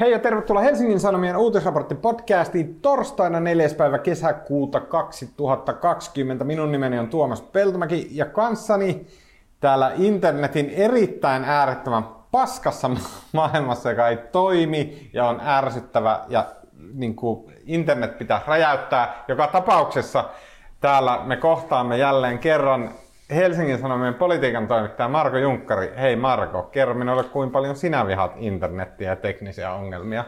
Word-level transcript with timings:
Hei 0.00 0.12
ja 0.12 0.18
tervetuloa 0.18 0.62
Helsingin 0.62 1.00
Sanomien 1.00 1.36
uutisraportti 1.36 1.94
podcastiin 1.94 2.80
torstaina 2.80 3.40
4. 3.40 3.68
päivä 3.76 3.98
kesäkuuta 3.98 4.80
2020. 4.80 6.44
Minun 6.44 6.72
nimeni 6.72 6.98
on 6.98 7.08
Tuomas 7.08 7.42
Peltomäki 7.42 8.08
ja 8.10 8.26
kanssani 8.26 9.06
täällä 9.60 9.92
internetin 9.96 10.70
erittäin 10.70 11.44
äärettömän 11.44 12.04
paskassa 12.30 12.90
maailmassa, 13.32 13.90
joka 13.90 14.08
ei 14.08 14.16
toimi 14.16 15.10
ja 15.12 15.28
on 15.28 15.40
ärsyttävä 15.40 16.20
ja 16.28 16.46
niin 16.94 17.16
kuin 17.16 17.54
internet 17.66 18.18
pitää 18.18 18.40
räjäyttää. 18.46 19.24
Joka 19.28 19.46
tapauksessa 19.46 20.24
täällä 20.80 21.20
me 21.24 21.36
kohtaamme 21.36 21.96
jälleen 21.98 22.38
kerran 22.38 22.90
Helsingin 23.30 23.78
Sanomien 23.78 24.14
politiikan 24.14 24.68
toimittaja 24.68 25.08
Marko 25.08 25.36
Junkkari. 25.36 25.92
Hei 26.00 26.16
Marko, 26.16 26.62
kerro 26.62 26.94
minulle 26.94 27.24
kuinka 27.24 27.52
paljon 27.52 27.76
sinä 27.76 28.06
vihat 28.06 28.32
internettiä 28.36 29.10
ja 29.10 29.16
teknisiä 29.16 29.72
ongelmia? 29.72 30.24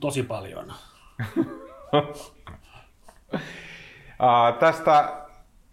Tosi 0.00 0.22
paljon. 0.22 0.66
uh, 1.94 2.28
tästä 4.58 5.12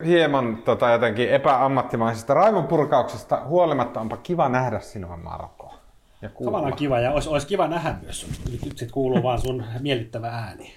hieman 0.05 0.57
tota, 0.57 0.89
jotenkin 0.89 1.29
epäammattimaisesta 1.29 2.33
raivon 2.33 2.67
purkauksesta 2.67 3.41
huolimatta 3.45 4.01
onpa 4.01 4.17
kiva 4.17 4.49
nähdä 4.49 4.79
sinua 4.79 5.17
Marko. 5.17 5.73
Ja 6.21 6.29
Tavallaan 6.45 6.75
kiva 6.75 6.99
ja 6.99 7.11
olisi, 7.11 7.29
olisi 7.29 7.47
kiva 7.47 7.67
nähdä 7.67 7.95
myös 8.01 8.27
Nyt, 8.51 8.65
nyt 8.65 8.77
sit 8.77 8.91
kuuluu 8.91 9.23
vaan 9.23 9.41
sun 9.41 9.63
miellyttävä 9.79 10.27
ääni. 10.27 10.73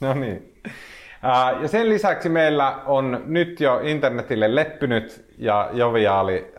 No 0.00 0.14
niin. 0.14 0.62
Ja 1.62 1.68
sen 1.68 1.88
lisäksi 1.88 2.28
meillä 2.28 2.82
on 2.86 3.22
nyt 3.26 3.60
jo 3.60 3.80
internetille 3.82 4.54
leppynyt 4.54 5.34
ja 5.38 5.70
joviaali 5.72 6.52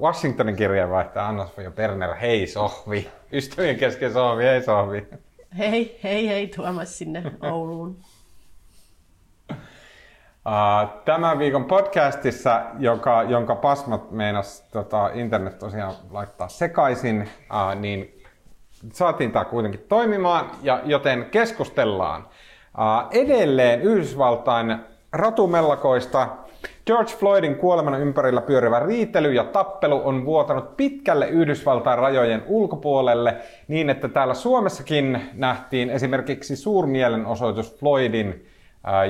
Washingtonin 0.00 0.56
kirjeenvaihtaja 0.56 1.28
Anna 1.28 1.46
Sofia 1.46 1.70
Perner. 1.70 2.14
Hei 2.14 2.46
Sohvi! 2.46 3.08
Ystävien 3.32 3.76
kesken 3.76 4.12
Sohvi, 4.12 4.44
hei 4.44 4.62
Sohvi! 4.62 5.06
Hei, 5.58 5.98
hei, 6.02 6.28
hei 6.28 6.46
Tuomas 6.46 6.98
sinne 6.98 7.22
Ouluun. 7.42 7.96
Tämän 11.04 11.38
viikon 11.38 11.64
podcastissa, 11.64 12.62
joka, 12.78 13.22
jonka 13.22 13.54
pasmat 13.54 14.10
meinas 14.10 14.60
tota, 14.72 15.10
internet 15.14 15.58
tosiaan 15.58 15.94
laittaa 16.10 16.48
sekaisin, 16.48 17.28
niin 17.80 18.22
saatiin 18.92 19.32
tämä 19.32 19.44
kuitenkin 19.44 19.84
toimimaan, 19.88 20.50
ja 20.62 20.80
joten 20.84 21.24
keskustellaan 21.30 22.26
edelleen 23.10 23.82
Yhdysvaltain 23.82 24.76
ratumellakoista. 25.12 26.28
George 26.86 27.12
Floydin 27.12 27.56
kuoleman 27.56 28.00
ympärillä 28.00 28.40
pyörivä 28.40 28.80
riitely 28.80 29.32
ja 29.32 29.44
tappelu 29.44 30.00
on 30.04 30.24
vuotanut 30.24 30.76
pitkälle 30.76 31.28
Yhdysvaltain 31.28 31.98
rajojen 31.98 32.42
ulkopuolelle 32.46 33.36
niin, 33.68 33.90
että 33.90 34.08
täällä 34.08 34.34
Suomessakin 34.34 35.20
nähtiin 35.32 35.90
esimerkiksi 35.90 36.56
suurmielenosoitus 36.56 37.76
Floydin 37.78 38.46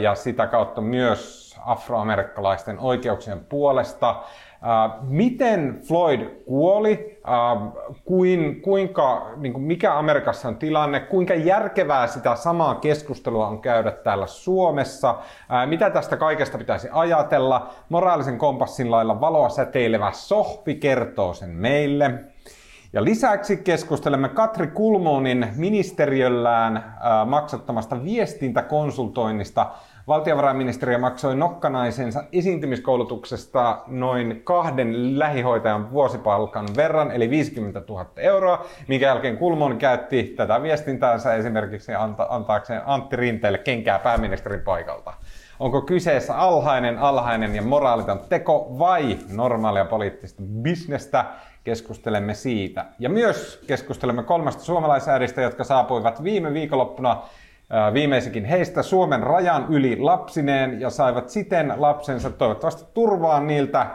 ja 0.01 0.15
sitä 0.15 0.47
kautta 0.47 0.81
myös 0.81 1.57
afroamerikkalaisten 1.67 2.79
oikeuksien 2.79 3.41
puolesta. 3.49 4.23
Miten 5.03 5.81
Floyd 5.89 6.21
kuoli, 6.47 7.10
äh, 7.29 7.73
kuin, 8.05 8.63
kuinka, 8.63 9.31
niin 9.37 9.53
kuin 9.53 9.63
mikä 9.63 9.99
Amerikassa 9.99 10.49
on 10.49 10.57
tilanne, 10.57 11.01
kuinka 11.01 11.35
järkevää 11.35 12.07
sitä 12.07 12.37
samaa 12.37 12.75
keskustelua 12.75 13.49
on 13.49 13.61
käydä 13.61 13.91
täällä 13.91 14.27
Suomessa, 14.27 15.11
äh, 15.11 15.69
mitä 15.69 15.91
tästä 15.91 16.17
kaikesta 16.17 16.59
pitäisi 16.59 16.89
ajatella. 16.93 17.71
Moraalisen 17.89 18.39
kompassin 18.39 18.91
lailla 18.91 19.21
valoa 19.21 19.49
säteilevä 19.49 20.13
sohvi 20.13 20.75
kertoo 20.75 21.35
sen 21.35 21.51
meille. 21.51 22.11
Ja 22.93 23.05
lisäksi 23.05 23.57
keskustelemme 23.57 24.29
Katri 24.29 24.67
Kulmonin 24.67 25.49
ministeriöllään 25.57 26.95
maksattamasta 27.27 28.05
viestintäkonsultoinnista 28.05 29.67
Valtiovarainministeriö 30.11 30.99
maksoi 30.99 31.37
nokkanaisensa 31.37 32.25
esiintymiskoulutuksesta 32.33 33.79
noin 33.87 34.41
kahden 34.45 35.19
lähihoitajan 35.19 35.91
vuosipalkan 35.91 36.67
verran, 36.77 37.11
eli 37.13 37.31
50 37.31 37.83
000 37.89 38.07
euroa, 38.17 38.67
minkä 38.89 39.07
jälkeen 39.07 39.39
Kulmon 39.39 39.79
käytti 39.79 40.23
tätä 40.23 40.63
viestintäänsä 40.63 41.35
esimerkiksi 41.35 41.93
anta- 41.93 42.27
antaakseen 42.29 42.83
Antti 42.87 43.17
Rinteelle 43.17 43.59
kenkää 43.59 43.99
pääministerin 43.99 44.61
paikalta. 44.61 45.13
Onko 45.61 45.83
kyseessä 45.83 46.39
alhainen, 46.39 46.99
alhainen 46.99 47.55
ja 47.55 47.63
moraaliton 47.63 48.21
teko 48.29 48.67
vai 48.79 49.19
normaalia 49.33 49.85
poliittista 49.85 50.43
bisnestä? 50.63 51.25
Keskustelemme 51.65 52.35
siitä. 52.35 52.85
Ja 52.99 53.09
myös 53.09 53.65
keskustelemme 53.67 54.23
kolmesta 54.23 54.63
suomalaisäädistä, 54.63 55.43
jotka 55.43 55.65
saapuivat 55.65 56.25
viime 56.25 56.55
viikonloppuna 56.55 57.23
viimeisikin 57.95 58.45
heistä 58.45 58.83
Suomen 58.83 59.23
rajan 59.23 59.67
yli 59.69 59.97
lapsineen 60.01 60.81
ja 60.81 60.91
saivat 60.91 61.29
siten 61.29 61.75
lapsensa 61.77 62.31
toivottavasti 62.31 62.85
turvaan 62.95 63.47
niiltä 63.47 63.87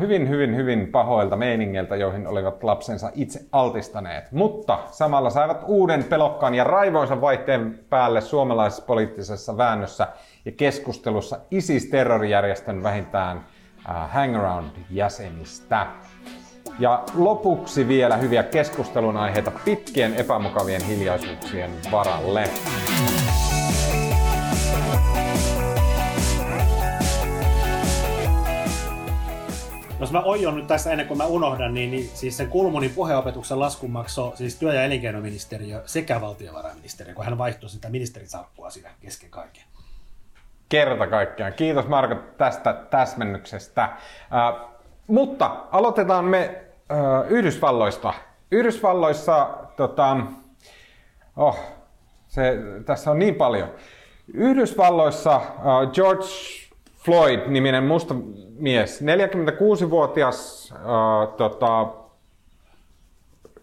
hyvin, 0.00 0.28
hyvin, 0.28 0.56
hyvin 0.56 0.88
pahoilta 0.88 1.36
meiningiltä, 1.36 1.96
joihin 1.96 2.26
olivat 2.26 2.64
lapsensa 2.64 3.10
itse 3.14 3.40
altistaneet. 3.52 4.32
Mutta 4.32 4.78
samalla 4.90 5.30
saivat 5.30 5.64
uuden 5.66 6.04
pelokkaan 6.04 6.54
ja 6.54 6.64
raivoisen 6.64 7.20
vaihteen 7.20 7.78
päälle 7.90 8.20
suomalaisessa 8.20 8.84
poliittisessa 8.84 9.56
väännössä 9.56 10.06
ja 10.44 10.52
keskustelussa 10.52 11.38
ISIS-terrorijärjestön 11.50 12.82
vähintään 12.82 13.44
hangaround-jäsenistä. 14.08 15.86
Ja 16.78 17.04
lopuksi 17.14 17.88
vielä 17.88 18.16
hyviä 18.16 18.42
keskustelun 18.42 19.16
aiheita 19.16 19.50
pitkien 19.64 20.14
epämukavien 20.14 20.84
hiljaisuuksien 20.84 21.70
varalle. 21.90 22.50
Jos 30.00 30.12
mä 30.12 30.20
oion 30.20 30.56
nyt 30.56 30.66
tässä 30.66 30.90
ennen 30.90 31.06
kuin 31.06 31.18
mä 31.18 31.26
unohdan, 31.26 31.74
niin, 31.74 31.90
niin 31.90 32.10
siis 32.14 32.36
sen 32.36 32.48
Kulmunin 32.48 32.90
puheopetuksen 32.90 33.60
laskun 33.60 33.90
maksoi 33.90 34.36
siis 34.36 34.56
työ- 34.56 34.74
ja 34.74 34.84
elinkeinoministeriö 34.84 35.82
sekä 35.86 36.20
valtiovarainministeriö, 36.20 37.14
kun 37.14 37.24
hän 37.24 37.38
vaihtoi 37.38 37.70
sitä 37.70 37.88
ministerisarkkua 37.88 38.70
siinä 38.70 38.90
kesken 39.00 39.30
kaiken. 39.30 39.62
Kerta 40.68 41.06
kaikkiaan. 41.06 41.52
Kiitos 41.52 41.86
Marko 41.88 42.14
tästä 42.38 42.72
täsmennyksestä. 42.90 43.82
Äh, 43.82 44.69
mutta 45.10 45.56
aloitetaan 45.72 46.24
me 46.24 46.38
äh, 46.90 46.98
Yhdysvalloista. 47.28 48.14
Yhdysvalloissa, 48.50 49.50
tota, 49.76 50.16
oh, 51.36 51.58
se, 52.28 52.58
tässä 52.86 53.10
on 53.10 53.18
niin 53.18 53.34
paljon. 53.34 53.68
Yhdysvalloissa 54.34 55.34
äh, 55.36 55.90
George 55.92 56.26
Floyd-niminen 57.04 57.84
musta 57.84 58.14
mies, 58.58 59.02
46-vuotias, 59.02 60.72
äh, 60.74 61.34
tota, 61.36 61.86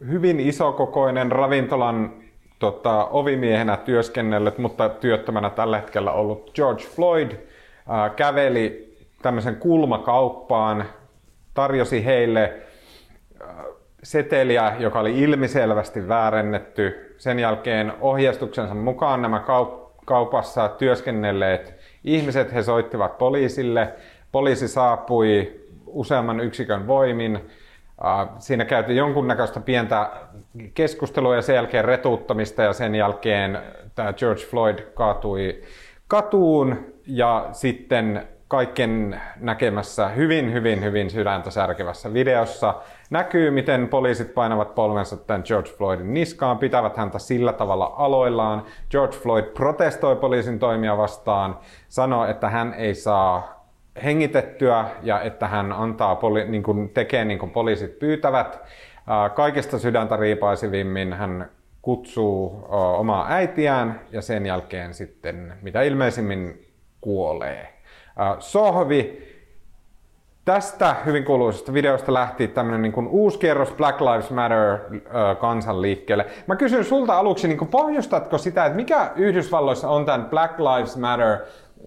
hyvin 0.07 0.39
isokokoinen 0.39 1.31
ravintolan 1.31 2.13
tota, 2.59 3.05
ovimiehenä 3.05 3.77
työskennellyt, 3.77 4.57
mutta 4.57 4.89
työttömänä 4.89 5.49
tällä 5.49 5.77
hetkellä 5.77 6.11
ollut 6.11 6.51
George 6.55 6.83
Floyd 6.83 7.31
äh, 7.31 8.15
käveli 8.15 8.95
tämmöisen 9.21 9.55
kulmakauppaan, 9.55 10.85
tarjosi 11.57 12.05
heille 12.05 12.53
äh, 13.41 13.55
seteliä, 14.03 14.75
joka 14.79 14.99
oli 14.99 15.19
ilmiselvästi 15.19 16.07
väärennetty. 16.07 17.15
Sen 17.17 17.39
jälkeen 17.39 17.93
ohjeistuksensa 18.01 18.73
mukaan 18.73 19.21
nämä 19.21 19.43
kaupassa 20.05 20.69
työskennelleet 20.69 21.73
ihmiset, 22.03 22.53
he 22.53 22.63
soittivat 22.63 23.17
poliisille. 23.17 23.93
Poliisi 24.31 24.67
saapui 24.67 25.61
useamman 25.85 26.39
yksikön 26.39 26.87
voimin. 26.87 27.35
Äh, 28.05 28.29
siinä 28.39 28.65
käytiin 28.65 28.97
jonkunnäköistä 28.97 29.59
pientä 29.59 30.09
keskustelua 30.73 31.35
ja 31.35 31.41
sen 31.41 31.55
jälkeen 31.55 31.85
retuuttamista 31.85 32.63
ja 32.63 32.73
sen 32.73 32.95
jälkeen 32.95 33.59
tämä 33.95 34.13
George 34.13 34.41
Floyd 34.41 34.79
kaatui 34.93 35.61
katuun 36.07 36.93
ja 37.07 37.49
sitten 37.51 38.27
kaiken 38.47 39.21
näkemässä 39.39 40.07
hyvin, 40.07 40.53
hyvin, 40.53 40.83
hyvin 40.83 41.09
sydäntä 41.09 41.51
särkevässä 41.51 42.13
videossa 42.13 42.75
näkyy, 43.09 43.51
miten 43.51 43.87
poliisit 43.87 44.33
painavat 44.33 44.75
polvensa 44.75 45.17
tämän 45.17 45.43
George 45.45 45.69
Floydin 45.69 46.13
niskaan, 46.13 46.57
pitävät 46.57 46.97
häntä 46.97 47.19
sillä 47.19 47.53
tavalla 47.53 47.93
aloillaan. 47.97 48.63
George 48.91 49.17
Floyd 49.17 49.45
protestoi 49.45 50.15
poliisin 50.15 50.59
toimia 50.59 50.97
vastaan, 50.97 51.59
sanoi, 51.89 52.31
että 52.31 52.49
hän 52.49 52.73
ei 52.73 52.95
saa 52.95 53.65
hengitettyä 54.03 54.85
ja 55.03 55.21
että 55.21 55.47
hän 55.47 55.71
antaa 55.71 56.15
poli- 56.15 56.47
niin 56.47 56.63
kuin 56.63 56.89
tekee 56.89 57.25
niin 57.25 57.39
kuin 57.39 57.51
poliisit 57.51 57.99
pyytävät. 57.99 58.59
Kaikista 59.35 59.79
sydäntä 59.79 60.17
riipaisivimmin 60.17 61.13
hän 61.13 61.49
kutsuu 61.81 62.65
omaa 62.97 63.25
äitiään 63.29 64.01
ja 64.11 64.21
sen 64.21 64.45
jälkeen 64.45 64.93
sitten 64.93 65.53
mitä 65.61 65.81
ilmeisimmin 65.81 66.67
kuolee. 67.01 67.76
Sohvi, 68.39 69.27
tästä 70.45 70.95
hyvin 71.05 71.25
kuuluisesta 71.25 71.73
videosta 71.73 72.13
lähti 72.13 72.47
tämmöinen 72.47 72.81
niin 72.81 72.91
kuin 72.91 73.07
uusi 73.07 73.39
kierros 73.39 73.71
Black 73.71 74.01
Lives 74.01 74.31
Matter 74.31 74.73
äh, 74.73 75.39
kansanliikkeelle. 75.39 76.25
Mä 76.47 76.55
kysyn 76.55 76.85
sulta 76.85 77.17
aluksi, 77.17 77.47
niin 77.47 77.67
pohjustatko 77.67 78.37
sitä, 78.37 78.65
että 78.65 78.75
mikä 78.75 79.11
Yhdysvalloissa 79.15 79.89
on 79.89 80.05
tämän 80.05 80.25
Black 80.25 80.59
Lives 80.59 80.97
Matter 80.97 81.37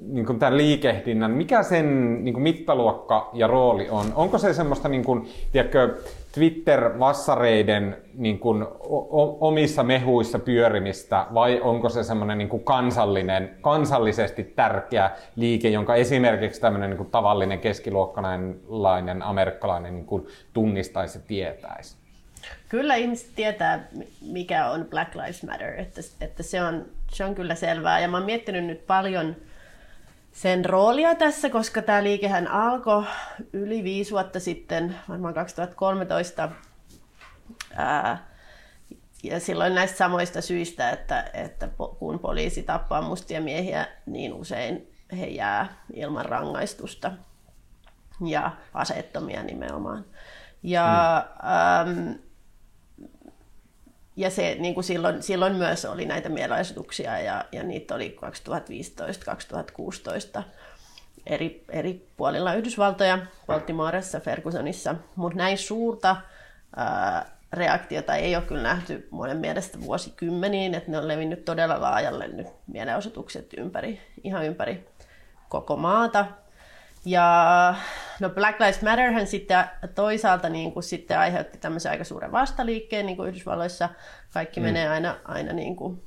niin 0.02 0.26
kuin 0.26 0.38
tämän 0.38 0.56
liikehdinnän, 0.56 1.31
mikä 1.31 1.62
sen 1.62 2.19
niin 2.25 2.35
kuin 2.35 2.43
mittaluokka 2.43 3.31
ja 3.32 3.47
rooli 3.47 3.88
on? 3.88 4.06
Onko 4.14 4.38
se 4.38 4.55
semmoista 4.55 4.88
niin 4.88 5.05
kuin, 5.05 5.29
tiedätkö, 5.52 5.99
Twitter-vassareiden 6.35 7.97
niin 8.14 8.38
kuin, 8.38 8.62
o- 8.62 9.49
omissa 9.49 9.82
mehuissa 9.82 10.38
pyörimistä 10.38 11.26
vai 11.35 11.61
onko 11.61 11.88
se 11.88 12.05
semmoinen 12.05 12.38
niin 12.38 12.49
kuin 12.49 12.64
kansallinen, 12.64 13.50
kansallisesti 13.61 14.44
tärkeä 14.44 15.11
liike, 15.37 15.69
jonka 15.69 15.94
esimerkiksi 15.94 16.61
tämmöinen 16.61 16.91
niin 16.91 16.99
kuin 16.99 17.11
tavallinen 17.11 17.58
keskiluokkalainen 17.58 19.23
amerikkalainen 19.23 19.94
niin 19.94 20.06
kuin 20.06 20.26
tunnistaisi 20.52 21.19
ja 21.19 21.23
tietäisi? 21.26 21.97
Kyllä 22.69 22.94
ihmiset 22.94 23.31
tietää, 23.37 23.88
mikä 24.26 24.70
on 24.70 24.87
Black 24.91 25.14
Lives 25.14 25.43
Matter, 25.44 25.81
että, 25.81 26.00
että 26.20 26.43
se, 26.43 26.62
on, 26.62 26.87
se 27.11 27.25
on 27.25 27.35
kyllä 27.35 27.55
selvää. 27.55 28.00
Ja 28.00 28.08
mä 28.08 28.17
oon 28.17 28.26
miettinyt 28.26 28.64
nyt 28.64 28.87
paljon 28.87 29.37
sen 30.32 30.64
roolia 30.64 31.14
tässä, 31.14 31.50
koska 31.50 31.82
tämä 31.82 32.02
liikehän 32.02 32.48
alkoi 32.48 33.04
yli 33.52 33.84
viisi 33.84 34.10
vuotta 34.10 34.40
sitten, 34.40 34.96
varmaan 35.08 35.34
2013. 35.34 36.48
Ää, 37.74 38.30
ja 39.22 39.40
silloin 39.40 39.74
näistä 39.74 39.98
samoista 39.98 40.40
syistä, 40.40 40.90
että, 40.90 41.30
että 41.34 41.68
kun 41.98 42.18
poliisi 42.18 42.62
tappaa 42.62 43.02
mustia 43.02 43.40
miehiä, 43.40 43.86
niin 44.06 44.32
usein 44.32 44.88
he 45.18 45.26
jää 45.26 45.82
ilman 45.94 46.24
rangaistusta 46.24 47.12
ja 48.26 48.50
aseettomia 48.74 49.42
nimenomaan. 49.42 50.04
Ja 50.62 51.26
mm. 51.42 51.90
ähm, 51.90 52.12
ja 54.20 54.31
se 54.31 54.56
niin 54.58 54.75
kuin 54.75 54.84
silloin, 54.84 55.22
silloin 55.22 55.55
myös 55.55 55.84
oli 55.84 56.05
näitä 56.05 56.28
mielenosoituksia 56.28 57.19
ja, 57.20 57.44
ja 57.52 57.62
niitä 57.62 57.94
oli 57.94 58.17
2015-2016 60.38 60.43
eri, 61.26 61.64
eri 61.69 62.08
puolilla 62.17 62.55
Yhdysvaltoja, 62.55 63.19
Baltimoressa, 63.46 64.20
Fergusonissa, 64.20 64.94
mutta 65.17 65.38
näin 65.38 65.58
suurta 65.58 66.17
ää, 66.76 67.31
reaktiota 67.52 68.17
ei 68.17 68.37
ole 68.37 68.44
kyllä 68.44 68.62
nähty 68.62 69.08
monen 69.11 69.37
mielestä 69.37 69.81
vuosikymmeniin, 69.81 70.75
että 70.75 70.90
ne 70.90 70.99
on 70.99 71.08
levinnyt 71.08 71.44
todella 71.44 71.81
laajalle 71.81 72.28
nyt 72.28 72.46
mielenosoitukset 72.66 73.55
ympäri, 73.56 74.00
ihan 74.25 74.44
ympäri 74.44 74.88
koko 75.49 75.76
maata. 75.76 76.26
Ja 77.05 77.75
no 78.20 78.31
Black 78.31 78.61
Lives 78.61 78.82
Matterhän 78.82 79.26
sitten 79.26 79.64
toisaalta 79.94 80.49
niin 80.49 80.73
kuin 80.73 80.82
sitten 80.82 81.19
aiheutti 81.19 81.58
tämmöisen 81.58 81.93
aika 81.93 82.05
suuren 82.05 82.32
vastaliikkeen, 82.32 83.06
niin 83.06 83.17
kuin 83.17 83.29
Yhdysvalloissa 83.29 83.88
kaikki 84.32 84.61
mm. 84.61 84.67
menee 84.67 84.88
aina, 84.88 85.17
aina 85.25 85.52
niin 85.52 85.76
kuin 85.76 86.02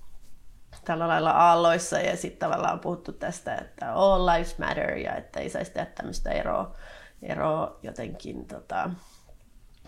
tällä 0.85 1.07
lailla 1.07 1.31
aalloissa 1.31 1.99
ja 1.99 2.17
sitten 2.17 2.39
tavallaan 2.39 2.73
on 2.73 2.79
puhuttu 2.79 3.11
tästä, 3.11 3.55
että 3.55 3.93
all 3.93 4.25
lives 4.25 4.59
matter 4.59 4.97
ja 4.97 5.15
että 5.15 5.39
ei 5.39 5.49
saisi 5.49 5.71
tehdä 5.71 5.91
tämmöistä 5.95 6.31
eroa, 6.31 6.75
eroa 7.21 7.79
jotenkin 7.83 8.45
tota, 8.45 8.89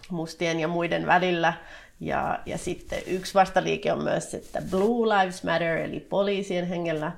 mustien 0.09 0.59
ja 0.59 0.67
muiden 0.67 1.05
välillä. 1.05 1.53
Ja, 1.99 2.39
ja 2.45 2.57
sitten 2.57 2.99
yksi 3.07 3.33
vastaliike 3.33 3.93
on 3.93 4.03
myös, 4.03 4.33
että 4.33 4.61
blue 4.71 5.07
lives 5.07 5.43
matter 5.43 5.77
eli 5.77 5.99
poliisien 5.99 6.67
hengellä 6.67 7.11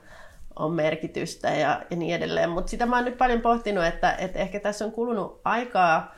on 0.59 0.73
merkitystä 0.73 1.49
ja, 1.49 1.81
ja 1.89 1.97
niin 1.97 2.15
edelleen. 2.15 2.49
Mutta 2.49 2.69
sitä 2.69 2.85
mä 2.85 2.95
oon 2.95 3.05
nyt 3.05 3.17
paljon 3.17 3.41
pohtinut, 3.41 3.85
että, 3.85 4.13
että 4.13 4.39
ehkä 4.39 4.59
tässä 4.59 4.85
on 4.85 4.91
kulunut 4.91 5.41
aikaa 5.43 6.15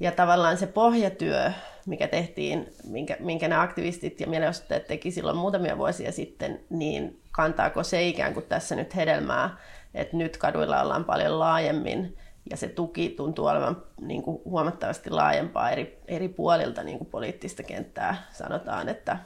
ja 0.00 0.12
tavallaan 0.12 0.56
se 0.56 0.66
pohjatyö, 0.66 1.52
mikä 1.86 2.08
tehtiin, 2.08 2.72
minkä, 2.88 3.16
minkä 3.20 3.48
nämä 3.48 3.62
aktivistit 3.62 4.20
ja 4.20 4.26
mielenosoittajat 4.26 4.86
teki 4.86 5.10
silloin 5.10 5.36
muutamia 5.36 5.78
vuosia 5.78 6.12
sitten, 6.12 6.60
niin 6.70 7.20
kantaako 7.32 7.82
se 7.82 8.02
ikään 8.02 8.34
kuin 8.34 8.46
tässä 8.48 8.76
nyt 8.76 8.96
hedelmää, 8.96 9.56
että 9.94 10.16
nyt 10.16 10.36
kaduilla 10.36 10.82
ollaan 10.82 11.04
paljon 11.04 11.38
laajemmin 11.38 12.16
ja 12.50 12.56
se 12.56 12.68
tuki 12.68 13.08
tuntuu 13.08 13.46
olevan 13.46 13.82
niin 14.00 14.22
kuin 14.22 14.42
huomattavasti 14.44 15.10
laajempaa 15.10 15.70
eri, 15.70 15.98
eri 16.08 16.28
puolilta 16.28 16.82
niin 16.82 16.98
kuin 16.98 17.10
poliittista 17.10 17.62
kenttää. 17.62 18.26
Sanotaan, 18.32 18.88
että 18.88 19.18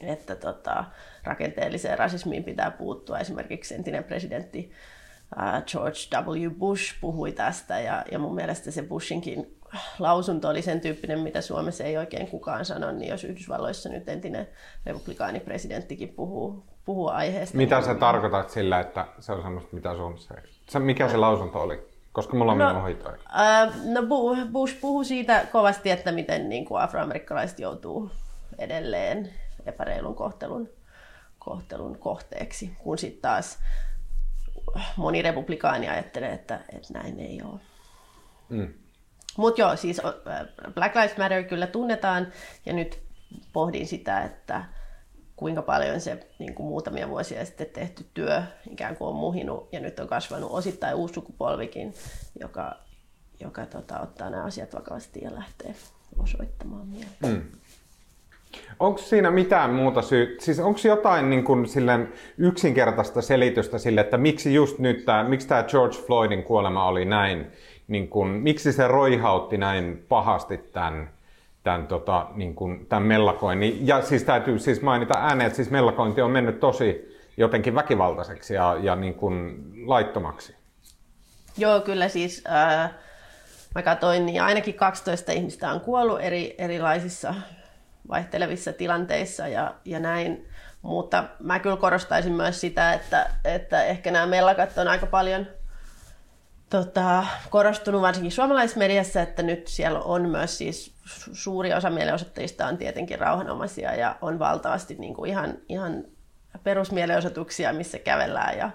että 0.00 0.36
tota, 0.36 0.84
rakenteelliseen 1.24 1.98
rasismiin 1.98 2.44
pitää 2.44 2.70
puuttua. 2.70 3.18
Esimerkiksi 3.18 3.74
entinen 3.74 4.04
presidentti 4.04 4.72
George 5.66 5.98
W. 6.12 6.50
Bush 6.50 7.00
puhui 7.00 7.32
tästä 7.32 7.80
ja, 7.80 8.04
ja 8.12 8.18
mun 8.18 8.34
mielestä 8.34 8.70
se 8.70 8.82
Bushinkin 8.82 9.58
lausunto 9.98 10.48
oli 10.48 10.62
sen 10.62 10.80
tyyppinen, 10.80 11.18
mitä 11.18 11.40
Suomessa 11.40 11.84
ei 11.84 11.96
oikein 11.96 12.26
kukaan 12.28 12.64
sano, 12.64 12.92
niin 12.92 13.10
jos 13.10 13.24
Yhdysvalloissa 13.24 13.88
nyt 13.88 14.08
entinen 14.08 14.48
republikaanipresidenttikin 14.86 16.08
puhuu, 16.08 16.64
puhuu 16.84 17.08
aiheesta. 17.08 17.56
Mitä 17.56 17.76
niin... 17.76 17.84
sä 17.84 17.94
tarkoitat 17.94 18.50
sillä, 18.50 18.80
että 18.80 19.06
se 19.18 19.32
on 19.32 19.42
semmoista, 19.42 19.76
mitä 19.76 19.94
Suomessa 19.94 20.34
ei? 20.34 20.80
Mikä 20.80 21.08
se 21.08 21.16
lausunto 21.16 21.60
oli? 21.60 21.88
Koska 22.12 22.36
mulla 22.36 22.52
on 22.52 22.58
no. 22.58 22.86
Äh, 23.38 23.74
no 23.84 24.02
Bush 24.52 24.80
puhuu 24.80 25.04
siitä 25.04 25.46
kovasti, 25.52 25.90
että 25.90 26.12
miten 26.12 26.48
niin 26.48 26.64
kuin 26.64 26.82
afroamerikkalaiset 26.82 27.58
joutuu 27.58 28.10
edelleen 28.58 29.30
epäreilun 29.68 30.14
kohtelun, 30.14 30.68
kohtelun 31.38 31.98
kohteeksi, 31.98 32.76
kun 32.78 32.98
sitten 32.98 33.22
taas 33.22 33.58
moni 34.96 35.22
republikaani 35.22 35.88
ajattelee, 35.88 36.32
että, 36.32 36.60
että 36.72 36.92
näin 36.92 37.20
ei 37.20 37.42
ole. 37.42 37.60
Mm. 38.48 38.74
Mutta 39.36 39.60
joo, 39.60 39.76
siis 39.76 40.00
Black 40.74 40.96
Lives 40.96 41.16
Matter 41.16 41.44
kyllä 41.44 41.66
tunnetaan 41.66 42.32
ja 42.66 42.72
nyt 42.72 43.02
pohdin 43.52 43.86
sitä, 43.86 44.22
että 44.22 44.64
kuinka 45.36 45.62
paljon 45.62 46.00
se 46.00 46.26
niin 46.38 46.54
kuin 46.54 46.66
muutamia 46.66 47.08
vuosia 47.08 47.44
sitten 47.44 47.66
tehty 47.66 48.06
työ 48.14 48.42
ikään 48.70 48.96
kuin 48.96 49.08
on 49.08 49.14
muhinut 49.14 49.68
ja 49.72 49.80
nyt 49.80 50.00
on 50.00 50.08
kasvanut 50.08 50.50
osittain 50.52 50.94
uusi 50.94 51.14
sukupolvikin, 51.14 51.94
joka, 52.40 52.76
joka 53.40 53.66
tota, 53.66 54.00
ottaa 54.00 54.30
nämä 54.30 54.44
asiat 54.44 54.74
vakavasti 54.74 55.20
ja 55.22 55.34
lähtee 55.34 55.74
osoittamaan 56.18 56.86
mieltä. 56.86 57.26
Mm. 57.26 57.42
Onko 58.80 58.98
siinä 58.98 59.30
mitään 59.30 59.70
muuta 59.70 60.02
syytä, 60.02 60.44
siis 60.44 60.60
onko 60.60 60.80
jotain 60.84 61.30
niin 61.30 61.44
kuin 61.44 61.68
silleen 61.68 62.12
yksinkertaista 62.38 63.22
selitystä 63.22 63.78
sille, 63.78 64.00
että 64.00 64.16
miksi 64.16 64.54
just 64.54 64.78
nyt 64.78 65.04
tämä, 65.04 65.24
miksi 65.24 65.48
tämä 65.48 65.62
George 65.62 65.96
Floydin 66.06 66.42
kuolema 66.42 66.88
oli 66.88 67.04
näin, 67.04 67.46
niin 67.88 68.08
kuin, 68.08 68.28
miksi 68.28 68.72
se 68.72 68.88
roihautti 68.88 69.56
näin 69.56 70.04
pahasti 70.08 70.58
tämän, 70.58 71.10
tämän, 71.64 71.86
tota, 71.86 72.26
niin 72.34 72.54
kuin, 72.54 72.86
tämän 72.86 73.02
mellakoinnin. 73.02 73.86
Ja 73.86 74.02
siis 74.02 74.24
täytyy 74.24 74.58
siis 74.58 74.82
mainita 74.82 75.14
ääneen, 75.14 75.46
että 75.46 75.56
siis 75.56 75.70
mellakointi 75.70 76.22
on 76.22 76.30
mennyt 76.30 76.60
tosi 76.60 77.18
jotenkin 77.36 77.74
väkivaltaiseksi 77.74 78.54
ja, 78.54 78.76
ja 78.82 78.96
niin 78.96 79.14
kuin 79.14 79.64
laittomaksi. 79.86 80.54
Joo, 81.58 81.80
kyllä 81.80 82.08
siis 82.08 82.44
äh, 82.50 82.90
mä 83.74 83.82
katsoin, 83.82 84.26
niin 84.26 84.42
ainakin 84.42 84.74
12 84.74 85.32
ihmistä 85.32 85.72
on 85.72 85.80
kuollut 85.80 86.20
eri, 86.20 86.54
erilaisissa 86.58 87.34
vaihtelevissa 88.08 88.72
tilanteissa 88.72 89.48
ja, 89.48 89.74
ja 89.84 90.00
näin. 90.00 90.48
Mutta 90.82 91.24
mä 91.38 91.58
kyllä 91.58 91.76
korostaisin 91.76 92.32
myös 92.32 92.60
sitä, 92.60 92.92
että, 92.92 93.30
että 93.44 93.84
ehkä 93.84 94.10
nämä 94.10 94.26
mellakat 94.26 94.78
on 94.78 94.88
aika 94.88 95.06
paljon 95.06 95.46
tota, 96.70 97.26
korostunut 97.50 98.02
varsinkin 98.02 98.32
suomalaismediassa, 98.32 99.22
että 99.22 99.42
nyt 99.42 99.66
siellä 99.66 100.00
on 100.00 100.28
myös 100.28 100.58
siis 100.58 100.94
suuri 101.32 101.74
osa 101.74 101.90
mielenosoittajista 101.90 102.66
on 102.66 102.78
tietenkin 102.78 103.18
rauhanomaisia 103.18 103.94
ja 103.94 104.16
on 104.20 104.38
valtavasti 104.38 104.94
niin 104.94 105.14
kuin 105.14 105.30
ihan, 105.30 105.54
ihan 105.68 106.04
perusmielenosoituksia, 106.64 107.72
missä 107.72 107.98
kävellään 107.98 108.58
ja, 108.58 108.70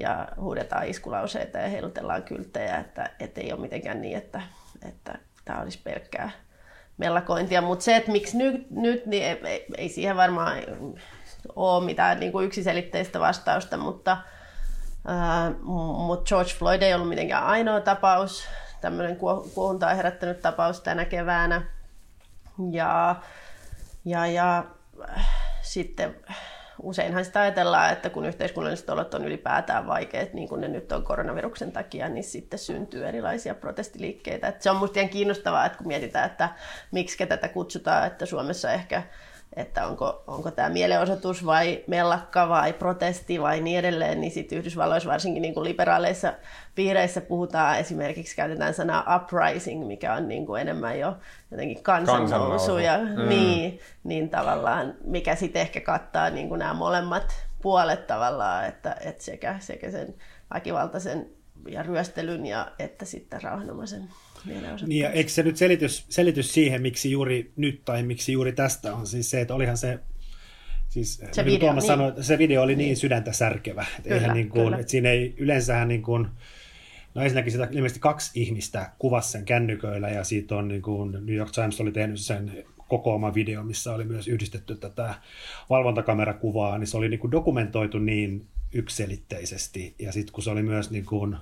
ja 0.00 0.28
huudetaan 0.40 0.86
iskulauseita 0.86 1.58
ja 1.58 1.68
heilutellaan 1.68 2.22
kylttejä, 2.22 2.76
että, 2.76 3.10
että 3.20 3.40
ei 3.40 3.52
ole 3.52 3.60
mitenkään 3.60 4.02
niin, 4.02 4.16
että, 4.16 4.42
että 4.88 5.18
tämä 5.44 5.60
olisi 5.60 5.80
pelkkää 5.84 6.30
mellakointia, 7.00 7.62
mutta 7.62 7.84
se, 7.84 7.96
että 7.96 8.12
miksi 8.12 8.36
nyt, 8.36 8.70
nyt 8.70 9.06
niin 9.06 9.24
ei, 9.24 9.40
ei, 9.44 9.66
ei 9.78 9.88
siihen 9.88 10.16
varmaan 10.16 10.58
ole 11.56 11.84
mitään 11.84 12.20
niin 12.20 12.32
kuin 12.32 12.46
yksiselitteistä 12.46 13.20
vastausta, 13.20 13.76
mutta, 13.76 14.12
äh, 15.08 15.54
mutta 16.06 16.28
George 16.28 16.50
Floyd 16.50 16.82
ei 16.82 16.94
ollut 16.94 17.08
mitenkään 17.08 17.46
ainoa 17.46 17.80
tapaus, 17.80 18.44
tämmöinen 18.80 19.16
kuohuntaa 19.54 19.94
herättänyt 19.94 20.40
tapaus 20.42 20.80
tänä 20.80 21.04
keväänä. 21.04 21.62
Ja, 22.70 23.16
ja, 24.04 24.26
ja 24.26 24.64
äh, 25.10 25.28
sitten 25.62 26.16
useinhan 26.82 27.24
sitä 27.24 27.40
ajatellaan, 27.40 27.92
että 27.92 28.10
kun 28.10 28.26
yhteiskunnalliset 28.26 28.90
olot 28.90 29.14
on 29.14 29.24
ylipäätään 29.24 29.86
vaikeat, 29.86 30.32
niin 30.32 30.48
kuin 30.48 30.60
ne 30.60 30.68
nyt 30.68 30.92
on 30.92 31.04
koronaviruksen 31.04 31.72
takia, 31.72 32.08
niin 32.08 32.24
sitten 32.24 32.58
syntyy 32.58 33.08
erilaisia 33.08 33.54
protestiliikkeitä. 33.54 34.48
Että 34.48 34.62
se 34.62 34.70
on 34.70 34.76
minusta 34.76 35.00
ihan 35.00 35.10
kiinnostavaa, 35.10 35.66
että 35.66 35.78
kun 35.78 35.86
mietitään, 35.86 36.26
että 36.26 36.48
miksi 36.90 37.26
tätä 37.26 37.48
kutsutaan, 37.48 38.06
että 38.06 38.26
Suomessa 38.26 38.72
ehkä 38.72 39.02
että 39.56 39.86
onko, 39.86 40.22
onko 40.26 40.50
tämä 40.50 40.68
mielenosoitus 40.68 41.46
vai 41.46 41.84
mellakka 41.86 42.48
vai 42.48 42.72
protesti 42.72 43.40
vai 43.40 43.60
niin 43.60 43.78
edelleen, 43.78 44.20
niin 44.20 44.30
sitten 44.30 44.58
Yhdysvalloissa 44.58 45.10
varsinkin 45.10 45.42
niin 45.42 45.54
kuin 45.54 45.64
liberaaleissa 45.64 46.32
piireissä 46.74 47.20
puhutaan 47.20 47.78
esimerkiksi, 47.78 48.36
käytetään 48.36 48.74
sanaa 48.74 49.16
uprising, 49.16 49.86
mikä 49.86 50.14
on 50.14 50.28
niin 50.28 50.46
kuin 50.46 50.60
enemmän 50.60 50.98
jo 50.98 51.16
jotenkin 51.50 51.82
kansannousu, 51.82 52.78
ja 52.78 52.98
mm. 52.98 53.28
niin, 53.28 53.80
niin 54.04 54.30
tavallaan, 54.30 54.94
mikä 55.04 55.34
sitten 55.34 55.62
ehkä 55.62 55.80
kattaa 55.80 56.30
niin 56.30 56.48
kuin 56.48 56.58
nämä 56.58 56.74
molemmat 56.74 57.46
puolet 57.62 58.06
tavallaan, 58.06 58.66
että, 58.66 58.96
että 59.00 59.24
sekä, 59.24 59.56
sekä 59.58 59.90
sen 59.90 60.14
väkivaltaisen 60.54 61.30
ja 61.68 61.82
ryöstelyn 61.82 62.46
ja 62.46 62.72
että 62.78 63.04
sitten 63.04 63.42
rauhanomaisen 63.42 64.08
niin 64.86 65.02
ja 65.02 65.10
eikö 65.10 65.30
se 65.30 65.42
nyt 65.42 65.56
selitys, 65.56 66.06
selitys 66.08 66.54
siihen, 66.54 66.82
miksi 66.82 67.10
juuri 67.10 67.52
nyt 67.56 67.84
tai 67.84 68.02
miksi 68.02 68.32
juuri 68.32 68.52
tästä 68.52 68.94
on 68.94 69.06
siis 69.06 69.30
se, 69.30 69.40
että 69.40 69.54
olihan 69.54 69.76
se 69.76 69.98
Siis, 70.90 71.22
se, 71.32 71.42
niin 71.42 71.54
video, 71.54 71.72
niin. 71.72 71.82
sanoi, 71.82 72.12
se 72.20 72.38
video 72.38 72.62
oli 72.62 72.76
niin, 72.76 72.86
niin 72.86 72.96
sydäntä 72.96 73.32
särkevä. 73.32 73.82
Että 73.82 74.02
kyllä, 74.02 74.16
eihän 74.16 74.34
niin 74.36 74.48
kuin, 74.48 74.74
että 74.74 74.90
siinä 74.90 75.10
ei 75.10 75.34
yleensähän 75.38 75.88
niin 75.88 76.02
kuin, 76.02 76.26
no 77.14 77.22
ensinnäkin 77.22 77.52
sitä 77.52 77.68
ilmeisesti 77.72 78.00
kaksi 78.00 78.40
ihmistä 78.40 78.90
kuvasi 78.98 79.30
sen 79.30 79.44
kännyköillä 79.44 80.08
ja 80.08 80.24
siitä 80.24 80.56
on 80.56 80.68
niin 80.68 80.82
kuin 80.82 81.12
New 81.12 81.34
York 81.34 81.50
Times 81.50 81.80
oli 81.80 81.92
tehnyt 81.92 82.20
sen 82.20 82.64
kokoama 82.88 83.34
video, 83.34 83.62
missä 83.62 83.94
oli 83.94 84.04
myös 84.04 84.28
yhdistetty 84.28 84.76
tätä 84.76 85.14
valvontakamerakuvaa, 85.70 86.78
niin 86.78 86.86
se 86.86 86.96
oli 86.96 87.08
niin 87.08 87.20
kuin 87.20 87.30
dokumentoitu 87.30 87.98
niin 87.98 88.46
ykselitteisesti 88.72 89.94
ja 89.98 90.12
sitten 90.12 90.32
kun 90.32 90.44
se 90.44 90.50
oli 90.50 90.62
myös 90.62 90.90
niin 90.90 91.06
kuin, 91.06 91.36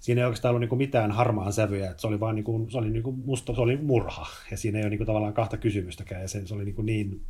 siinä 0.00 0.20
ei 0.20 0.24
oikeastaan 0.24 0.50
ollut 0.50 0.60
niin 0.60 0.68
kuin 0.68 0.78
mitään 0.78 1.10
harmaan 1.10 1.52
sävyjä, 1.52 1.90
että 1.90 2.00
se 2.00 2.06
oli 2.06 2.20
vaan 2.20 2.34
niin 2.34 2.44
kuin, 2.44 2.70
se 2.70 2.78
oli 2.78 2.90
niin 2.90 3.02
kuin, 3.02 3.22
musta 3.24 3.54
se 3.54 3.60
oli 3.60 3.76
murha, 3.76 4.26
ja 4.50 4.56
siinä 4.56 4.78
ei 4.78 4.84
ole 4.84 4.90
niin 4.90 4.98
kuin, 4.98 5.06
tavallaan 5.06 5.32
kahta 5.32 5.56
kysymystäkään, 5.56 6.22
ja 6.22 6.28
se, 6.28 6.46
se 6.46 6.54
oli 6.54 6.64
niin, 6.64 6.74
kuin 6.74 6.86
niin... 6.86 7.20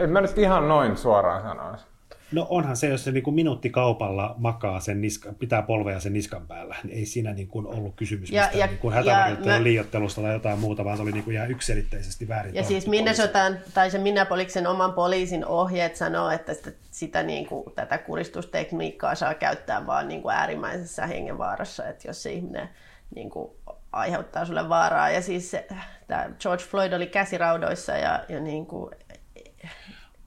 En 0.00 0.10
mä 0.10 0.20
nyt 0.20 0.38
ihan 0.38 0.68
noin 0.68 0.96
suoraan 0.96 1.42
sanoisi. 1.42 1.84
No 2.32 2.46
onhan 2.50 2.76
se, 2.76 2.88
jos 2.88 3.04
se 3.04 3.12
niin 3.12 3.22
kuin 3.22 3.34
minuuttikaupalla 3.34 4.34
makaa 4.38 4.80
sen 4.80 5.00
niska, 5.00 5.32
pitää 5.38 5.62
polveja 5.62 6.00
sen 6.00 6.12
niskan 6.12 6.46
päällä, 6.46 6.76
niin 6.84 6.98
ei 6.98 7.06
siinä 7.06 7.32
niin 7.32 7.48
kuin 7.48 7.66
ollut 7.66 7.94
kysymys 7.96 8.30
ja, 8.30 8.42
mistään 8.42 8.60
ja, 8.60 8.66
niin 8.66 8.78
kuin 8.78 8.94
hätävarjoittelun 8.94 9.64
liiottelusta 9.64 10.20
tai 10.20 10.32
jotain 10.32 10.58
muuta, 10.58 10.84
vaan 10.84 10.96
se 10.96 11.02
oli 11.02 11.12
niin 11.12 11.24
kuin 11.24 11.34
ihan 11.34 11.50
yksilitteisesti 11.50 12.28
väärin. 12.28 12.54
Ja 12.54 12.64
siis 12.64 12.86
Minnesotan, 12.86 13.58
tai 13.74 13.90
se 13.90 13.98
Minneapoliksen 13.98 14.66
oman 14.66 14.92
poliisin 14.92 15.46
ohjeet 15.46 15.96
sanoo, 15.96 16.30
että 16.30 16.54
sitä, 16.54 16.72
sitä 16.90 17.22
niin 17.22 17.46
kuin, 17.46 17.64
tätä 17.74 17.98
kuristustekniikkaa 17.98 19.14
saa 19.14 19.34
käyttää 19.34 19.86
vaan 19.86 20.08
niin 20.08 20.22
kuin 20.22 20.34
äärimmäisessä 20.34 21.06
hengenvaarassa, 21.06 21.88
että 21.88 22.08
jos 22.08 22.22
se 22.22 22.32
ihminen 22.32 22.68
niin 23.14 23.30
kuin, 23.30 23.50
aiheuttaa 23.92 24.44
sulle 24.44 24.68
vaaraa. 24.68 25.10
Ja 25.10 25.22
siis 25.22 25.50
se, 25.50 25.66
tämä 26.06 26.30
George 26.40 26.64
Floyd 26.64 26.92
oli 26.92 27.06
käsiraudoissa 27.06 27.92
ja, 27.92 28.24
ja 28.28 28.40
niin 28.40 28.66
kuin, 28.66 28.94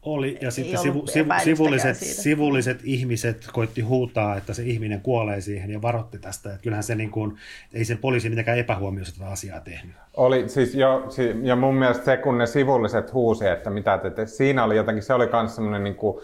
oli, 0.01 0.38
ja 0.41 0.51
sitten 0.51 0.79
sivu, 0.79 1.08
sivu, 1.08 1.29
sivulliset, 1.44 1.98
sivulliset 1.98 2.79
ihmiset 2.84 3.48
koitti 3.53 3.82
huutaa, 3.82 4.38
että 4.38 4.53
se 4.53 4.63
ihminen 4.63 5.01
kuolee 5.01 5.41
siihen 5.41 5.72
ja 5.72 5.82
varotti 5.82 6.20
tästä. 6.20 6.50
Että 6.50 6.63
kyllähän 6.63 6.84
se 6.84 6.96
niin 6.96 7.12
kuin, 7.12 7.38
ei 7.74 7.86
sen 7.86 7.98
poliisi 7.98 8.29
mitenkään 8.29 8.58
epähuomioista 8.58 9.20
tätä 9.20 9.32
asiaa 9.32 9.60
tehnyt. 9.60 9.96
Oli 10.18 10.50
siis 10.50 10.75
jo, 10.75 11.10
ja 11.44 11.56
mun 11.56 11.75
mielestä 11.75 12.06
se, 12.06 12.18
kun 12.18 12.38
ne 12.38 12.46
sivulliset 12.46 13.13
huusi, 13.13 13.48
että 13.48 13.70
mitä 13.70 13.98
te, 13.98 14.10
te 14.10 14.25
siinä 14.25 14.63
oli 14.63 14.75
jotenkin, 14.75 15.03
se 15.03 15.13
oli 15.13 15.29
myös 15.34 15.56
semmoinen 15.56 15.84
niin 15.84 15.96
kuin, 15.96 16.18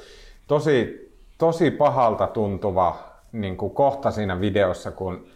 tosi, 0.47 1.09
tosi 1.37 1.71
pahalta 1.71 2.27
tuntuva 2.27 3.15
niin 3.31 3.57
kuin 3.57 3.73
kohta 3.73 4.11
siinä 4.11 4.41
videossa, 4.41 4.91
kun, 4.91 5.27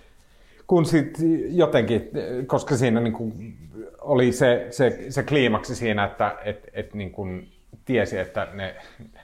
kun 0.67 0.85
sit 0.85 1.17
jotenkin, 1.49 2.09
koska 2.47 2.77
siinä 2.77 2.99
niin 2.99 3.13
kuin, 3.13 3.57
oli 4.01 4.31
se, 4.31 4.67
se, 4.69 5.05
se 5.09 5.23
kliimaksi 5.23 5.75
siinä, 5.75 6.05
että 6.05 6.35
et, 6.45 6.69
et, 6.73 6.93
niin 6.93 7.11
kuin, 7.11 7.47
tiesi, 7.89 8.19
että 8.19 8.47
ne, 8.53 8.75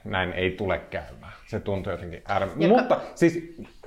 näin 0.04 0.32
ei 0.32 0.50
tule 0.50 0.78
käymään. 0.78 1.32
Se 1.46 1.60
tuntui 1.60 1.92
jotenkin 1.92 2.22
äärimmäisen. 2.24 2.68
Mutta 2.68 3.00
siis, 3.14 3.32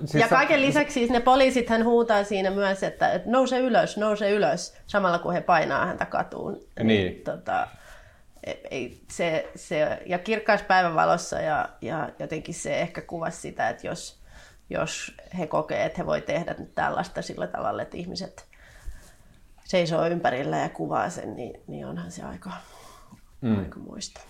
siis 0.06 0.22
ja 0.22 0.28
kaiken 0.28 0.62
lisäksi 0.62 0.94
siis 0.94 1.10
ne 1.10 1.20
poliisit 1.20 1.70
hän 1.70 1.86
huutaa 1.86 2.24
siinä 2.24 2.52
myös, 2.52 2.84
että, 2.84 3.12
että 3.12 3.30
nouse 3.30 3.60
ylös, 3.60 3.98
nouse 3.98 4.32
ylös, 4.32 4.78
samalla 4.88 5.20
kun 5.20 5.34
he 5.34 5.42
painaa 5.42 5.86
häntä 5.86 6.06
katuun. 6.06 6.54
Niin. 6.54 6.88
niin 6.88 7.22
tota, 7.24 7.68
ei, 8.72 9.02
se, 9.12 9.52
se, 9.56 10.04
ja 10.06 10.20
kirkkaassa 10.20 10.66
päivänvalossa 10.66 11.40
ja, 11.40 11.70
ja 11.82 12.10
jotenkin 12.20 12.56
se 12.56 12.80
ehkä 12.82 13.02
kuvasi 13.02 13.42
sitä, 13.42 13.70
että 13.70 13.88
jos, 13.88 14.20
jos 14.70 15.18
he 15.40 15.48
kokee, 15.48 15.86
että 15.86 15.98
he 15.98 16.06
voi 16.06 16.22
tehdä 16.22 16.56
tällaista 16.76 17.22
sillä 17.22 17.48
tavalla, 17.48 17.82
että 17.82 17.98
ihmiset 17.98 18.48
seisoo 19.64 20.06
ympärillä 20.06 20.58
ja 20.58 20.70
kuvaa 20.70 21.10
sen, 21.10 21.36
niin, 21.36 21.62
niin 21.68 21.86
onhan 21.86 22.12
se 22.12 22.24
aika, 22.24 22.52
mm. 23.42 23.60
aika 23.60 23.80
muista. 23.80 24.22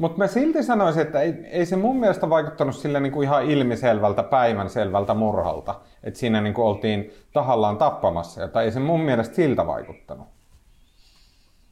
Mutta 0.00 0.18
mä 0.18 0.26
silti 0.26 0.62
sanoisin, 0.62 1.02
että 1.02 1.20
ei, 1.20 1.34
ei 1.50 1.66
se 1.66 1.76
mun 1.76 2.00
mielestä 2.00 2.30
vaikuttanut 2.30 2.76
sille 2.76 3.00
niin 3.00 3.12
kuin 3.12 3.24
ihan 3.24 3.44
ilmiselvältä, 3.44 4.22
päivänselvältä 4.22 5.14
murhalta. 5.14 5.74
Että 6.04 6.20
siinä 6.20 6.40
niin 6.40 6.54
kuin 6.54 6.66
oltiin 6.66 7.12
tahallaan 7.32 7.76
tappamassa, 7.76 8.48
tai 8.48 8.64
ei 8.64 8.72
se 8.72 8.80
mun 8.80 9.00
mielestä 9.00 9.34
siltä 9.34 9.66
vaikuttanut. 9.66 10.26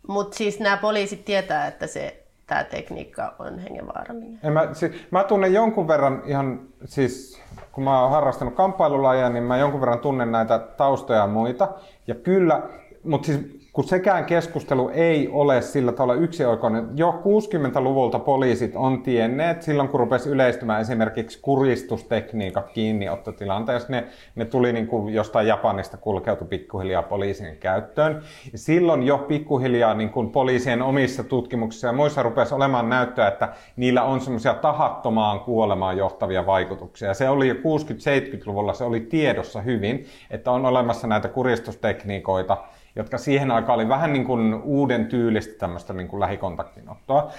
Mutta 0.09 0.37
siis 0.37 0.61
nämä 0.61 0.77
poliisit 0.77 1.25
tietää, 1.25 1.67
että 1.67 1.87
se 1.87 2.27
tämä 2.47 2.65
tekniikka 2.65 3.35
on 3.39 3.59
hengenvaarallinen. 3.59 4.41
En 4.43 4.53
mä, 4.53 4.69
siis, 4.73 4.93
mä 5.11 5.25
tunnen 5.25 5.55
jonkun 5.55 5.89
verran 5.89 6.23
ihan, 6.27 6.61
siis 6.85 7.43
kun 7.73 7.85
mä 7.85 8.03
oon 8.03 8.11
harrastanut 8.11 8.55
kamppailulajia, 8.55 9.29
niin 9.29 9.45
mä 9.45 9.59
jonkun 9.59 9.81
verran 9.81 10.01
tunnen 10.01 10.33
näitä 10.33 10.59
taustoja 10.59 11.21
ja 11.21 11.27
muita. 11.27 11.69
Ja 12.07 12.15
kyllä, 12.15 12.63
mutta 13.05 13.27
siis 13.27 13.58
kun 13.79 13.89
sekään 13.89 14.25
keskustelu 14.25 14.91
ei 14.95 15.29
ole 15.33 15.63
sillä 15.63 15.93
tavalla 15.93 16.15
yksioikoinen. 16.15 16.89
Jo 16.95 17.23
60-luvulta 17.25 18.19
poliisit 18.19 18.77
on 18.77 19.03
tienneet, 19.03 19.63
silloin 19.63 19.89
kun 19.89 20.01
rupesi 20.01 20.29
yleistymään 20.29 20.81
esimerkiksi 20.81 21.39
kuristustekniikat 21.43 22.69
kiinniottotilanteessa, 22.69 23.89
ne, 23.93 24.05
ne 24.35 24.45
tuli 24.45 24.73
niin 24.73 24.87
kuin 24.87 25.15
jostain 25.15 25.47
Japanista 25.47 25.97
kulkeutu 25.97 26.45
pikkuhiljaa 26.45 27.03
poliisien 27.03 27.57
käyttöön. 27.57 28.23
Ja 28.53 28.59
silloin 28.59 29.03
jo 29.03 29.19
pikkuhiljaa 29.19 29.95
niin 29.95 30.11
kuin 30.11 30.31
poliisien 30.31 30.83
omissa 30.83 31.25
tutkimuksissa 31.25 31.87
ja 31.87 31.93
muissa 31.93 32.23
rupesi 32.23 32.55
olemaan 32.55 32.89
näyttöä, 32.89 33.29
että 33.29 33.49
niillä 33.77 34.03
on 34.03 34.21
semmoisia 34.21 34.55
tahattomaan 34.55 35.41
kuolemaan 35.41 35.97
johtavia 35.97 36.47
vaikutuksia. 36.47 37.15
Se 37.15 37.29
oli 37.29 37.49
jo 37.49 37.55
60-70-luvulla, 37.55 38.73
se 38.73 38.85
oli 38.85 39.01
tiedossa 39.01 39.61
hyvin, 39.61 40.07
että 40.31 40.51
on 40.51 40.67
olemassa 40.67 41.07
näitä 41.07 41.29
kuristustekniikoita, 41.29 42.57
jotka 42.99 43.19
siihen 43.19 43.51
aikaan 43.51 43.79
oli 43.79 43.89
vähän 43.89 44.13
niin 44.13 44.25
kuin 44.25 44.55
uuden 44.55 45.07
tyylistä 45.07 45.59
tämmöistä 45.59 45.93
niin 45.93 46.09
kuin 46.09 46.21
lähikontaktinottoa. 46.21 47.31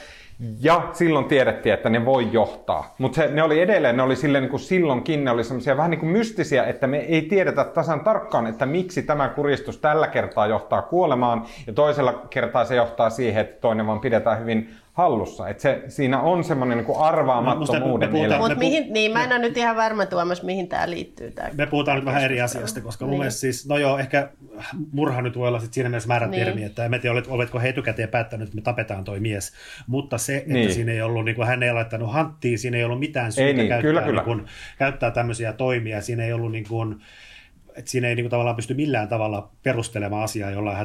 Ja 0.62 0.90
silloin 0.94 1.26
tiedettiin, 1.26 1.74
että 1.74 1.90
ne 1.90 2.06
voi 2.06 2.28
johtaa. 2.32 2.96
Mutta 2.98 3.22
ne 3.32 3.44
oli 3.44 3.62
edelleen, 3.62 3.98
ne 3.98 4.04
oli 4.04 4.16
silleen 4.16 4.42
niin 4.42 4.50
kuin 4.50 4.60
silloinkin, 4.60 5.24
ne 5.24 5.32
oli 5.32 5.44
semmoisia 5.44 5.78
vähän 5.78 5.92
niin 5.92 6.00
kuin 6.00 6.12
mystisiä, 6.12 6.64
että 6.64 6.88
me 6.88 6.98
ei 6.98 7.22
tiedetä 7.22 7.64
tasan 7.64 8.00
tarkkaan, 8.00 8.48
että 8.48 8.66
miksi 8.66 9.04
tämä 9.04 9.30
kuristus 9.30 9.78
tällä 9.78 10.08
kertaa 10.08 10.48
johtaa 10.48 10.82
kuolemaan 10.82 11.46
ja 11.68 11.74
toisella 11.74 12.14
kertaa 12.30 12.66
se 12.66 12.76
johtaa 12.76 13.10
siihen, 13.10 13.42
että 13.42 13.62
toinen 13.62 13.88
vaan 13.88 14.00
pidetään 14.00 14.40
hyvin 14.40 14.70
hallussa. 15.00 15.50
Et 15.50 15.60
se, 15.60 15.84
siinä 15.88 16.22
on 16.22 16.44
semmoinen 16.44 16.78
niin 16.78 16.98
arvaamattomuuden 16.98 18.12
no, 18.12 18.38
Mutta 18.38 18.56
mihin, 18.56 18.94
niin, 18.94 19.12
mä 19.12 19.24
en 19.24 19.32
ole 19.32 19.40
nyt 19.40 19.58
ihan 19.58 19.76
varma 19.76 20.06
Tuomas, 20.06 20.44
mihin 20.44 20.68
tämä 20.68 20.90
liittyy. 20.90 21.32
Tää 21.32 21.50
me 21.54 21.66
puhutaan 21.66 21.98
nyt 21.98 22.06
vähän 22.06 22.24
eri 22.24 22.42
asiasta, 22.42 22.82
koska 22.82 23.06
niin. 23.06 23.10
mun 23.10 23.20
mielestä 23.20 23.40
siis, 23.40 23.68
no 23.68 23.78
joo, 23.78 23.98
ehkä 23.98 24.30
murha 24.92 25.22
nyt 25.22 25.38
voi 25.38 25.48
olla 25.48 25.60
sit 25.60 25.74
siinä 25.74 25.90
mielessä 25.90 26.08
määrätermi, 26.08 26.56
niin. 26.56 26.66
että 26.66 26.86
en 26.86 27.02
tiedä, 27.02 27.22
oletko 27.28 27.60
he 27.60 27.70
etukäteen 27.70 28.10
päättänyt, 28.10 28.48
että 28.48 28.56
me 28.56 28.62
tapetaan 28.62 29.04
toi 29.04 29.20
mies. 29.20 29.54
Mutta 29.88 30.18
se, 30.18 30.38
että 30.38 30.54
niin. 30.54 30.74
siinä 30.74 30.92
ei 30.92 31.02
ollut, 31.02 31.26
niin 31.26 31.36
kuin, 31.36 31.48
hän 31.48 31.64
ei 31.64 31.74
laittanut 31.74 32.14
hanttiin, 32.14 32.60
siinä 32.60 32.78
ei 32.78 32.84
ollut 32.84 33.00
mitään 33.00 33.32
syytä 33.32 33.54
niin, 33.54 33.68
käyttää, 33.68 33.82
kyllä, 33.82 34.02
kyllä. 34.02 34.22
Niin 34.22 34.26
kuin, 34.26 34.46
käyttää 34.78 35.12
tämmöisiä 35.12 35.54
toimia, 35.54 36.02
siinä 36.02 36.24
ei 36.24 36.34
ollut 36.34 36.52
niin 36.52 36.68
kuin, 36.68 37.02
että 37.76 37.92
siinä 37.92 38.08
ei 38.08 38.16
niin 38.16 38.24
kuin, 38.24 38.32
tavallaan 38.32 38.56
pysty 38.56 38.74
millään 38.74 39.08
tavalla 39.08 39.52
perustelemaan 39.64 40.24
asiaa 40.24 40.52
jollain 40.52 40.78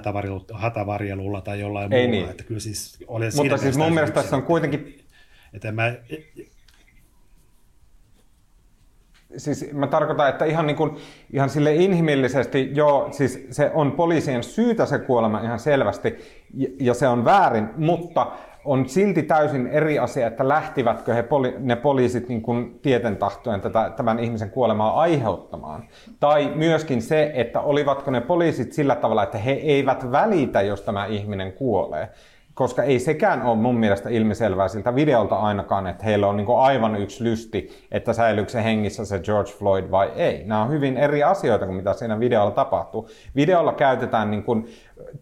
hätävarjelulla 0.55 1.41
tai 1.41 1.61
jollain 1.61 1.93
ei 1.93 2.07
muulla. 2.07 2.21
Niin. 2.21 2.31
Että 2.31 2.45
kyllä 2.45 2.61
siis 2.61 2.99
oli 3.07 3.29
Mutta 3.37 3.57
siis 3.57 3.76
mun 3.76 3.95
mielestä 3.95 4.14
tässä 4.14 4.37
on 4.37 4.43
kuitenkin... 4.43 5.05
Että 5.53 5.73
mä, 5.73 5.95
siis 9.37 9.73
mä 9.73 9.87
tarkoitan, 9.87 10.29
että 10.29 10.45
ihan, 10.45 10.67
niin 10.67 10.76
kuin, 10.76 10.97
ihan 11.33 11.50
sille 11.50 11.75
inhimillisesti, 11.75 12.71
joo, 12.75 13.09
siis 13.12 13.47
se 13.50 13.71
on 13.75 13.93
poliisien 13.93 14.43
syytä 14.43 14.87
se 14.87 14.99
kuolema 14.99 15.41
ihan 15.41 15.59
selvästi, 15.59 16.14
ja 16.81 16.95
se 16.95 17.09
on 17.09 17.25
väärin, 17.25 17.69
mutta 17.76 18.33
on 18.64 18.88
silti 18.88 19.23
täysin 19.23 19.66
eri 19.66 19.99
asia, 19.99 20.26
että 20.26 20.49
lähtivätkö 20.49 21.14
he 21.14 21.23
poli- 21.23 21.54
ne 21.59 21.76
poliisit 21.76 22.28
niin 22.28 22.42
kuin 22.42 22.78
tieten 22.83 23.16
tahtoen 23.16 23.61
tätä, 23.61 23.92
tämän 23.97 24.18
ihmisen 24.18 24.50
kuolemaa 24.50 25.00
aiheuttamaan. 25.00 25.85
Tai 26.21 26.52
myöskin 26.54 27.02
se, 27.02 27.33
että 27.35 27.61
olivatko 27.61 28.11
ne 28.11 28.21
poliisit 28.21 28.73
sillä 28.73 28.94
tavalla, 28.94 29.23
että 29.23 29.38
he 29.38 29.52
eivät 29.52 30.12
välitä, 30.12 30.62
jos 30.62 30.83
tämä 30.83 31.06
ihminen 31.06 31.52
kuolee. 31.52 32.09
Koska 32.55 32.83
ei 32.83 32.99
sekään 32.99 33.43
ole 33.43 33.57
mun 33.57 33.79
mielestä 33.79 34.09
ilmiselvää 34.09 34.69
siltä 34.69 34.95
videolta 34.95 35.37
ainakaan, 35.37 35.87
että 35.87 36.05
heillä 36.05 36.27
on 36.27 36.37
niin 36.37 36.47
aivan 36.59 36.97
yksi 36.97 37.25
lysti, 37.25 37.87
että 37.91 38.13
säilyykö 38.13 38.51
se 38.51 38.65
hengissä 38.65 39.05
se 39.05 39.19
George 39.19 39.53
Floyd 39.53 39.91
vai 39.91 40.13
ei. 40.17 40.45
Nämä 40.45 40.63
on 40.63 40.71
hyvin 40.71 40.97
eri 40.97 41.23
asioita 41.23 41.67
kuin 41.67 41.77
mitä 41.77 41.93
siinä 41.93 42.21
videolla 42.21 42.51
tapahtuu. 42.51 43.09
Videolla 43.37 43.73
käytetään 43.73 44.31
niin 44.31 44.43
kuin 44.43 44.67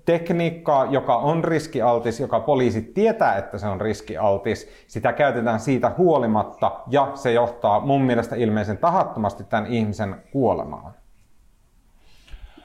tekniikkaa, 0.05 0.85
joka 0.85 1.17
on 1.17 1.45
riskialtis, 1.45 2.21
joka 2.21 2.41
poliisi 2.41 2.83
tietää, 2.83 3.37
että 3.37 3.59
se 3.59 3.67
on 3.67 3.81
riskialtis. 3.81 4.69
Sitä 4.87 5.13
käytetään 5.13 5.61
siitä 5.61 5.93
huolimatta 5.99 6.73
ja 6.91 7.11
se 7.15 7.33
johtaa 7.33 7.81
mun 7.81 8.03
mielestä 8.03 8.37
ilmeisen 8.37 8.79
tahattomasti 8.79 9.45
tämän 9.45 9.67
ihmisen 9.67 10.17
kuolemaan. 10.33 11.02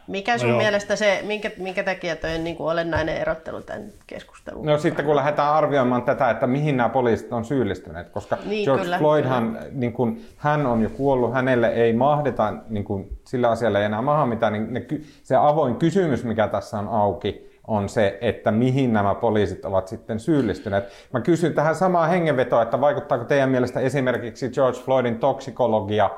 Mikä 0.08 0.38
sun 0.38 0.50
no 0.50 0.58
mielestä 0.58 0.96
se, 0.96 1.24
minkä, 1.28 1.52
minkä 1.58 1.84
takia 1.84 2.16
toi 2.16 2.38
niin 2.38 2.56
kuin 2.56 2.72
olennainen 2.72 3.18
erottelu 3.18 3.62
tämän 3.62 3.84
keskustelun? 4.08 4.66
No 4.66 4.78
sitten 4.78 5.06
kun 5.06 5.16
lähdetään 5.16 5.54
arvioimaan 5.54 6.04
tätä, 6.04 6.30
että 6.30 6.48
mihin 6.48 6.78
nämä 6.78 6.90
poliisit 6.90 7.34
on 7.34 7.46
syyllistyneet, 7.46 8.10
koska 8.10 8.38
niin, 8.46 8.66
George 8.66 8.84
kyllä, 8.84 8.98
Floydhan, 8.98 9.48
kyllä. 9.48 9.66
Niin 9.72 9.94
kuin, 9.94 10.26
hän 10.38 10.66
on 10.66 10.82
jo 10.82 10.90
kuollut, 10.90 11.34
hänelle 11.34 11.68
ei 11.68 11.94
mahdeta, 11.94 12.54
niin 12.70 12.84
kuin, 12.84 13.18
sillä 13.26 13.50
asialla 13.50 13.80
ei 13.80 13.86
enää 13.86 14.02
maha 14.02 14.26
mitään, 14.26 14.54
niin 14.54 14.74
ne, 14.74 14.86
se 15.24 15.36
avoin 15.36 15.76
kysymys, 15.76 16.24
mikä 16.24 16.48
tässä 16.48 16.80
on 16.80 16.88
auki, 16.88 17.48
on 17.68 17.90
se, 17.90 18.18
että 18.22 18.52
mihin 18.52 18.94
nämä 18.94 19.16
poliisit 19.16 19.66
ovat 19.66 19.88
sitten 19.88 20.20
syyllistyneet. 20.20 20.84
Mä 21.14 21.22
kysyn 21.22 21.54
tähän 21.54 21.76
samaan 21.76 22.10
hengenvetoon, 22.10 22.64
että 22.64 22.82
vaikuttaako 22.82 23.26
teidän 23.26 23.50
mielestä 23.50 23.80
esimerkiksi 23.80 24.50
George 24.50 24.80
Floydin 24.80 25.20
toksikologia 25.20 26.10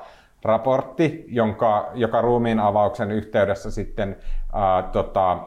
raportti, 0.43 1.25
jonka, 1.27 1.91
joka 1.93 2.21
ruumiin 2.21 2.59
avauksen 2.59 3.11
yhteydessä 3.11 3.71
sitten 3.71 4.17
ää, 4.53 4.83
tota, 4.83 5.39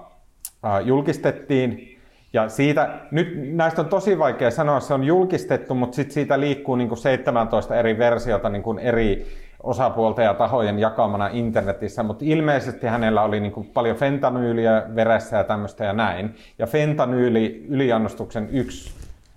ää, 0.63 0.81
julkistettiin. 0.81 1.99
Ja 2.33 2.49
siitä, 2.49 3.01
nyt 3.11 3.33
näistä 3.53 3.83
on 3.83 3.89
tosi 3.89 4.19
vaikea 4.19 4.51
sanoa, 4.51 4.81
se 4.81 4.95
on 4.95 5.05
julkistettu, 5.05 5.75
mutta 5.75 5.95
sitten 5.95 6.15
siitä 6.15 6.41
liikkuu 6.41 6.77
niin 6.77 6.89
kuin 6.89 6.99
17 6.99 7.77
eri 7.77 7.99
versiota 7.99 8.49
niin 8.49 8.63
kuin 8.63 8.79
eri 8.79 9.27
osapuolten 9.63 10.25
ja 10.25 10.35
tahojen 10.35 10.79
jakamana 10.79 11.29
internetissä, 11.33 12.03
mutta 12.03 12.25
ilmeisesti 12.27 12.87
hänellä 12.87 13.23
oli 13.23 13.41
niin 13.41 13.53
kuin 13.53 13.67
paljon 13.67 13.97
fentanyyliä 13.97 14.83
veressä 14.95 15.37
ja 15.37 15.45
tämmöistä 15.45 15.85
ja 15.85 15.93
näin. 15.93 16.35
Ja 16.59 16.67
fentanyyli 16.67 17.67
yliannostuksen 17.69 18.49
yksi 18.53 18.95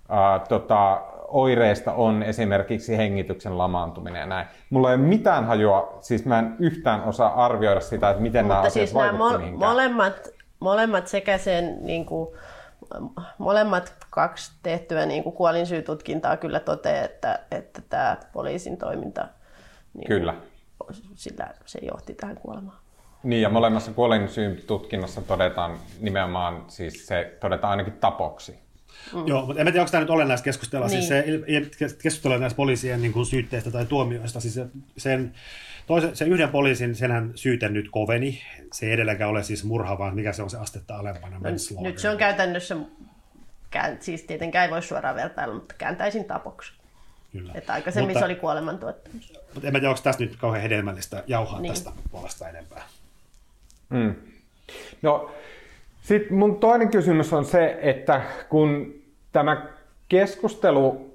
ää, 0.09 0.39
tota, 0.39 1.01
oireista 1.35 1.93
on 1.93 2.23
esimerkiksi 2.23 2.97
hengityksen 2.97 3.57
lamaantuminen 3.57 4.19
ja 4.19 4.25
näin. 4.25 4.47
Mulla 4.69 4.89
ei 4.89 4.95
ole 4.95 5.03
mitään 5.03 5.45
hajua, 5.45 5.97
siis 6.01 6.25
mä 6.25 6.39
en 6.39 6.55
yhtään 6.59 7.03
osaa 7.03 7.45
arvioida 7.45 7.81
sitä, 7.81 8.09
että 8.09 8.21
miten 8.21 8.45
Mutta 8.45 8.57
nämä 8.57 8.69
siis 8.69 8.95
asiat 8.95 9.11
nämä 9.11 9.29
mo- 9.29 9.57
molemmat, 9.57 10.29
molemmat 10.59 11.07
sekä 11.07 11.37
sen 11.37 11.77
niin 11.81 12.05
kuin, 12.05 12.35
molemmat 13.37 13.93
kaksi 14.09 14.51
tehtyä 14.63 15.05
niin 15.05 15.23
kuin 15.23 15.35
kuolinsyytutkintaa 15.35 16.37
kyllä 16.37 16.59
toteaa, 16.59 17.05
että, 17.05 17.39
että 17.51 17.81
tämä 17.89 18.17
poliisin 18.33 18.77
toiminta 18.77 19.27
niin 19.93 20.07
kyllä. 20.07 20.33
sillä 21.15 21.47
se 21.65 21.79
johti 21.81 22.13
tähän 22.13 22.37
kuolemaan. 22.37 22.77
Niin, 23.23 23.41
ja 23.41 23.49
molemmassa 23.49 23.91
kuolinsyytutkinnassa 23.91 25.21
todetaan 25.21 25.77
nimenomaan, 26.01 26.63
siis 26.67 27.07
se 27.07 27.37
todetaan 27.39 27.71
ainakin 27.71 27.93
tapoksi. 27.93 28.64
Mm. 29.13 29.27
Joo, 29.27 29.45
mutta 29.45 29.61
en 29.61 29.67
tiedä, 29.67 29.81
onko 29.81 29.91
tämä 29.91 30.01
nyt 30.01 30.09
olennaista 30.09 30.43
keskustella. 30.43 30.89
Siis 30.89 31.09
niin. 31.09 31.65
Siis 31.77 31.91
se, 31.91 31.97
keskustella 32.03 32.37
näistä 32.37 32.57
poliisien 32.57 33.01
niin 33.01 33.13
kuin 33.13 33.25
syytteistä 33.25 33.71
tai 33.71 33.85
tuomioista. 33.85 34.39
Siis 34.39 34.59
sen, 34.97 35.33
toisen, 35.87 36.15
se 36.15 36.25
yhden 36.25 36.49
poliisin, 36.49 36.95
senhän 36.95 37.31
syyte 37.35 37.69
nyt 37.69 37.89
koveni. 37.91 38.41
Se 38.73 38.85
ei 38.85 38.91
edelläkään 38.91 39.29
ole 39.29 39.43
siis 39.43 39.63
murha, 39.63 39.97
vaan 39.97 40.15
mikä 40.15 40.33
se 40.33 40.43
on 40.43 40.49
se 40.49 40.57
astetta 40.57 40.95
alempana. 40.95 41.39
No, 41.39 41.49
nyt 41.81 41.99
se 41.99 42.09
on 42.09 42.17
käytännössä, 42.17 42.77
siis 43.99 44.23
tietenkään 44.23 44.65
ei 44.65 44.71
voi 44.71 44.83
suoraan 44.83 45.15
vertailla, 45.15 45.55
mutta 45.55 45.75
kääntäisin 45.77 46.25
tapoksi. 46.25 46.73
Kyllä. 47.31 47.51
Että 47.55 47.73
aikaisemmin 47.73 48.07
mutta, 48.07 48.19
se 48.19 48.25
oli 48.25 48.35
kuolemantuottamus. 48.35 49.33
Mutta 49.53 49.67
en 49.67 49.73
tiedä, 49.73 49.89
onko 49.89 50.01
tästä 50.03 50.23
nyt 50.23 50.35
kauhean 50.35 50.61
hedelmällistä 50.61 51.23
jauhaa 51.27 51.61
niin. 51.61 51.73
tästä 51.73 51.91
puolesta 52.11 52.49
enempää. 52.49 52.83
Mm. 53.89 54.15
No, 55.01 55.31
sitten 56.05 56.37
mun 56.37 56.59
toinen 56.59 56.91
kysymys 56.91 57.33
on 57.33 57.45
se, 57.45 57.77
että 57.81 58.21
kun 58.49 58.93
tämä 59.31 59.65
keskustelu, 60.07 61.11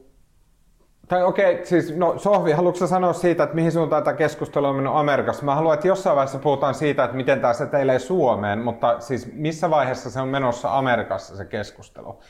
tai 1.09 1.23
okei, 1.23 1.55
okay, 1.55 1.67
siis 1.67 1.97
no 1.97 2.19
Sohvi, 2.19 2.53
haluatko 2.53 2.87
sanoa 2.87 3.13
siitä, 3.13 3.43
että 3.43 3.55
mihin 3.55 3.73
suuntaan 3.73 4.05
tämä 4.05 4.17
keskustelu 4.17 4.67
on 4.67 4.75
mennyt 4.75 4.93
Amerikassa? 4.97 5.45
Mä 5.45 5.55
haluan, 5.55 5.75
että 5.75 5.89
jossain 5.89 6.17
vaiheessa 6.17 6.39
puhutaan 6.39 6.75
siitä, 6.75 7.05
että 7.05 7.17
miten 7.17 7.41
tämä 7.41 7.53
seteilee 7.53 7.99
Suomeen, 7.99 8.59
mutta 8.59 9.01
siis 9.01 9.33
missä 9.33 9.71
vaiheessa 9.71 10.11
se 10.11 10.21
on 10.21 10.29
menossa 10.29 10.79
Amerikassa 10.79 11.37
se 11.37 11.45
keskustelu? 11.45 12.21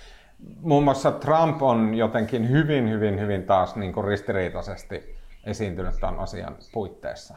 Muun 0.61 0.85
muassa 0.85 1.13
Trump 1.13 1.63
on 1.63 1.95
jotenkin 1.95 2.51
hyvin, 2.51 2.91
hyvin, 2.91 3.21
hyvin 3.21 3.43
taas 3.43 3.77
niin 3.77 3.93
kuin 3.93 4.07
ristiriitaisesti 4.07 5.17
esiintynyt 5.45 5.95
tämän 6.01 6.19
asian 6.19 6.57
puitteissa. 6.73 7.37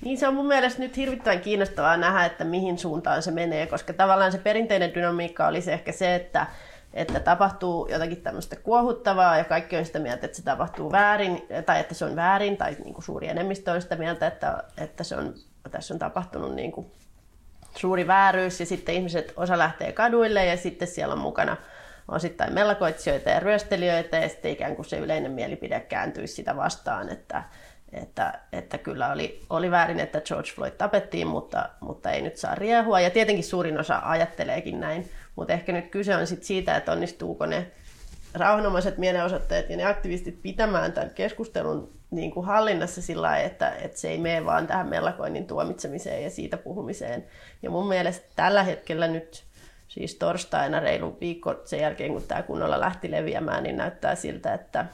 Niin 0.00 0.18
se 0.18 0.28
on 0.28 0.34
mun 0.34 0.46
mielestä 0.46 0.82
nyt 0.82 0.96
hirvittävän 0.96 1.40
kiinnostavaa 1.40 1.96
nähdä, 1.96 2.24
että 2.24 2.44
mihin 2.44 2.78
suuntaan 2.78 3.22
se 3.22 3.30
menee, 3.30 3.66
koska 3.66 3.92
tavallaan 3.92 4.32
se 4.32 4.38
perinteinen 4.38 4.94
dynamiikka 4.94 5.46
olisi 5.46 5.72
ehkä 5.72 5.92
se, 5.92 6.14
että, 6.14 6.46
että 6.94 7.20
tapahtuu 7.20 7.88
jotakin 7.90 8.22
tämmöistä 8.22 8.56
kuohuttavaa 8.56 9.38
ja 9.38 9.44
kaikki 9.44 9.76
on 9.76 9.84
sitä 9.84 9.98
mieltä, 9.98 10.26
että 10.26 10.36
se 10.36 10.44
tapahtuu 10.44 10.92
väärin 10.92 11.46
tai 11.66 11.80
että 11.80 11.94
se 11.94 12.04
on 12.04 12.16
väärin 12.16 12.56
tai 12.56 12.76
niin 12.84 12.94
kuin 12.94 13.04
suuri 13.04 13.28
enemmistö 13.28 13.72
on 13.72 13.82
sitä 13.82 13.96
mieltä, 13.96 14.26
että, 14.26 14.62
että 14.78 15.04
se 15.04 15.16
on, 15.16 15.34
tässä 15.70 15.94
on 15.94 15.98
tapahtunut 15.98 16.54
niin 16.54 16.72
kuin 16.72 16.92
suuri 17.76 18.06
vääryys 18.06 18.60
ja 18.60 18.66
sitten 18.66 18.94
ihmiset, 18.94 19.32
osa 19.36 19.58
lähtee 19.58 19.92
kaduille 19.92 20.46
ja 20.46 20.56
sitten 20.56 20.88
siellä 20.88 21.12
on 21.12 21.20
mukana 21.20 21.56
osittain 22.08 22.54
mellakoitsijoita 22.54 23.30
ja 23.30 23.40
ryöstelijöitä 23.40 24.16
ja 24.16 24.28
sitten 24.28 24.50
ikään 24.50 24.76
kuin 24.76 24.86
se 24.86 24.98
yleinen 24.98 25.32
mielipide 25.32 25.80
kääntyisi 25.80 26.34
sitä 26.34 26.56
vastaan, 26.56 27.08
että, 27.08 27.42
että, 28.02 28.40
että 28.52 28.78
kyllä 28.78 29.12
oli, 29.12 29.40
oli 29.50 29.70
väärin, 29.70 30.00
että 30.00 30.20
George 30.20 30.50
Floyd 30.54 30.72
tapettiin, 30.72 31.26
mutta, 31.26 31.68
mutta 31.80 32.10
ei 32.10 32.22
nyt 32.22 32.36
saa 32.36 32.54
riehua. 32.54 33.00
Ja 33.00 33.10
tietenkin 33.10 33.44
suurin 33.44 33.80
osa 33.80 34.00
ajatteleekin 34.04 34.80
näin, 34.80 35.10
mutta 35.36 35.52
ehkä 35.52 35.72
nyt 35.72 35.90
kyse 35.90 36.16
on 36.16 36.26
sit 36.26 36.44
siitä, 36.44 36.76
että 36.76 36.92
onnistuuko 36.92 37.46
ne 37.46 37.70
rauhanomaiset 38.34 38.98
mielenosoittajat 38.98 39.70
ja 39.70 39.76
ne 39.76 39.84
aktivistit 39.84 40.42
pitämään 40.42 40.92
tämän 40.92 41.10
keskustelun 41.10 41.92
niin 42.10 42.30
kuin 42.30 42.46
hallinnassa 42.46 43.02
sillä 43.02 43.22
lailla, 43.22 43.46
että, 43.46 43.70
että 43.70 43.98
se 43.98 44.08
ei 44.08 44.18
mene 44.18 44.44
vaan 44.44 44.66
tähän 44.66 44.88
mellakoinnin 44.88 45.46
tuomitsemiseen 45.46 46.24
ja 46.24 46.30
siitä 46.30 46.56
puhumiseen. 46.56 47.24
Ja 47.62 47.70
mun 47.70 47.88
mielestä 47.88 48.26
tällä 48.36 48.62
hetkellä 48.62 49.08
nyt, 49.08 49.44
siis 49.88 50.14
torstaina 50.14 50.80
reilu 50.80 51.16
viikko 51.20 51.54
sen 51.64 51.80
jälkeen, 51.80 52.12
kun 52.12 52.22
tämä 52.22 52.42
kunnolla 52.42 52.80
lähti 52.80 53.10
leviämään, 53.10 53.62
niin 53.62 53.76
näyttää 53.76 54.14
siltä, 54.14 54.54
että, 54.54 54.86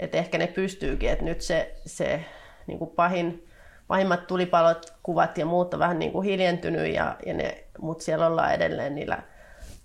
että 0.00 0.18
ehkä 0.18 0.38
ne 0.38 0.46
pystyykin, 0.46 1.10
että 1.10 1.24
nyt 1.24 1.40
se, 1.40 1.74
se 1.86 2.24
niin 2.66 2.78
kuin 2.78 2.90
pahin, 2.90 3.48
pahimmat 3.86 4.26
tulipalot, 4.26 4.94
kuvat 5.02 5.38
ja 5.38 5.46
muut 5.46 5.74
on 5.74 5.80
vähän 5.80 5.98
niin 5.98 6.12
kuin 6.12 6.24
hiljentynyt, 6.24 6.94
ja, 6.94 7.16
ja 7.26 7.34
ne, 7.34 7.64
mutta 7.80 8.04
siellä 8.04 8.26
ollaan 8.26 8.54
edelleen 8.54 8.94
niillä 8.94 9.18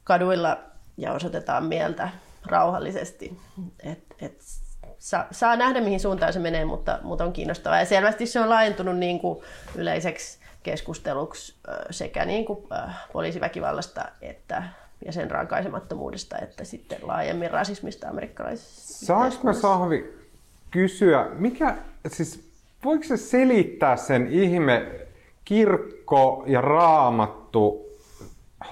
kaduilla 0.03 0.59
ja 0.97 1.11
osoitetaan 1.11 1.65
mieltä 1.65 2.09
rauhallisesti. 2.45 3.37
Et, 3.83 3.99
et, 4.21 4.41
saa, 4.99 5.27
saa 5.31 5.55
nähdä, 5.55 5.81
mihin 5.81 5.99
suuntaan 5.99 6.33
se 6.33 6.39
menee, 6.39 6.65
mutta, 6.65 6.99
mutta 7.03 7.23
on 7.23 7.33
kiinnostavaa. 7.33 7.79
Ja 7.79 7.85
selvästi 7.85 8.25
se 8.25 8.39
on 8.39 8.49
laajentunut 8.49 8.97
niin 8.97 9.19
kuin 9.19 9.43
yleiseksi 9.75 10.39
keskusteluksi 10.63 11.55
sekä 11.91 12.25
niin 12.25 12.45
kuin 12.45 12.67
poliisiväkivallasta 13.13 14.05
että 14.21 14.63
ja 15.05 15.11
sen 15.11 15.31
rankaisemattomuudesta, 15.31 16.37
että 16.37 16.63
sitten 16.63 16.97
laajemmin 17.01 17.51
rasismista 17.51 18.09
amerikkalaisissa 18.09 19.05
Saanko 19.05 19.37
mä 19.43 19.53
Sahvi 19.53 20.13
kysyä, 20.71 21.27
mikä, 21.37 21.77
siis 22.07 22.51
voiko 22.85 23.03
se 23.03 23.17
selittää 23.17 23.97
sen 23.97 24.27
ihme 24.31 24.91
kirkko 25.45 26.43
ja 26.47 26.61
raamattu 26.61 27.85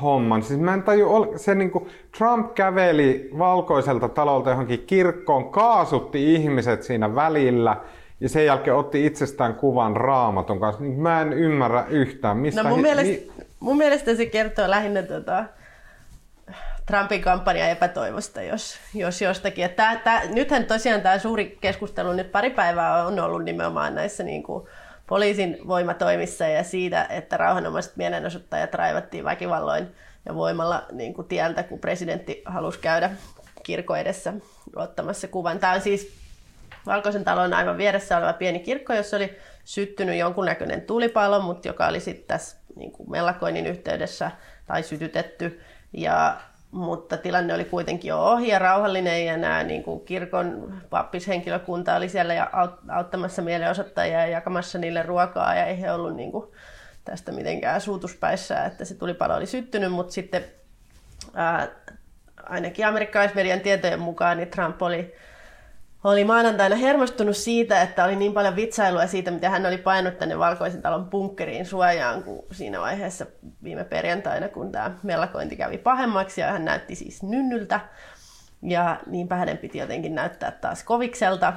homman. 0.02 0.44
Siis 0.44 0.60
mä 0.60 0.74
en 0.74 0.84
taju, 0.84 1.34
se 1.36 1.56
niin 1.56 1.72
kuin 1.72 1.90
Trump 2.18 2.54
käveli 2.54 3.30
valkoiselta 3.38 4.10
talolta 4.10 4.50
johonkin 4.50 4.84
kirkkoon, 4.88 5.52
kaasutti 5.52 6.34
ihmiset 6.34 6.84
siinä 6.84 7.16
välillä 7.16 7.78
ja 8.20 8.30
sen 8.30 8.46
jälkeen 8.46 8.76
otti 8.76 9.06
itsestään 9.06 9.56
kuvan 9.56 9.96
raamatun 9.96 10.60
kanssa. 10.60 10.84
Mä 10.84 11.22
en 11.22 11.34
ymmärrä 11.34 11.86
yhtään, 11.90 12.38
mistä... 12.38 12.64
No 12.64 12.70
mun, 12.70 12.78
he, 12.78 12.82
mielestä, 12.82 13.34
mi... 13.38 13.46
mun 13.60 13.78
mielestä 13.78 14.16
se 14.16 14.26
kertoo 14.26 14.70
lähinnä 14.70 15.04
tota, 15.04 15.46
Trumpin 16.86 17.22
kampanjan 17.22 17.70
epätoivosta, 17.70 18.42
jos, 18.42 18.78
jos 18.94 19.22
jostakin. 19.22 19.70
Tää, 19.70 19.96
tää, 19.96 20.26
nythän 20.26 20.66
tosiaan 20.66 21.02
tämä 21.02 21.20
suuri 21.20 21.58
keskustelu 21.62 22.14
nyt 22.14 22.32
pari 22.32 22.50
päivää 22.50 23.06
on 23.06 23.20
ollut 23.20 23.44
nimenomaan 23.44 23.96
näissä 23.96 24.24
niin 24.24 24.44
kuin 24.44 24.68
poliisin 25.08 25.58
voimatoimissa 25.68 26.48
ja 26.48 26.64
siitä, 26.64 27.06
että 27.10 27.38
rauhanomaiset 27.38 27.96
mielenosoittajat 27.96 28.74
raivattiin 28.74 29.24
väkivalloin 29.24 29.96
ja 30.26 30.36
voimalla 30.36 30.86
niin 30.92 31.14
kuin 31.14 31.28
tieltä, 31.28 31.64
kun 31.64 31.80
presidentti 31.80 32.42
halusi 32.46 32.80
käydä 32.80 33.10
kirkko 33.64 33.96
edessä 33.96 34.34
ottamassa 34.76 35.28
kuvan. 35.28 35.60
Tämä 35.60 35.74
on 35.74 35.82
siis 35.82 36.24
Valkoisen 36.86 37.24
talon 37.24 37.54
aivan 37.54 37.78
vieressä 37.78 38.18
oleva 38.18 38.34
pieni 38.34 38.60
kirkko, 38.60 38.94
jossa 38.94 39.18
oli 39.18 39.38
syttynyt 39.64 40.18
jonkunnäköinen 40.18 40.82
tulipalo, 40.82 41.42
mutta 41.42 41.68
joka 41.68 41.88
oli 41.88 42.00
sitten 42.00 42.28
tässä 42.28 42.58
niin 42.76 42.92
kuin 42.92 43.12
mellakoinnin 43.12 43.68
yhteydessä 43.68 44.32
tai 44.68 44.84
sytytetty. 44.84 45.62
Ja 45.94 46.38
mutta 46.74 47.18
tilanne 47.18 47.54
oli 47.54 47.66
kuitenkin 47.66 48.10
jo 48.10 48.20
ohi 48.20 48.48
ja 48.48 48.60
rauhallinen 48.60 49.26
ja 49.26 49.38
nämä 49.38 49.64
niin 49.64 49.84
kuin 49.84 50.06
kirkon 50.06 50.74
pappishenkilökunta 50.90 51.96
oli 51.96 52.10
siellä 52.10 52.34
ja 52.34 52.50
auttamassa 52.90 53.42
mielenosoittajia 53.42 54.20
ja 54.20 54.28
jakamassa 54.28 54.78
niille 54.78 55.04
ruokaa. 55.04 55.56
Ja 55.56 55.66
ei 55.66 55.82
he 55.82 55.92
ollut 55.92 56.16
niin 56.16 56.32
kuin 56.32 56.52
tästä 57.06 57.32
mitenkään 57.32 57.82
suutuspäissä, 57.82 58.66
että 58.66 58.86
se 58.86 58.96
tulipalo 58.96 59.36
oli 59.36 59.46
syttynyt, 59.46 59.92
mutta 59.92 60.14
sitten 60.14 60.46
ää, 61.34 61.68
ainakin 62.44 62.88
amerikkalaismedian 62.88 63.60
tietojen 63.60 64.00
mukaan 64.00 64.38
niin 64.38 64.50
Trump 64.50 64.82
oli 64.82 65.16
oli 66.04 66.24
maanantaina 66.24 66.76
hermostunut 66.76 67.38
siitä, 67.38 67.82
että 67.82 68.06
oli 68.06 68.16
niin 68.16 68.34
paljon 68.34 68.56
vitsailua 68.56 69.08
siitä, 69.08 69.32
miten 69.32 69.52
hän 69.52 69.66
oli 69.66 69.78
painut 69.78 70.18
tänne 70.18 70.40
Valkoisen 70.40 70.82
talon 70.82 71.10
bunkkeriin 71.10 71.66
suojaan, 71.66 72.24
kun 72.24 72.46
siinä 72.52 72.80
vaiheessa 72.80 73.26
viime 73.64 73.84
perjantaina, 73.84 74.48
kun 74.48 74.72
tämä 74.72 74.92
mellakointi 75.04 75.56
kävi 75.56 75.78
pahemmaksi 75.78 76.42
ja 76.42 76.52
hän 76.52 76.66
näytti 76.66 76.96
siis 76.96 77.24
nynnyltä. 77.24 77.80
Ja 78.62 79.00
niinpä 79.06 79.36
hänen 79.36 79.58
piti 79.58 79.78
jotenkin 79.78 80.16
näyttää 80.16 80.52
taas 80.52 80.84
kovikselta. 80.84 81.54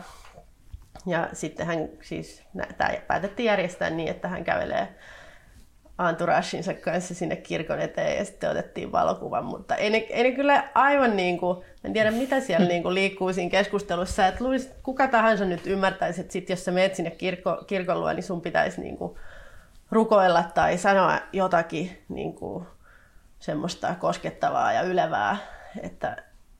Ja 1.06 1.28
sitten 1.32 1.66
hän 1.66 1.88
siis, 2.02 2.42
tämä 2.76 2.90
päätettiin 3.06 3.46
järjestää 3.46 3.90
niin, 3.90 4.08
että 4.08 4.28
hän 4.28 4.44
kävelee 4.44 4.88
entouragensa 6.08 6.74
kanssa 6.74 7.14
sinne 7.14 7.36
kirkon 7.36 7.80
eteen 7.80 8.18
ja 8.18 8.24
sitten 8.24 8.50
otettiin 8.50 8.92
valokuvan, 8.92 9.44
mutta 9.44 9.74
ei 9.74 9.90
ne, 9.90 9.96
ei 9.96 10.22
ne 10.22 10.32
kyllä 10.32 10.64
aivan 10.74 11.16
niin 11.16 11.38
kuin, 11.38 11.64
en 11.84 11.92
tiedä 11.92 12.10
mitä 12.10 12.40
siellä 12.40 12.68
niin 12.72 12.82
kuin 12.82 12.94
liikkuu 12.94 13.32
siinä 13.32 13.50
keskustelussa, 13.50 14.26
että 14.26 14.44
luulisin, 14.44 14.72
kuka 14.82 15.08
tahansa 15.08 15.44
nyt 15.44 15.66
ymmärtäisi, 15.66 16.20
että 16.20 16.32
sit 16.32 16.50
jos 16.50 16.64
sä 16.64 16.72
menet 16.72 16.94
sinne 16.94 17.10
kirkko, 17.10 17.64
kirkon 17.66 18.00
luo, 18.00 18.12
niin 18.12 18.22
sun 18.22 18.40
pitäisi 18.40 18.80
niin 18.80 18.96
kuin 18.96 19.18
rukoilla 19.90 20.44
tai 20.54 20.78
sanoa 20.78 21.18
jotakin 21.32 21.98
niin 22.08 22.34
kuin 22.34 22.66
semmoista 23.38 23.94
koskettavaa 24.00 24.72
ja 24.72 24.82
ylevää, 24.82 25.36
että 25.82 26.16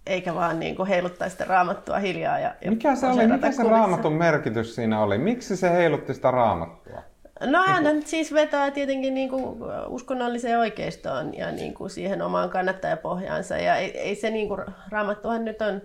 eikä 0.07 0.35
vaan 0.35 0.61
niin 0.61 0.77
kuin 0.77 0.89
heiluttaisi 0.89 1.33
sitä 1.35 1.45
raamattua 1.45 1.99
hiljaa. 1.99 2.39
Ja, 2.39 2.55
ja 2.65 2.71
mikä 2.71 2.97
se 2.97 3.07
oli, 3.07 3.27
mikä 3.27 3.53
se 3.53 3.63
raamatun 3.63 4.13
merkitys 4.13 4.75
siinä 4.75 5.01
oli? 5.01 5.19
Miksi 5.19 5.57
se 5.57 5.71
heilutti 5.71 6.15
sitä 6.15 6.31
raamattua? 6.31 7.03
No 7.41 7.65
hän 7.67 8.03
siis 8.03 8.33
vetää 8.33 8.71
tietenkin 8.71 9.15
niin 9.15 9.29
kuin 9.29 9.57
uskonnolliseen 9.87 10.59
oikeistoon 10.59 11.35
ja 11.35 11.53
niin 11.53 11.75
kuin 11.75 11.91
siihen 11.91 12.23
omaan 12.23 12.51
kannattajapohjaansa. 12.51 13.57
Ja 13.57 13.77
ei, 13.77 13.99
ei 13.99 14.15
se 14.15 14.31
niin 14.31 14.49
kuin, 14.49 14.61
raamattuhan 14.91 15.45
nyt 15.45 15.63
on 15.63 15.83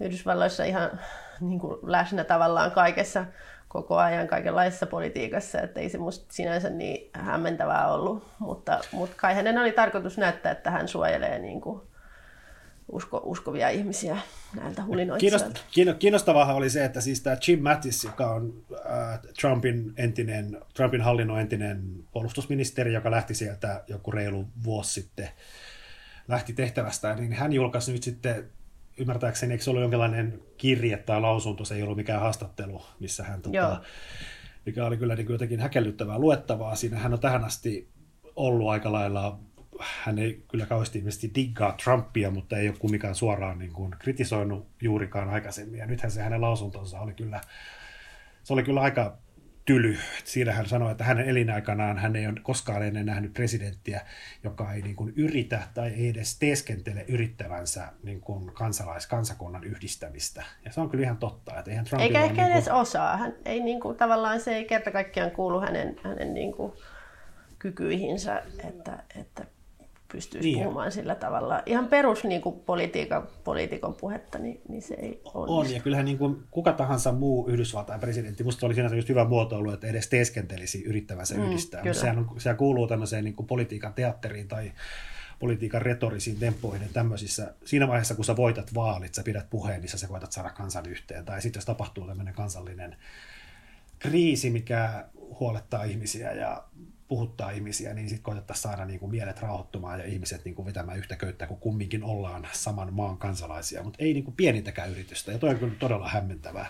Yhdysvalloissa 0.00 0.64
ihan 0.64 1.00
niin 1.40 1.60
kuin 1.60 1.78
läsnä 1.82 2.24
tavallaan 2.24 2.70
kaikessa 2.70 3.24
koko 3.68 3.96
ajan 3.96 4.28
kaikenlaisessa 4.28 4.86
politiikassa, 4.86 5.60
että 5.60 5.80
ei 5.80 5.88
se 5.88 5.98
musta 5.98 6.26
sinänsä 6.32 6.70
niin 6.70 7.10
hämmentävää 7.12 7.92
ollut, 7.92 8.24
mutta, 8.38 8.78
mutta 8.92 9.16
kai 9.18 9.34
hänen 9.34 9.58
oli 9.58 9.72
tarkoitus 9.72 10.18
näyttää, 10.18 10.52
että 10.52 10.70
hän 10.70 10.88
suojelee 10.88 11.38
niin 11.38 11.60
kuin 11.60 11.80
usko, 12.92 13.20
uskovia 13.24 13.68
ihmisiä 13.68 14.18
näiltä 14.56 14.84
hulinoitsijoilta. 14.84 15.60
Kiinnostavaa 15.98 16.54
oli 16.54 16.70
se, 16.70 16.84
että 16.84 17.00
siis 17.00 17.20
tämä 17.20 17.36
Jim 17.48 17.62
Mattis, 17.62 18.04
joka 18.04 18.30
on 18.30 18.64
äh, 18.72 19.20
Trumpin, 19.40 19.92
entinen, 19.96 20.60
Trumpin 20.74 21.00
hallinnon 21.00 21.40
entinen 21.40 22.04
puolustusministeri, 22.12 22.92
joka 22.92 23.10
lähti 23.10 23.34
sieltä 23.34 23.84
joku 23.88 24.10
reilu 24.10 24.48
vuosi 24.64 24.92
sitten, 24.92 25.28
lähti 26.28 26.52
tehtävästä, 26.52 27.14
niin 27.14 27.32
hän 27.32 27.52
julkaisi 27.52 27.92
nyt 27.92 28.02
sitten 28.02 28.50
ymmärtääkseni, 28.98 29.52
eikö 29.52 29.64
se 29.64 29.70
ollut 29.70 29.82
jonkinlainen 29.82 30.40
kirje 30.56 30.96
tai 30.96 31.20
lausunto, 31.20 31.64
se 31.64 31.74
ei 31.74 31.82
ollut 31.82 31.96
mikään 31.96 32.20
haastattelu, 32.20 32.82
missä 33.00 33.24
hän, 33.24 33.42
tota, 33.42 33.82
mikä 34.66 34.86
oli 34.86 34.96
kyllä 34.96 35.14
niin 35.14 35.32
jotenkin 35.32 35.60
häkellyttävää 35.60 36.18
luettavaa. 36.18 36.74
Siinä 36.74 36.98
hän 36.98 37.12
on 37.12 37.20
tähän 37.20 37.44
asti 37.44 37.88
ollut 38.36 38.68
aika 38.68 38.92
lailla 38.92 39.38
hän 40.02 40.18
ei 40.18 40.44
kyllä 40.50 40.66
kauheasti 40.66 40.98
ilmeisesti 40.98 41.30
diggaa 41.34 41.74
Trumpia, 41.84 42.30
mutta 42.30 42.56
ei 42.56 42.68
ole 42.68 42.76
kumminkaan 42.78 43.14
suoraan 43.14 43.58
niin 43.58 43.72
kuin 43.72 43.90
kritisoinut 43.98 44.68
juurikaan 44.82 45.28
aikaisemmin. 45.28 45.78
Ja 45.78 45.86
nythän 45.86 46.10
se 46.10 46.22
hänen 46.22 46.40
lausuntonsa 46.40 47.00
oli 47.00 47.14
kyllä, 47.14 47.40
se 48.42 48.52
oli 48.52 48.62
kyllä 48.62 48.80
aika 48.80 49.18
tyly. 49.64 49.98
Siinä 50.24 50.52
hän 50.52 50.66
sanoi, 50.66 50.92
että 50.92 51.04
hänen 51.04 51.28
elinaikanaan 51.28 51.98
hän 51.98 52.16
ei 52.16 52.26
ole 52.26 52.40
koskaan 52.42 52.82
ennen 52.82 53.06
nähnyt 53.06 53.32
presidenttiä, 53.32 54.00
joka 54.44 54.72
ei 54.72 54.82
niin 54.82 54.96
kuin 54.96 55.12
yritä 55.16 55.62
tai 55.74 55.88
ei 55.88 56.08
edes 56.08 56.38
teeskentele 56.38 57.04
yrittävänsä 57.08 57.88
niin 58.02 58.20
kuin 58.20 58.52
kansalais-kansakunnan 58.52 59.64
yhdistämistä. 59.64 60.44
Ja 60.64 60.72
se 60.72 60.80
on 60.80 60.90
kyllä 60.90 61.04
ihan 61.04 61.16
totta. 61.16 61.58
Että 61.58 61.70
eihän 61.70 61.86
Eikä 62.00 62.22
ehkä 62.22 62.42
niin 62.42 62.50
kuin... 62.50 62.52
edes 62.52 62.68
osaa. 62.68 63.16
Hän 63.16 63.34
ei 63.44 63.60
niin 63.60 63.80
kuin, 63.80 63.96
tavallaan 63.96 64.40
se 64.40 64.56
ei 64.56 64.64
kerta 64.64 64.90
kaikkiaan 64.90 65.30
kuulu 65.30 65.60
hänen, 65.60 65.96
hänen 66.04 66.34
niin 66.34 66.52
kuin 66.52 66.72
kykyihinsä, 67.58 68.42
että, 68.68 69.02
että 69.20 69.44
pystyisi 70.12 70.48
niin. 70.48 70.58
puhumaan 70.58 70.92
sillä 70.92 71.14
tavalla. 71.14 71.62
Ihan 71.66 71.88
perus 71.88 72.24
niin 72.24 72.40
kuin 72.40 72.60
politiikan, 72.60 73.28
poliitikon 73.44 73.94
puhetta, 73.94 74.38
niin, 74.38 74.60
niin 74.68 74.82
se 74.82 74.94
ei 74.94 75.20
onnistu. 75.24 75.58
On, 75.58 75.74
ja 75.74 75.80
kyllähän 75.80 76.04
niin 76.04 76.18
kuin 76.18 76.42
kuka 76.50 76.72
tahansa 76.72 77.12
muu 77.12 77.48
Yhdysvaltain 77.48 78.00
presidentti, 78.00 78.44
musta 78.44 78.66
oli 78.66 78.74
sinänsä 78.74 78.96
just 78.96 79.08
hyvä 79.08 79.24
muotoilu, 79.24 79.70
että 79.70 79.86
edes 79.86 80.08
teeskentelisi 80.08 80.82
yrittävänsä 80.84 81.34
mm, 81.34 81.42
yhdistää. 81.42 81.82
Kyllä. 81.82 81.94
Sehän, 81.94 82.18
on, 82.18 82.30
sehän 82.38 82.56
kuuluu 82.56 82.86
tämmöiseen 82.86 83.24
niin 83.24 83.34
kuin 83.34 83.46
politiikan 83.46 83.94
teatteriin 83.94 84.48
tai 84.48 84.72
politiikan 85.38 85.82
retorisiin 85.82 86.38
temppuihin 86.38 86.88
tämmöisissä. 86.92 87.54
Siinä 87.64 87.88
vaiheessa, 87.88 88.14
kun 88.14 88.24
sä 88.24 88.36
voitat 88.36 88.74
vaalit, 88.74 89.14
sä 89.14 89.22
pidät 89.22 89.50
puheen, 89.50 89.80
niin 89.80 89.98
sä 89.98 90.08
koetat 90.08 90.32
saada 90.32 90.50
kansan 90.50 90.86
yhteen. 90.86 91.24
Tai 91.24 91.42
sitten 91.42 91.60
jos 91.60 91.66
tapahtuu 91.66 92.06
tämmöinen 92.06 92.34
kansallinen 92.34 92.96
kriisi, 93.98 94.50
mikä 94.50 95.04
huolettaa 95.40 95.84
ihmisiä 95.84 96.32
ja 96.32 96.64
puhuttaa 97.12 97.50
ihmisiä, 97.50 97.94
niin 97.94 98.08
sitten 98.08 98.22
koitettaisiin 98.22 98.62
saada 98.62 98.84
niin 98.84 99.00
kuin 99.00 99.10
mielet 99.10 99.40
rauhoittumaan 99.40 99.98
ja 99.98 100.06
ihmiset 100.06 100.44
niin 100.44 100.54
kuin 100.54 100.66
vetämään 100.66 100.98
yhtä 100.98 101.16
köyttä, 101.16 101.46
kun 101.46 101.56
kumminkin 101.56 102.04
ollaan 102.04 102.48
saman 102.52 102.94
maan 102.94 103.18
kansalaisia, 103.18 103.82
mutta 103.82 103.96
ei 104.02 104.14
niin 104.14 104.24
kuin 104.24 104.34
pienintäkään 104.36 104.90
yritystä, 104.90 105.32
ja 105.32 105.38
toi 105.38 105.50
on 105.50 105.58
kyllä 105.58 105.74
todella 105.78 106.08
hämmentävää. 106.08 106.66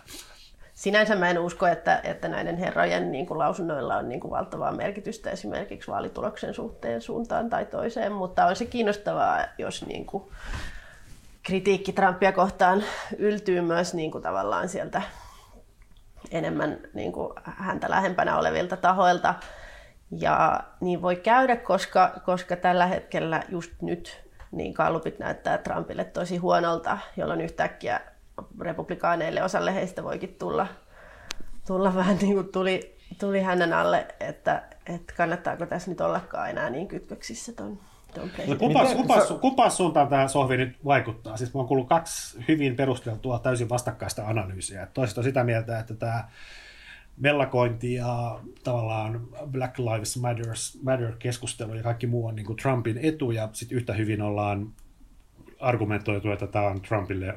Sinänsä 0.75 1.17
mä 1.17 1.31
en 1.31 1.39
usko, 1.39 1.67
että, 1.67 2.01
että 2.05 2.29
näiden 2.29 2.57
herrojen 2.57 3.13
niin 3.13 3.27
kuin 3.27 3.39
lausunnoilla 3.39 3.97
on 3.97 4.09
niin 4.09 4.21
kuin 4.21 4.31
valtavaa 4.31 4.73
merkitystä 4.73 5.31
esimerkiksi 5.31 5.91
vaalituloksen 5.91 6.55
suhteen 6.55 7.03
suuntaan 7.03 7.51
tai 7.51 7.67
toiseen, 7.67 8.13
mutta 8.13 8.47
on 8.47 8.57
se 8.57 8.65
kiinnostavaa, 8.65 9.45
jos 9.59 9.87
niin 9.87 10.07
kuin 10.07 10.25
kritiikki 11.43 11.93
Trumpia 11.93 12.33
kohtaan 12.33 12.85
yltyy 13.19 13.61
myös 13.61 13.95
niin 13.95 14.11
kuin 14.11 14.23
tavallaan 14.23 14.69
sieltä 14.69 15.03
enemmän 16.31 16.79
niin 16.95 17.13
kuin 17.13 17.33
häntä 17.45 17.91
lähempänä 17.91 18.39
olevilta 18.39 18.77
tahoilta. 18.77 19.35
Ja 20.19 20.65
niin 20.81 21.03
voi 21.03 21.17
käydä, 21.17 21.57
koska, 21.57 22.13
koska 22.25 22.57
tällä 22.57 22.87
hetkellä 22.87 23.43
just 23.49 23.73
nyt 23.83 24.23
niin 24.53 24.75
kallupit 24.75 25.19
näyttää 25.19 25.59
Trumpille 25.59 26.05
tosi 26.05 26.37
huonolta, 26.37 26.99
jolloin 27.17 27.41
yhtäkkiä 27.41 28.01
republikaaneille 28.61 29.43
osalle 29.43 29.75
heistä 29.75 30.05
voikin 30.05 30.37
tulla, 30.39 30.67
tulla 31.67 31.95
vähän 31.95 32.17
niin 32.17 32.35
kuin 32.35 32.49
tuli, 32.53 32.97
tuli 33.21 33.43
hänen 33.43 33.73
alle, 33.73 34.07
että, 34.21 34.63
että 34.87 35.15
kannattaako 35.17 35.67
tässä 35.67 35.91
nyt 35.91 36.01
ollakaan 36.01 36.51
enää 36.51 36.71
niin 36.71 36.89
kytköksissä 36.89 37.53
ton, 37.53 37.79
no, 38.17 38.57
kumpas, 38.59 38.95
kumpas, 38.95 39.29
kumpas 39.41 39.77
suuntaan 39.77 40.09
tämä 40.09 40.29
sohvi 40.29 40.57
nyt 40.57 40.77
vaikuttaa? 40.85 41.37
Siis 41.37 41.55
mä 41.55 41.59
oon 41.59 41.69
kuullut 41.69 41.89
kaksi 41.89 42.45
hyvin 42.49 42.77
perusteltua 42.77 43.39
täysin 43.39 43.69
vastakkaista 43.69 44.27
analyysiä. 44.27 44.89
Toiset 44.95 45.19
on 45.19 45.25
sitä 45.25 45.45
mieltä, 45.45 45.79
että 45.79 45.95
tämä 45.95 46.29
mellakointi 47.17 47.95
ja 47.95 48.41
tavallaan 48.65 49.29
Black 49.47 49.79
Lives 49.79 50.17
Matters, 50.17 50.79
Matter-keskustelu 50.83 51.75
ja 51.75 51.83
kaikki 51.83 52.07
muu 52.07 52.27
on 52.27 52.37
niin 52.37 52.47
kuin 52.47 52.57
Trumpin 52.57 52.99
etu, 53.03 53.31
ja 53.31 53.49
sitten 53.53 53.77
yhtä 53.77 53.93
hyvin 53.93 54.23
ollaan 54.23 54.73
argumentoitu, 55.61 56.31
että 56.31 56.47
tämä 56.47 56.67
on 56.67 56.83
Trumpille 56.83 57.35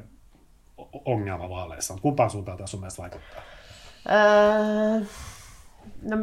ongelma 1.05 1.49
vaaleissa. 1.49 1.95
Kumpaan 2.01 2.29
suuntaan 2.29 2.57
tämä 2.57 2.67
sun 2.67 2.79
mielestä 2.79 3.01
vaikuttaa? 3.01 3.41
Öö, 4.09 5.05
no, 6.03 6.17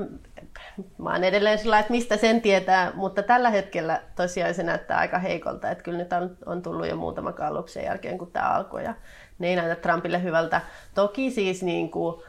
mä 0.99 1.13
oon 1.13 1.25
edelleen 1.25 1.59
sillä 1.59 1.79
että 1.79 1.91
mistä 1.93 2.17
sen 2.17 2.41
tietää, 2.41 2.93
mutta 2.95 3.23
tällä 3.23 3.51
hetkellä 3.51 4.03
tosiaan 4.17 4.55
se 4.55 4.63
näyttää 4.63 4.99
aika 4.99 5.19
heikolta. 5.19 5.71
Että 5.71 5.85
kyllä 5.85 5.99
nyt 5.99 6.13
on, 6.13 6.37
on 6.47 6.63
tullut 6.63 6.87
jo 6.87 6.97
muutama 6.97 7.33
kalluksen 7.33 7.85
jälkeen, 7.85 8.19
kun 8.19 8.33
tämä 8.33 8.49
alkoi, 8.49 8.85
ja 8.85 8.95
ne 9.39 9.49
ei 9.49 9.57
näytä 9.57 9.77
Trumpille 9.77 10.23
hyvältä. 10.23 10.61
Toki 10.95 11.31
siis 11.31 11.63
niin 11.63 11.91
kuin, 11.91 12.23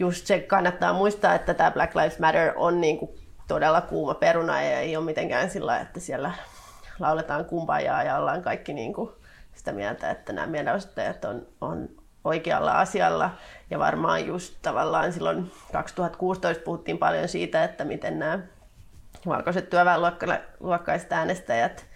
just 0.00 0.26
se 0.26 0.40
kannattaa 0.40 0.92
muistaa, 0.92 1.34
että 1.34 1.54
tämä 1.54 1.70
Black 1.70 1.94
Lives 1.94 2.18
Matter 2.18 2.52
on 2.56 2.80
niin 2.80 2.98
kuin 2.98 3.10
todella 3.48 3.80
kuuma 3.80 4.14
peruna 4.14 4.62
ja 4.62 4.78
ei 4.80 4.96
ole 4.96 5.04
mitenkään 5.04 5.50
sillä, 5.50 5.80
että 5.80 6.00
siellä 6.00 6.32
lauletaan 6.98 7.44
kumpajaa 7.44 8.02
ja 8.02 8.18
ollaan 8.18 8.42
kaikki 8.42 8.72
niin 8.72 8.92
kuin 8.92 9.10
sitä 9.54 9.72
mieltä, 9.72 10.10
että 10.10 10.32
nämä 10.32 10.46
mielenosoittajat 10.46 11.24
on, 11.24 11.46
on 11.60 11.88
oikealla 12.24 12.72
asialla. 12.72 13.30
Ja 13.70 13.78
varmaan 13.78 14.26
just 14.26 14.54
tavallaan 14.62 15.12
silloin 15.12 15.52
2016 15.72 16.64
puhuttiin 16.64 16.98
paljon 16.98 17.28
siitä, 17.28 17.64
että 17.64 17.84
miten 17.84 18.18
nämä 18.18 18.38
valkoiset 19.26 19.70
työväenluokkaiset 19.70 21.12
äänestäjät 21.12 21.86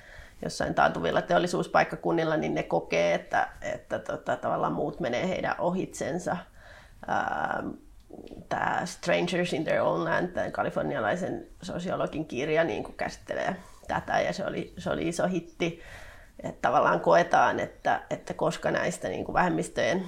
jossain 0.42 0.74
taantuvilla 0.74 1.22
teollisuuspaikkakunnilla, 1.22 2.36
niin 2.36 2.54
ne 2.54 2.62
kokee, 2.62 3.14
että, 3.14 3.48
että 3.62 3.98
tota, 3.98 4.36
tavallaan 4.36 4.72
muut 4.72 5.00
menee 5.00 5.28
heidän 5.28 5.54
ohitsensa. 5.58 6.36
Ähm, 7.08 7.68
tämä 8.48 8.82
Strangers 8.84 9.52
in 9.52 9.64
Their 9.64 9.80
Own 9.80 10.04
Land, 10.04 10.28
tämän 10.28 10.52
kalifornialaisen 10.52 11.46
sosiologin 11.62 12.26
kirja, 12.26 12.64
niin 12.64 12.84
kuin 12.84 12.96
käsittelee 12.96 13.56
tätä 13.88 14.20
ja 14.20 14.32
se 14.32 14.46
oli, 14.46 14.74
se 14.78 14.90
oli 14.90 15.08
iso 15.08 15.26
hitti. 15.26 15.82
että 16.42 16.68
tavallaan 16.68 17.00
koetaan, 17.00 17.60
että, 17.60 18.02
että 18.10 18.34
koska 18.34 18.70
näistä 18.70 19.08
niin 19.08 19.24
kuin 19.24 19.34
vähemmistöjen 19.34 20.04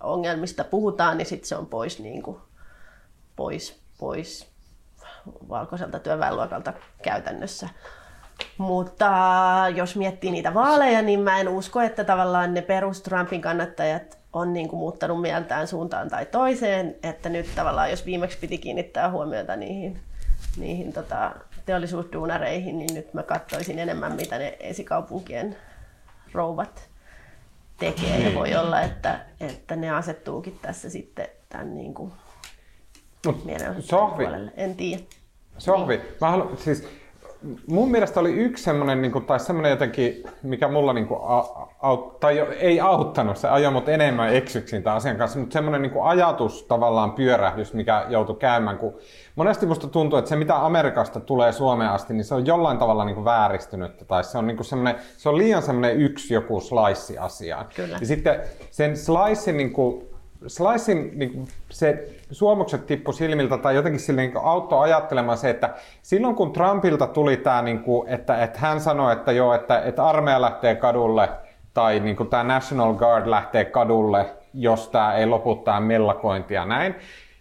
ongelmista 0.00 0.64
puhutaan, 0.64 1.18
niin 1.18 1.26
sitten 1.26 1.48
se 1.48 1.56
on 1.56 1.66
pois, 1.66 2.00
niin 2.00 2.22
kuin, 2.22 2.38
pois, 3.36 3.80
pois 3.98 4.50
valkoiselta 5.48 5.98
työväenluokalta 5.98 6.72
käytännössä. 7.02 7.68
Mutta 8.58 9.10
jos 9.74 9.96
miettii 9.96 10.30
niitä 10.30 10.54
vaaleja, 10.54 11.02
niin 11.02 11.20
mä 11.20 11.40
en 11.40 11.48
usko, 11.48 11.80
että 11.80 12.04
tavallaan 12.04 12.54
ne 12.54 12.62
perus 12.62 13.02
Trumpin 13.02 13.40
kannattajat 13.40 14.19
on 14.32 14.52
niin 14.52 14.68
kuin 14.68 14.80
muuttanut 14.80 15.20
mieltään 15.20 15.68
suuntaan 15.68 16.08
tai 16.08 16.26
toiseen, 16.26 16.96
että 17.02 17.28
nyt 17.28 17.54
tavallaan 17.54 17.90
jos 17.90 18.06
viimeksi 18.06 18.38
piti 18.38 18.58
kiinnittää 18.58 19.10
huomiota 19.10 19.56
niihin, 19.56 20.00
niihin 20.56 20.92
tota, 20.92 21.34
teollisuusduunareihin, 21.66 22.78
niin 22.78 22.94
nyt 22.94 23.14
mä 23.14 23.22
katsoisin 23.22 23.78
enemmän, 23.78 24.12
mitä 24.12 24.38
ne 24.38 24.56
esikaupunkien 24.60 25.56
rouvat 26.32 26.88
tekee. 27.78 28.18
Ja 28.18 28.34
voi 28.34 28.56
olla, 28.56 28.80
että, 28.80 29.20
että 29.40 29.76
ne 29.76 29.90
asettuukin 29.90 30.58
tässä 30.62 30.90
sitten 30.90 31.28
tämän 31.48 31.74
niin 31.74 31.94
kuin 31.94 32.12
puolelle. 34.24 34.52
En 34.56 34.76
tiedä. 34.76 35.02
Sohvi, 35.58 35.96
niin. 35.96 36.08
mä 36.20 36.30
haluan, 36.30 36.56
siis 36.56 36.88
mun 37.66 37.90
mielestä 37.90 38.20
oli 38.20 38.32
yksi 38.32 38.64
semmoinen, 38.64 39.02
niin 39.02 39.12
kuin, 39.12 39.24
tai 39.24 39.40
semmoinen 39.40 39.70
jotenkin, 39.70 40.24
mikä 40.42 40.68
mulla 40.68 40.92
niin 40.92 41.06
kuin, 41.06 41.20
aut, 41.82 42.20
tai 42.20 42.38
ei 42.38 42.80
auttanut, 42.80 43.36
se 43.36 43.48
ajoi 43.48 43.72
mut 43.72 43.88
enemmän 43.88 44.34
eksyksiin 44.34 44.82
tämän 44.82 44.96
asian 44.96 45.16
kanssa, 45.16 45.38
mutta 45.38 45.52
semmoinen 45.52 45.82
niin 45.82 45.92
kuin 45.92 46.06
ajatus 46.06 46.62
tavallaan 46.62 47.12
pyörähdys, 47.12 47.74
mikä 47.74 48.06
joutui 48.08 48.36
käymään, 48.36 48.78
kun 48.78 48.94
monesti 49.36 49.66
musta 49.66 49.86
tuntuu, 49.86 50.18
että 50.18 50.28
se 50.28 50.36
mitä 50.36 50.66
Amerikasta 50.66 51.20
tulee 51.20 51.52
Suomeen 51.52 51.90
asti, 51.90 52.14
niin 52.14 52.24
se 52.24 52.34
on 52.34 52.46
jollain 52.46 52.78
tavalla 52.78 53.04
niin 53.04 53.14
kuin 53.14 53.24
vääristynyt, 53.24 54.04
tai 54.08 54.24
se 54.24 54.38
on, 54.38 54.46
niin 54.46 54.56
kuin 54.56 54.66
semmoinen, 54.66 54.94
se 55.16 55.28
on 55.28 55.38
liian 55.38 55.62
semmoinen 55.62 55.96
yksi 55.96 56.34
joku 56.34 56.60
slice 56.60 57.18
asiaan. 57.18 57.66
Kyllä. 57.76 57.96
Ja 58.00 58.06
sitten 58.06 58.40
sen 58.70 58.96
slicein 58.96 59.56
niin 59.56 59.72
kuin, 59.72 60.09
Slicein 60.46 61.10
niin 61.14 61.48
se 61.70 62.08
suomukset 62.30 62.86
tippu 62.86 63.12
silmiltä 63.12 63.58
tai 63.58 63.74
jotenkin 63.74 64.00
sille 64.00 64.20
niin 64.20 64.36
auttoi 64.42 64.82
ajattelemaan 64.82 65.38
se, 65.38 65.50
että 65.50 65.74
silloin 66.02 66.34
kun 66.34 66.52
Trumpilta 66.52 67.06
tuli 67.06 67.36
tämä, 67.36 67.62
niin 67.62 67.82
kuin, 67.82 68.08
että, 68.08 68.42
että 68.42 68.58
hän 68.58 68.80
sanoi, 68.80 69.12
että 69.12 69.32
joo, 69.32 69.54
että, 69.54 69.80
että 69.80 70.06
armeija 70.06 70.40
lähtee 70.40 70.74
kadulle 70.74 71.28
tai 71.74 72.00
niin 72.00 72.16
kuin 72.16 72.28
tämä 72.28 72.44
National 72.44 72.94
Guard 72.94 73.26
lähtee 73.26 73.64
kadulle, 73.64 74.26
jos 74.54 74.88
tämä 74.88 75.14
ei 75.14 75.26
lopu 75.26 75.54
tämä 75.54 75.80
mellakointi 75.80 76.54
ja 76.54 76.64
näin, 76.64 76.94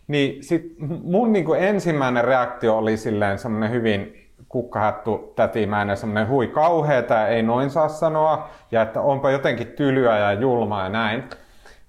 niin 0.07 0.43
sit 0.43 0.75
mun 1.03 1.33
niin 1.33 1.45
kuin 1.45 1.63
ensimmäinen 1.63 2.23
reaktio 2.23 2.77
oli 2.77 2.97
silleen 2.97 3.39
semmoinen 3.39 3.71
hyvin 3.71 4.29
kukkahattu 4.49 5.33
tätimäinen, 5.35 5.97
semmoinen 5.97 6.29
hui 6.29 6.47
kauheeta, 6.47 7.27
ei 7.27 7.43
noin 7.43 7.69
saa 7.69 7.89
sanoa, 7.89 8.49
ja 8.71 8.81
että 8.81 9.01
onpa 9.01 9.31
jotenkin 9.31 9.67
tylyä 9.67 10.17
ja 10.17 10.33
julmaa 10.33 10.83
ja 10.83 10.89
näin. 10.89 11.23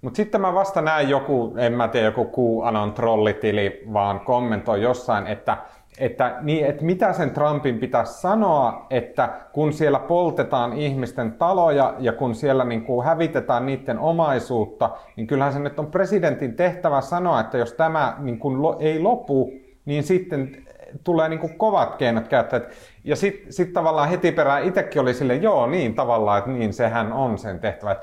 Mutta 0.00 0.16
sitten 0.16 0.40
mä 0.40 0.54
vasta 0.54 0.82
näin 0.82 1.08
joku, 1.08 1.54
en 1.56 1.72
mä 1.72 1.88
tiedä, 1.88 2.06
joku 2.06 2.60
QAnon 2.62 2.92
trollitili, 2.92 3.82
vaan 3.92 4.20
kommentoi 4.20 4.82
jossain, 4.82 5.26
että, 5.26 5.56
että, 5.98 6.36
niin, 6.40 6.66
että 6.66 6.84
mitä 6.84 7.12
sen 7.12 7.30
Trumpin 7.30 7.78
pitäisi 7.78 8.20
sanoa, 8.20 8.86
että 8.90 9.28
kun 9.52 9.72
siellä 9.72 9.98
poltetaan 9.98 10.72
ihmisten 10.72 11.32
taloja 11.32 11.94
ja 11.98 12.12
kun 12.12 12.34
siellä 12.34 12.64
niin 12.64 12.84
kuin 12.84 13.06
hävitetään 13.06 13.66
niiden 13.66 13.98
omaisuutta, 13.98 14.90
niin 15.16 15.26
kyllähän 15.26 15.52
se 15.52 15.58
nyt 15.58 15.78
on 15.78 15.90
presidentin 15.90 16.56
tehtävä 16.56 17.00
sanoa, 17.00 17.40
että 17.40 17.58
jos 17.58 17.72
tämä 17.72 18.16
niin 18.18 18.38
kuin 18.38 18.56
ei 18.78 19.00
lopu, 19.00 19.52
niin 19.84 20.02
sitten 20.02 20.56
tulee 21.04 21.28
niin 21.28 21.40
kuin 21.40 21.58
kovat 21.58 21.94
keinot 21.94 22.28
käyttää. 22.28 22.60
Ja 23.04 23.16
sitten 23.16 23.52
sit 23.52 23.72
tavallaan 23.72 24.08
heti 24.08 24.32
perään 24.32 24.64
itsekin 24.64 25.02
oli 25.02 25.14
sille, 25.14 25.34
joo 25.34 25.66
niin 25.66 25.94
tavallaan, 25.94 26.38
että 26.38 26.50
niin 26.50 26.72
sehän 26.72 27.12
on 27.12 27.38
sen 27.38 27.58
tehtävä 27.58 27.96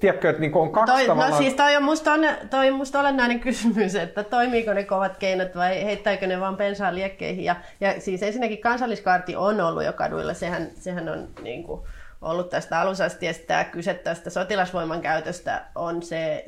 tiedätkö, 0.00 0.30
että 0.30 0.40
niin 0.40 0.54
on 0.54 0.72
kaksi 0.72 0.92
toi, 0.92 1.02
no 1.02 1.06
tavallaan... 1.06 1.30
No 1.30 1.38
siis 1.38 1.54
toi 1.54 1.76
on, 1.76 1.82
musta 1.82 2.12
on, 2.12 2.20
toi 2.50 2.70
on 2.70 2.76
musta 2.76 3.00
olennainen 3.00 3.40
kysymys, 3.46 3.94
että 3.94 4.24
toimiiko 4.24 4.72
ne 4.72 4.84
kovat 4.84 5.16
keinot 5.16 5.56
vai 5.56 5.84
heittääkö 5.84 6.26
ne 6.26 6.40
vaan 6.40 6.56
pensaa 6.56 6.94
liekkeihin. 6.94 7.44
Ja, 7.44 7.56
ja 7.80 8.00
siis 8.00 8.22
ensinnäkin 8.22 8.60
kansalliskaarti 8.60 9.36
on 9.36 9.60
ollut 9.60 9.84
jo 9.84 9.92
kaduilla, 9.92 10.34
sehän, 10.34 10.70
sehän 10.74 11.08
on 11.08 11.28
niin 11.42 11.64
kuin, 11.64 11.80
ollut 12.24 12.50
tästä 12.50 12.80
alussa 12.80 13.04
asti, 13.04 13.26
ja 13.26 13.34
tämä 13.46 13.64
kyse 13.64 13.94
tästä 13.94 14.30
sotilasvoiman 14.30 15.00
käytöstä 15.00 15.64
on 15.74 16.02
se, 16.02 16.44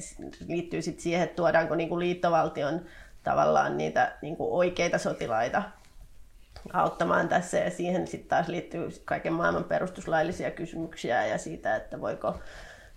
liittyy 0.49 0.83
sit 0.83 1.01
siihen, 1.01 1.23
että 1.23 1.37
tuodaanko 1.37 1.75
niin 1.75 1.89
kuin 1.89 1.99
liittovaltion 1.99 2.81
tavallaan 3.25 3.77
niitä 3.77 4.13
niin 4.23 4.37
kuin 4.37 4.53
oikeita 4.53 4.99
sotilaita 4.99 5.63
auttamaan 6.73 7.29
tässä, 7.29 7.59
ja 7.59 7.71
siihen 7.71 8.07
sitten 8.07 8.29
taas 8.29 8.49
liittyy 8.49 8.89
kaiken 9.05 9.33
maailman 9.33 9.65
perustuslaillisia 9.65 10.51
kysymyksiä 10.51 11.27
ja 11.27 11.39
siitä, 11.39 11.77
että 11.77 12.01
voiko 12.01 12.39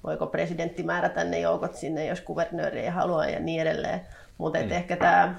voiko 0.04 0.28
presidentti 0.28 0.84
määrätä 0.84 1.24
ne 1.24 1.40
joukot 1.40 1.76
sinne, 1.76 2.06
jos 2.06 2.22
kuvernööri 2.22 2.80
ei 2.80 2.90
halua 2.90 3.26
ja 3.26 3.40
niin 3.40 3.62
edelleen. 3.62 4.02
Mutta 4.38 4.60
mm. 4.60 4.72
ehkä 4.72 4.96
tämä, 4.96 5.36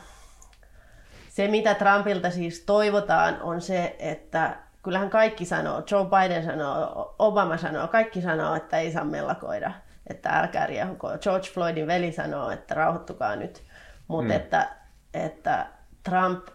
se 1.29 1.49
mitä 1.49 1.75
Trumpilta 1.75 2.31
siis 2.31 2.61
toivotaan 2.61 3.43
on 3.43 3.61
se, 3.61 3.97
että 3.99 4.57
kyllähän 4.83 5.11
kaikki 5.11 5.45
sanoo, 5.45 5.83
Joe 5.91 6.07
Biden 6.07 6.45
sanoo, 6.45 7.15
Obama 7.19 7.57
sanoo, 7.57 7.89
kaikki 7.89 8.23
sanoo, 8.23 8.55
että 8.55 8.79
ei 8.79 8.93
saa 8.93 9.05
mellakoida, 9.05 9.73
että 10.07 10.31
älkää 10.31 10.67
riehuko. 10.67 11.09
George 11.23 11.49
Floydin 11.55 11.87
veli 11.87 12.13
sanoo, 12.13 12.51
että 12.51 12.75
rauhoittukaa 12.75 13.37
nyt. 13.37 13.63
Mutta 14.09 14.25
mm. 14.25 14.31
että, 14.31 14.69
että 15.15 15.67
Trump 16.03 16.49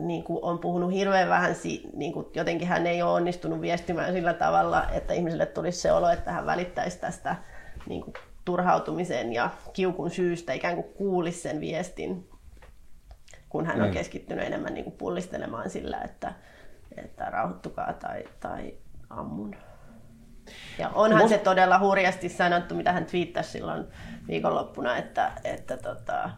niin 0.00 0.24
kuin 0.24 0.38
on 0.42 0.58
puhunut 0.58 0.92
hirveän 0.92 1.28
vähän, 1.28 1.54
niin 1.92 2.12
kuin 2.12 2.26
jotenkin 2.34 2.68
hän 2.68 2.86
ei 2.86 3.02
ole 3.02 3.12
onnistunut 3.12 3.60
viestimään 3.60 4.12
sillä 4.12 4.34
tavalla, 4.34 4.86
että 4.92 5.14
ihmisille 5.14 5.46
tulisi 5.46 5.80
se 5.80 5.92
olo, 5.92 6.10
että 6.10 6.32
hän 6.32 6.46
välittäisi 6.46 7.00
tästä 7.00 7.36
niin 7.88 8.02
kuin 8.02 8.14
turhautumisen 8.44 9.32
ja 9.32 9.50
kiukun 9.72 10.10
syystä, 10.10 10.52
ikään 10.52 10.74
kuin 10.74 10.94
kuulisi 10.94 11.40
sen 11.40 11.60
viestin, 11.60 12.28
kun 13.48 13.66
hän 13.66 13.82
on 13.82 13.88
mm. 13.88 13.94
keskittynyt 13.94 14.46
enemmän 14.46 14.74
niin 14.74 14.84
kuin 14.84 14.96
pullistelemaan 14.96 15.70
sillä, 15.70 16.00
että, 16.00 16.32
että 16.96 17.24
rauhoittukaa 17.24 17.92
tai, 17.92 18.24
tai 18.40 18.74
ammun. 19.10 19.56
Ja 20.78 20.88
onhan 20.88 21.22
Must... 21.22 21.34
se 21.34 21.38
todella 21.38 21.78
hurjasti 21.78 22.28
sanottu, 22.28 22.74
mitä 22.74 22.92
hän 22.92 23.06
twiittasi 23.06 23.50
silloin 23.50 23.84
viikonloppuna, 24.28 24.96
että, 24.96 25.32
että 25.44 25.76
tota, 25.76 26.30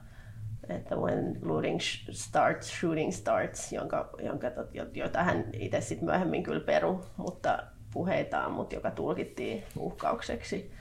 että 0.72 0.96
when 0.96 1.38
looting 1.42 1.78
starts, 2.10 2.80
shooting 2.80 3.12
starts, 3.12 3.72
jonka, 3.72 4.10
jonka, 4.18 4.50
jota 4.94 5.22
hän 5.22 5.44
itse 5.52 5.80
sitten 5.80 6.04
myöhemmin 6.04 6.42
kyllä 6.42 6.60
peru, 6.60 7.04
mutta 7.16 7.58
puheitaan, 7.92 8.52
mutta 8.52 8.74
joka 8.74 8.90
tulkittiin 8.90 9.64
uhkaukseksi. 9.78 10.72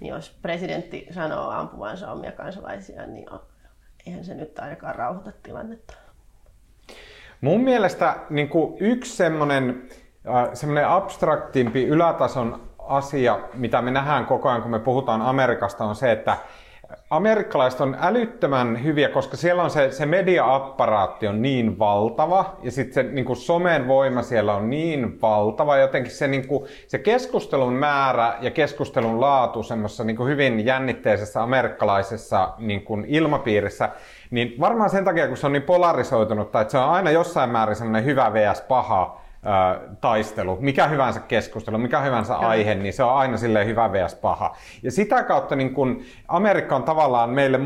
Niin 0.00 0.10
jos 0.10 0.38
presidentti 0.42 1.06
sanoo 1.10 1.50
ampuvansa 1.50 2.12
omia 2.12 2.32
kansalaisia, 2.32 3.06
niin 3.06 3.26
eihän 4.06 4.24
se 4.24 4.34
nyt 4.34 4.58
ainakaan 4.58 4.94
rauhoita 4.94 5.32
tilannetta. 5.42 5.94
Mun 7.40 7.60
mielestä 7.60 8.16
niin 8.30 8.48
kuin 8.48 8.76
yksi 8.80 9.16
semmoinen, 9.16 9.88
semmoinen 10.52 10.88
abstraktimpi 10.88 11.84
ylätason 11.84 12.60
asia, 12.78 13.38
mitä 13.54 13.82
me 13.82 13.90
nähdään 13.90 14.26
koko 14.26 14.48
ajan, 14.48 14.62
kun 14.62 14.70
me 14.70 14.78
puhutaan 14.78 15.22
Amerikasta, 15.22 15.84
on 15.84 15.96
se, 15.96 16.12
että 16.12 16.36
amerikkalaiset 17.10 17.80
on 17.80 17.96
älyttömän 18.00 18.84
hyviä, 18.84 19.08
koska 19.08 19.36
siellä 19.36 19.62
on 19.62 19.70
se, 19.70 19.90
se 19.90 20.06
media-apparaatti 20.06 21.26
on 21.26 21.42
niin 21.42 21.78
valtava 21.78 22.56
ja 22.62 22.70
sitten 22.70 22.94
se 22.94 23.02
niin 23.12 23.24
kuin 23.24 23.36
somen 23.36 23.88
voima 23.88 24.22
siellä 24.22 24.54
on 24.54 24.70
niin 24.70 25.20
valtava. 25.22 25.76
Jotenkin 25.76 26.12
se, 26.12 26.28
niin 26.28 26.48
kuin, 26.48 26.64
se 26.88 26.98
keskustelun 26.98 27.72
määrä 27.72 28.34
ja 28.40 28.50
keskustelun 28.50 29.20
laatu 29.20 29.62
semmoisessa 29.62 30.04
niin 30.04 30.16
kuin 30.16 30.28
hyvin 30.28 30.66
jännitteisessä 30.66 31.42
amerikkalaisessa 31.42 32.52
niin 32.58 32.82
kuin 32.82 33.04
ilmapiirissä, 33.08 33.88
niin 34.30 34.54
varmaan 34.60 34.90
sen 34.90 35.04
takia, 35.04 35.28
kun 35.28 35.36
se 35.36 35.46
on 35.46 35.52
niin 35.52 35.62
polarisoitunut, 35.62 36.46
että 36.46 36.70
se 36.70 36.78
on 36.78 36.90
aina 36.90 37.10
jossain 37.10 37.50
määrin 37.50 37.76
semmoinen 37.76 38.04
hyvä 38.04 38.32
vs. 38.32 38.60
paha, 38.60 39.25
taistelu, 40.00 40.58
mikä 40.60 40.86
hyvänsä 40.86 41.20
keskustelu, 41.20 41.78
mikä 41.78 42.00
hyvänsä 42.00 42.34
Kyllä. 42.34 42.48
aihe, 42.48 42.74
niin 42.74 42.92
se 42.92 43.04
on 43.04 43.14
aina 43.14 43.36
sille 43.36 43.66
hyvä 43.66 43.92
vs. 43.92 44.14
paha. 44.14 44.56
Ja 44.82 44.90
sitä 44.90 45.22
kautta 45.22 45.56
niin 45.56 45.74
kun 45.74 46.02
Amerikka 46.28 46.76
on 46.76 46.82
tavallaan 46.82 47.30
meille 47.30 47.58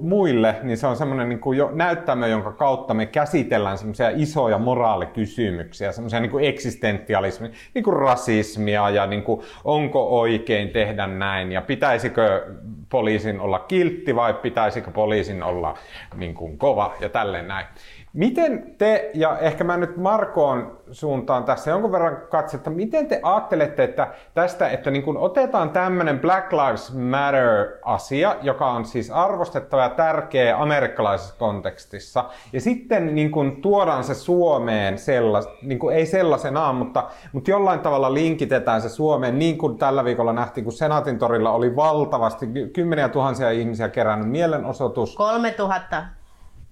muille, 0.00 0.56
niin 0.62 0.78
se 0.78 0.86
on 0.86 0.96
semmoinen 0.96 1.28
niin 1.28 1.56
jo 1.56 1.70
näyttämö, 1.74 2.26
jonka 2.26 2.52
kautta 2.52 2.94
me 2.94 3.06
käsitellään 3.06 3.78
semmoisia 3.78 4.10
isoja 4.14 4.58
moraalikysymyksiä, 4.58 5.92
semmoisia 5.92 6.20
niin 6.20 6.44
eksistentialismia, 6.44 7.50
niin 7.74 7.84
kuin 7.84 7.96
rasismia 7.96 8.90
ja 8.90 9.06
niin 9.06 9.22
kuin, 9.22 9.40
onko 9.64 10.20
oikein 10.20 10.68
tehdä 10.68 11.06
näin 11.06 11.52
ja 11.52 11.62
pitäisikö 11.62 12.46
poliisin 12.88 13.40
olla 13.40 13.58
kiltti 13.58 14.16
vai 14.16 14.34
pitäisikö 14.34 14.90
poliisin 14.90 15.42
olla 15.42 15.74
niin 16.14 16.34
kuin 16.34 16.58
kova 16.58 16.94
ja 17.00 17.08
tälleen 17.08 17.48
näin. 17.48 17.66
Miten 18.12 18.74
te, 18.78 19.10
ja 19.14 19.38
ehkä 19.38 19.64
mä 19.64 19.76
nyt 19.76 19.96
Markoon 19.96 20.78
suuntaan 20.90 21.44
tässä 21.44 21.70
jonkun 21.70 21.92
verran 21.92 22.16
katsetta, 22.30 22.70
miten 22.70 23.06
te 23.06 23.20
ajattelette 23.22 23.84
että 23.84 24.08
tästä, 24.34 24.68
että 24.68 24.90
niin 24.90 25.02
kun 25.02 25.16
otetaan 25.16 25.70
tämmöinen 25.70 26.20
Black 26.20 26.52
Lives 26.52 26.94
Matter-asia, 26.94 28.36
joka 28.42 28.70
on 28.70 28.84
siis 28.84 29.10
arvostettava 29.10 29.82
ja 29.82 29.88
tärkeä 29.88 30.62
amerikkalaisessa 30.62 31.34
kontekstissa, 31.38 32.24
ja 32.52 32.60
sitten 32.60 33.14
niin 33.14 33.30
kun 33.30 33.62
tuodaan 33.62 34.04
se 34.04 34.14
Suomeen, 34.14 34.98
sellas, 34.98 35.48
niin 35.62 35.78
kuin 35.78 35.96
ei 35.96 36.06
sellaisenaan, 36.06 36.74
mutta, 36.74 37.04
mutta 37.32 37.50
jollain 37.50 37.80
tavalla 37.80 38.14
linkitetään 38.14 38.82
se 38.82 38.88
Suomeen, 38.88 39.38
niin 39.38 39.58
kuin 39.58 39.78
tällä 39.78 40.04
viikolla 40.04 40.32
nähtiin, 40.32 40.64
kun 40.64 40.72
Senaatin 40.72 41.18
torilla 41.18 41.50
oli 41.50 41.76
valtavasti, 41.76 42.46
kymmeniä 42.72 43.08
tuhansia 43.08 43.50
ihmisiä 43.50 43.88
kerännyt 43.88 44.30
mielenosoitus. 44.30 45.16
3000 45.16 46.17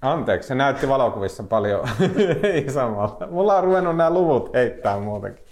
Anteeksi, 0.03 0.49
se 0.49 0.55
näytti 0.55 0.89
valokuvissa 0.89 1.43
paljon. 1.43 1.89
Ei 2.43 2.71
samalla. 2.71 3.19
Mulla 3.31 3.57
on 3.57 3.65
ruvennut 3.65 3.97
nämä 3.97 4.11
luvut 4.11 4.55
heittää 4.55 5.01
muutenkin. 5.01 5.45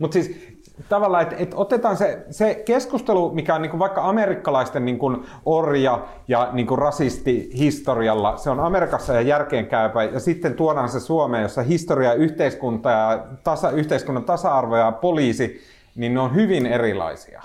Mutta 0.00 0.12
siis 0.14 0.56
tavallaan, 0.88 1.22
että 1.22 1.36
et 1.38 1.52
otetaan 1.54 1.96
se, 1.96 2.24
se 2.30 2.62
keskustelu, 2.64 3.34
mikä 3.34 3.54
on 3.54 3.62
niinku 3.62 3.78
vaikka 3.78 4.08
amerikkalaisten 4.08 4.84
niinku 4.84 5.24
orja 5.46 6.06
ja 6.28 6.48
niinku 6.52 6.76
rasistihistorialla, 6.76 8.36
se 8.36 8.50
on 8.50 8.60
Amerikassa 8.60 9.14
ja 9.14 9.20
järkeenkäypä, 9.20 10.04
ja 10.04 10.20
sitten 10.20 10.54
tuodaan 10.54 10.88
se 10.88 11.00
Suomeen, 11.00 11.42
jossa 11.42 11.62
historia, 11.62 12.14
yhteiskunta 12.14 12.90
ja 12.90 13.26
tasa, 13.44 13.70
yhteiskunnan 13.70 14.24
tasa-arvo 14.24 14.76
ja 14.76 14.92
poliisi, 14.92 15.60
niin 15.94 16.14
ne 16.14 16.20
on 16.20 16.34
hyvin 16.34 16.66
erilaisia. 16.66 17.42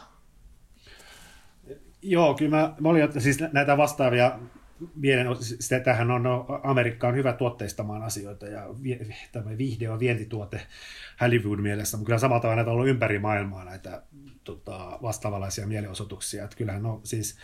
Joo, 2.02 2.34
kyllä 2.34 2.58
mä, 2.58 2.74
mä 2.80 2.90
olin 2.90 3.22
siis 3.22 3.44
näitä 3.52 3.78
vastaavia 3.78 4.32
mielen, 4.96 5.28
tähän 5.84 6.12
on, 6.12 6.24
no, 6.24 6.46
Amerikka 6.64 7.08
on 7.08 7.16
hyvä 7.16 7.34
tuotteistamaan 7.34 8.04
asioita 8.04 8.46
ja 8.46 8.68
tämä 9.32 9.58
vihde 9.58 9.90
on 9.90 10.00
vientituote 10.00 10.62
Hollywood 11.22 11.60
mielessä, 11.60 11.98
mutta 11.98 12.06
kyllä 12.06 12.20
samalla 12.20 12.42
tavalla 12.42 12.56
näitä 12.56 12.72
on 12.72 12.76
ollut 12.76 12.90
ympäri 12.90 13.20
maailmaa 13.20 13.66
näitä 13.66 14.02
tota, 14.44 15.00
vastaavanlaisia 15.02 15.68
mielenosoituksia. 15.68 16.44
Että 16.44 16.58
kyllähän 16.58 16.84
no, 16.84 17.02
siis, 17.04 17.38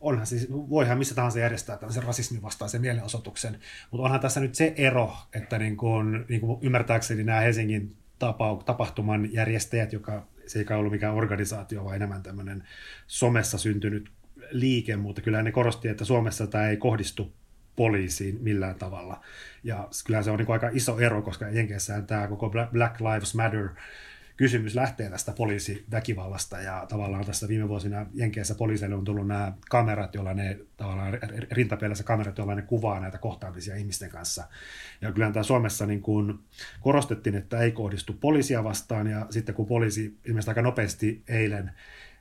onhan 0.00 0.26
siis, 0.26 0.48
voihan 0.50 0.98
missä 0.98 1.14
tahansa 1.14 1.38
järjestää 1.38 1.76
tämmöisen 1.76 2.02
rasismin 2.02 2.42
vastaisen 2.42 2.80
mielenosoituksen, 2.80 3.60
mutta 3.90 4.04
onhan 4.04 4.20
tässä 4.20 4.40
nyt 4.40 4.54
se 4.54 4.74
ero, 4.76 5.12
että 5.32 5.58
niin 5.58 5.76
kuin, 5.76 6.24
niin 6.28 6.40
kuin 6.40 6.58
ymmärtääkseni 6.62 7.24
nämä 7.24 7.40
Helsingin 7.40 7.96
tapahtuman 8.64 9.32
järjestäjät, 9.32 9.92
joka 9.92 10.26
se 10.46 10.58
ei 10.58 10.76
ollut 10.76 10.92
mikään 10.92 11.14
organisaatio, 11.14 11.84
vaan 11.84 11.96
enemmän 11.96 12.22
tämmöinen 12.22 12.64
somessa 13.06 13.58
syntynyt 13.58 14.10
liike, 14.50 14.96
mutta 14.96 15.22
kyllä 15.22 15.42
ne 15.42 15.52
korosti, 15.52 15.88
että 15.88 16.04
Suomessa 16.04 16.46
tämä 16.46 16.68
ei 16.68 16.76
kohdistu 16.76 17.32
poliisiin 17.76 18.38
millään 18.40 18.74
tavalla. 18.74 19.20
Ja 19.64 19.88
kyllä 20.06 20.22
se 20.22 20.30
on 20.30 20.38
niin 20.38 20.50
aika 20.50 20.70
iso 20.72 20.98
ero, 20.98 21.22
koska 21.22 21.48
Jenkeissähän 21.48 22.06
tämä 22.06 22.28
koko 22.28 22.50
Black 22.72 23.00
Lives 23.00 23.34
Matter 23.34 23.68
kysymys 24.38 24.74
lähtee 24.74 25.10
tästä 25.10 25.32
poliisiväkivallasta 25.32 26.60
ja 26.60 26.86
tavallaan 26.88 27.26
tässä 27.26 27.48
viime 27.48 27.68
vuosina 27.68 28.06
Jenkeissä 28.14 28.54
poliisille 28.54 28.94
on 28.94 29.04
tullut 29.04 29.26
nämä 29.26 29.52
kamerat, 29.70 30.14
joilla 30.14 30.34
ne 30.34 30.58
tavallaan 30.76 31.18
rintapeilissä 31.50 32.04
kamerat, 32.04 32.38
joilla 32.38 32.54
ne 32.54 32.62
kuvaa 32.62 33.00
näitä 33.00 33.18
kohtaamisia 33.18 33.76
ihmisten 33.76 34.10
kanssa. 34.10 34.48
Ja 35.00 35.12
kyllä 35.12 35.32
tämä 35.32 35.42
Suomessa 35.42 35.86
niin 35.86 36.02
kuin 36.02 36.38
korostettiin, 36.80 37.36
että 37.36 37.58
ei 37.58 37.72
kohdistu 37.72 38.12
poliisia 38.12 38.64
vastaan 38.64 39.06
ja 39.06 39.26
sitten 39.30 39.54
kun 39.54 39.66
poliisi 39.66 40.18
ilmeisesti 40.24 40.50
aika 40.50 40.62
nopeasti 40.62 41.22
eilen 41.28 41.70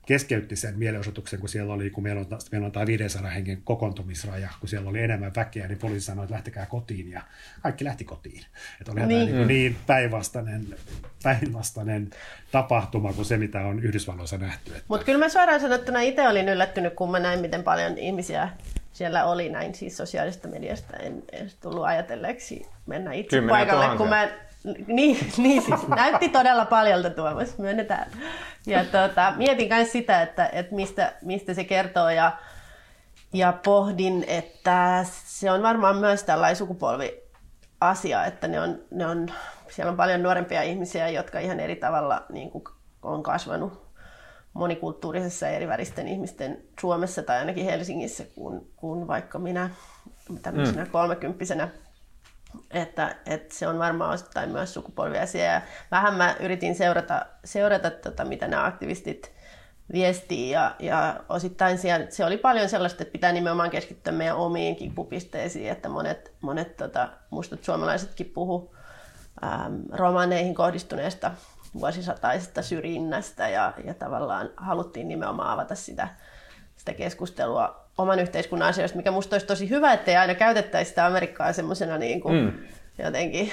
keskeytti 0.07 0.55
sen 0.55 0.77
mielenosoituksen, 0.77 1.39
kun 1.39 1.49
siellä 1.49 1.73
oli, 1.73 1.89
kun 1.89 2.03
meillä 2.03 2.21
on, 2.21 2.39
meillä 2.51 2.65
on 2.65 2.71
tämä 2.71 2.85
500 2.85 3.29
hengen 3.29 3.61
kokoontumisraja, 3.63 4.49
kun 4.59 4.69
siellä 4.69 4.89
oli 4.89 5.01
enemmän 5.01 5.31
väkeä, 5.35 5.67
niin 5.67 5.77
poliisi 5.77 6.05
sanoi, 6.05 6.23
että 6.23 6.33
lähtekää 6.33 6.65
kotiin 6.65 7.11
ja 7.11 7.21
kaikki 7.61 7.85
lähti 7.85 8.03
kotiin. 8.03 8.45
Että 8.81 8.91
oli 8.91 9.05
niin, 9.05 9.35
niin, 9.35 9.47
niin 9.47 9.77
päinvastainen, 9.87 10.75
päinvastainen 11.23 12.09
tapahtuma 12.51 13.13
kuin 13.13 13.25
se, 13.25 13.37
mitä 13.37 13.61
on 13.61 13.83
Yhdysvalloissa 13.83 14.37
nähty. 14.37 14.71
Että... 14.71 14.83
Mutta 14.87 15.05
kyllä 15.05 15.19
mä 15.19 15.29
suoraan 15.29 15.59
sanottuna 15.59 16.01
itse 16.01 16.27
olin 16.27 16.49
yllättynyt, 16.49 16.93
kun 16.93 17.11
mä 17.11 17.19
näin, 17.19 17.39
miten 17.39 17.63
paljon 17.63 17.97
ihmisiä 17.97 18.49
siellä 18.93 19.25
oli 19.25 19.49
näin 19.49 19.75
siis 19.75 19.97
sosiaalista 19.97 20.47
mediasta. 20.47 20.97
En 20.97 21.23
edes 21.31 21.55
tullut 21.55 21.85
ajatelleeksi 21.85 22.65
mennä 22.85 23.13
itse 23.13 23.41
paikalle, 23.49 23.97
kun 23.97 24.09
mä 24.09 24.29
niin, 24.88 25.17
niin 25.38 25.62
siis 25.62 25.88
näytti 25.88 26.30
todella 26.30 26.65
paljolta 26.65 27.10
Tuomas, 27.10 27.58
myönnetään. 27.58 28.12
Ja 28.65 28.86
tuota, 28.86 29.34
mietin 29.38 29.69
myös 29.69 29.91
sitä, 29.91 30.21
että, 30.21 30.49
että 30.53 30.75
mistä, 30.75 31.13
mistä 31.21 31.53
se 31.53 31.63
kertoo 31.63 32.10
ja, 32.10 32.38
ja 33.34 33.53
pohdin, 33.65 34.25
että 34.27 35.06
se 35.25 35.51
on 35.51 35.62
varmaan 35.62 35.97
myös 35.97 36.23
tällainen 36.23 36.56
sukupolviasia, 36.56 38.25
että 38.25 38.47
ne 38.47 38.62
on, 38.62 38.80
ne 38.91 39.06
on, 39.06 39.27
siellä 39.69 39.89
on 39.89 39.97
paljon 39.97 40.23
nuorempia 40.23 40.62
ihmisiä, 40.62 41.10
jotka 41.10 41.39
ihan 41.39 41.60
eri 41.60 41.75
tavalla 41.75 42.25
niin 42.30 42.51
kuin 42.51 42.63
on 43.01 43.23
kasvanut 43.23 43.88
monikulttuurisessa 44.53 45.45
ja 45.45 45.51
eriväristen 45.51 46.08
ihmisten 46.08 46.58
Suomessa 46.82 47.23
tai 47.23 47.38
ainakin 47.38 47.65
Helsingissä 47.65 48.23
kuin, 48.36 48.71
kuin 48.75 49.08
vaikka 49.08 49.39
minä 49.39 49.69
tämmöisenä 50.41 50.84
mm. 50.84 50.91
kolmekymppisenä 50.91 51.69
että, 52.71 53.15
että 53.25 53.55
se 53.55 53.67
on 53.67 53.79
varmaan 53.79 54.13
osittain 54.13 54.49
myös 54.49 54.73
sukupolviasia. 54.73 55.43
Ja 55.43 55.61
vähän 55.91 56.13
mä 56.13 56.35
yritin 56.39 56.75
seurata, 56.75 57.25
seurata 57.45 57.91
tota, 57.91 58.25
mitä 58.25 58.47
nämä 58.47 58.65
aktivistit 58.65 59.37
viestii 59.93 60.49
ja, 60.49 60.75
ja 60.79 61.19
osittain 61.29 61.77
siellä, 61.77 62.05
se 62.09 62.25
oli 62.25 62.37
paljon 62.37 62.69
sellaista, 62.69 63.03
että 63.03 63.11
pitää 63.11 63.31
nimenomaan 63.31 63.69
keskittyä 63.69 64.13
meidän 64.13 64.37
omiin 64.37 64.75
kipupisteisiin, 64.75 65.71
että 65.71 65.89
monet, 65.89 66.33
monet 66.41 66.77
tota, 66.77 67.09
mustat 67.29 67.63
suomalaisetkin 67.63 68.31
puhu 68.33 68.75
äm, 69.43 69.83
romaneihin 69.91 70.55
kohdistuneesta 70.55 71.31
vuosisataisesta 71.79 72.61
syrjinnästä 72.61 73.49
ja, 73.49 73.73
ja 73.83 73.93
tavallaan 73.93 74.49
haluttiin 74.57 75.07
nimenomaan 75.07 75.49
avata 75.49 75.75
sitä, 75.75 76.07
sitä 76.88 76.97
keskustelua 76.97 77.88
oman 77.97 78.19
yhteiskunnan 78.19 78.69
asioista, 78.69 78.97
mikä 78.97 79.12
musta 79.12 79.36
olisi 79.36 79.47
tosi 79.47 79.69
hyvä, 79.69 79.93
että 79.93 80.12
ei 80.12 80.17
aina 80.17 80.36
käytettäisi 80.36 80.89
sitä 80.89 81.06
Amerikkaa 81.06 81.54
semmoisena 81.54 81.97
niin 81.97 82.21
kuin 82.21 82.36
mm. 82.36 82.54
Jotenkin 83.03 83.51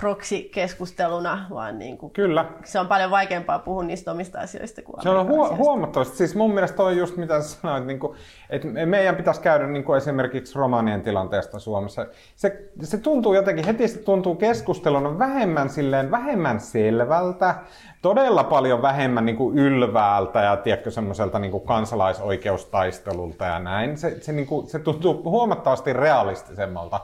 proksi-keskusteluna, 0.00 1.46
vaan 1.50 1.78
niin 1.78 1.98
kuin, 1.98 2.12
Kyllä. 2.12 2.44
se 2.64 2.80
on 2.80 2.88
paljon 2.88 3.10
vaikeampaa 3.10 3.58
puhua 3.58 3.84
niistä 3.84 4.10
omista 4.12 4.40
asioista 4.40 4.82
kuin 4.82 5.02
Se 5.02 5.08
on 5.08 5.26
huo- 5.26 5.56
huomattavasti. 5.56 6.16
Siis 6.16 6.34
mun 6.34 6.54
mielestä 6.54 6.82
on 6.82 6.96
just 6.96 7.16
mitä 7.16 7.40
sanoit, 7.40 7.86
niin 7.86 7.98
kuin, 7.98 8.18
että 8.50 8.68
meidän 8.68 9.16
pitäisi 9.16 9.40
käydä 9.40 9.66
niin 9.66 9.84
kuin 9.84 9.96
esimerkiksi 9.96 10.58
romanien 10.58 11.02
tilanteesta 11.02 11.58
Suomessa. 11.58 12.06
Se, 12.36 12.70
se 12.82 12.98
tuntuu 12.98 13.34
jotenkin, 13.34 13.66
heti 13.66 13.88
se 13.88 13.98
tuntuu 13.98 14.34
keskusteluna 14.34 15.18
vähemmän, 15.18 15.68
silleen, 15.68 16.10
vähemmän 16.10 16.60
selvältä, 16.60 17.54
todella 18.02 18.44
paljon 18.44 18.82
vähemmän 18.82 19.26
niin 19.26 19.36
kuin 19.36 19.58
ylväältä 19.58 20.40
ja 20.40 20.56
tiedätkö, 20.56 20.90
semmoiselta 20.90 21.38
niin 21.38 21.50
kuin 21.50 21.66
kansalaisoikeustaistelulta 21.66 23.44
ja 23.44 23.58
näin. 23.58 23.96
Se, 23.96 24.20
se, 24.20 24.32
niin 24.32 24.46
kuin, 24.46 24.66
se 24.66 24.78
tuntuu 24.78 25.22
huomattavasti 25.22 25.92
realistisemmalta 25.92 27.00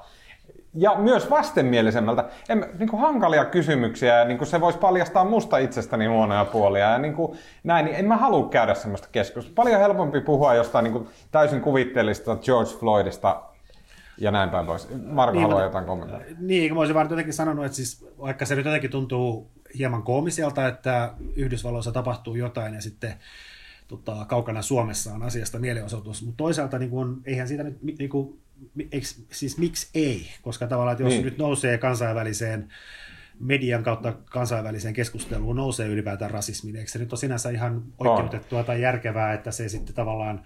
ja 0.75 0.95
myös 0.95 1.31
vastenmielisemmältä. 1.31 2.25
En, 2.49 2.67
niin 2.79 2.89
kuin 2.89 3.01
hankalia 3.01 3.45
kysymyksiä 3.45 4.19
ja 4.19 4.25
niin 4.25 4.39
kuin 4.39 4.49
se 4.49 4.61
voisi 4.61 4.79
paljastaa 4.79 5.25
musta 5.25 5.59
itsestäni 5.59 6.07
huonoja 6.07 6.45
puolia 6.45 6.91
ja 6.91 6.99
niin 6.99 7.15
kuin, 7.15 7.39
näin, 7.65 7.85
niin 7.85 7.97
en 7.97 8.05
mä 8.05 8.17
halua 8.17 8.49
käydä 8.49 8.75
semmoista 8.75 9.09
keskustelua. 9.13 9.55
Paljon 9.55 9.81
helpompi 9.81 10.21
puhua 10.21 10.55
jostain 10.55 10.83
niin 10.83 10.93
kuin 10.93 11.09
täysin 11.31 11.61
kuvitteellista 11.61 12.37
George 12.37 12.71
Floydista 12.71 13.43
ja 14.19 14.31
näin 14.31 14.51
päin 14.51 14.67
pois. 14.67 14.89
Marko 15.07 15.33
niin, 15.33 15.43
haluaa 15.43 15.63
jotain 15.63 15.85
kommentoida. 15.85 16.25
Niin, 16.39 16.75
mä 16.75 16.81
olisin 16.81 16.95
vaan 16.95 17.11
jotenkin 17.11 17.35
sanonut, 17.35 17.65
että 17.65 17.77
siis, 17.77 18.07
vaikka 18.21 18.47
se 18.47 18.55
nyt 18.55 18.65
jotenkin 18.65 18.91
tuntuu 18.91 19.51
hieman 19.79 20.03
koomiselta, 20.03 20.69
että 20.69 21.13
Yhdysvalloissa 21.37 21.93
tapahtuu 21.93 22.35
jotain 22.35 22.75
ja 22.75 22.81
sitten 22.81 23.15
tota, 23.89 24.25
kaukana 24.29 24.63
Suomessa 24.63 25.13
on 25.13 25.23
asiasta 25.23 25.59
mielenosoitus, 25.59 26.23
mutta 26.23 26.37
toisaalta 26.37 26.79
niin 26.79 26.91
kun, 26.91 27.23
eihän 27.25 27.49
siitä 27.49 27.63
nyt 27.63 27.83
niin 27.83 28.11
kun, 28.11 28.39
siis 29.33 29.59
miksi 29.59 29.91
ei? 29.95 30.27
Koska 30.43 30.67
tavallaan, 30.67 30.93
että 30.93 31.05
jos 31.05 31.13
niin. 31.13 31.25
nyt 31.25 31.39
nousee 31.39 31.79
kansainväliseen 31.79 32.69
median 33.41 33.83
kautta 33.83 34.13
kansainväliseen 34.31 34.95
keskusteluun 34.95 35.57
nousee 35.57 35.89
ylipäätään 35.89 36.31
rasismi, 36.31 36.79
eikö 36.79 36.91
se 36.91 36.99
nyt 36.99 37.13
ole 37.13 37.19
sinänsä 37.21 37.51
ihan 37.51 37.83
oikeutettua 37.99 38.65
tai 38.65 38.83
järkevää, 38.83 39.33
että 39.33 39.51
se 39.51 39.69
sitten 39.69 39.95
tavallaan 39.95 40.45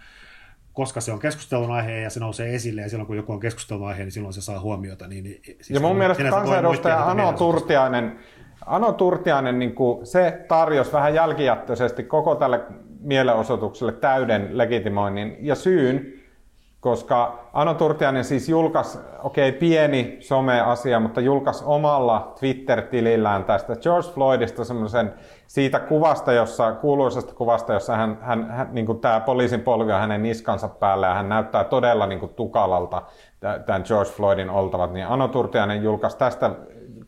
koska 0.75 1.01
se 1.01 1.13
on 1.13 1.19
keskustelun 1.19 1.71
aihe 1.71 2.01
ja 2.01 2.11
se 2.11 2.21
nousee 2.21 2.55
esille 2.55 2.81
ja 2.81 2.89
silloin 2.89 3.07
kun 3.07 3.17
joku 3.17 3.33
on 3.33 3.41
keskustelun 3.41 3.89
aihe, 3.89 4.03
niin 4.03 4.13
silloin 4.13 4.35
se 4.35 4.41
saa 4.41 4.61
huomiota. 4.61 5.09
Niin, 5.09 5.25
niin 5.25 5.41
siis 5.45 5.71
ja 5.71 5.81
mun 5.81 5.97
mielestä 5.97 6.31
kansanedustaja 6.31 7.05
Ano 7.05 7.33
Turtiainen, 7.33 8.19
Ano 8.67 8.93
Turtiainen 8.93 9.59
niin 9.59 9.75
kuin 9.75 10.07
se 10.07 10.45
tarjosi 10.49 10.93
vähän 10.93 11.15
jälkijättöisesti 11.15 12.03
koko 12.03 12.35
tälle 12.35 12.61
mielenosoitukselle 13.01 13.93
täyden 13.93 14.59
legitimoinnin 14.59 15.37
ja 15.41 15.55
syyn, 15.55 16.14
koska 16.85 17.39
Ano 17.53 17.75
Turtiainen 17.75 18.25
siis 18.25 18.49
julkaisi, 18.49 18.99
okei 19.23 19.49
okay, 19.49 19.59
pieni 19.59 20.17
some-asia, 20.21 21.01
mutta 21.01 21.21
julkaisi 21.21 21.65
omalla 21.67 22.33
Twitter-tilillään 22.41 23.45
tästä 23.45 23.77
George 23.77 24.09
Floydista 24.09 24.65
semmoisen 24.65 25.15
siitä 25.47 25.81
kuvasta, 25.81 26.33
jossa, 26.33 26.73
kuuluisesta 26.73 27.35
kuvasta, 27.35 27.73
jossa 27.73 27.97
hän, 27.97 28.19
hän, 28.21 28.51
hän 28.51 28.69
niin 28.73 29.01
tämä 29.01 29.21
poliisin 29.21 29.61
polvi 29.61 29.93
on 29.93 30.01
hänen 30.01 30.23
niskansa 30.23 30.69
päällä 30.69 31.07
ja 31.07 31.15
hän 31.15 31.29
näyttää 31.29 31.65
todella 31.65 32.07
niin 32.07 32.21
kuin 32.21 32.35
tukalalta 32.35 33.03
tämän 33.67 33.83
George 33.87 34.11
Floydin 34.11 34.51
oltavat, 34.51 34.93
niin 34.93 35.07
Ano 35.07 35.29
Turtiainen 35.29 35.83
julkaisi 35.83 36.19
tästä 36.19 36.51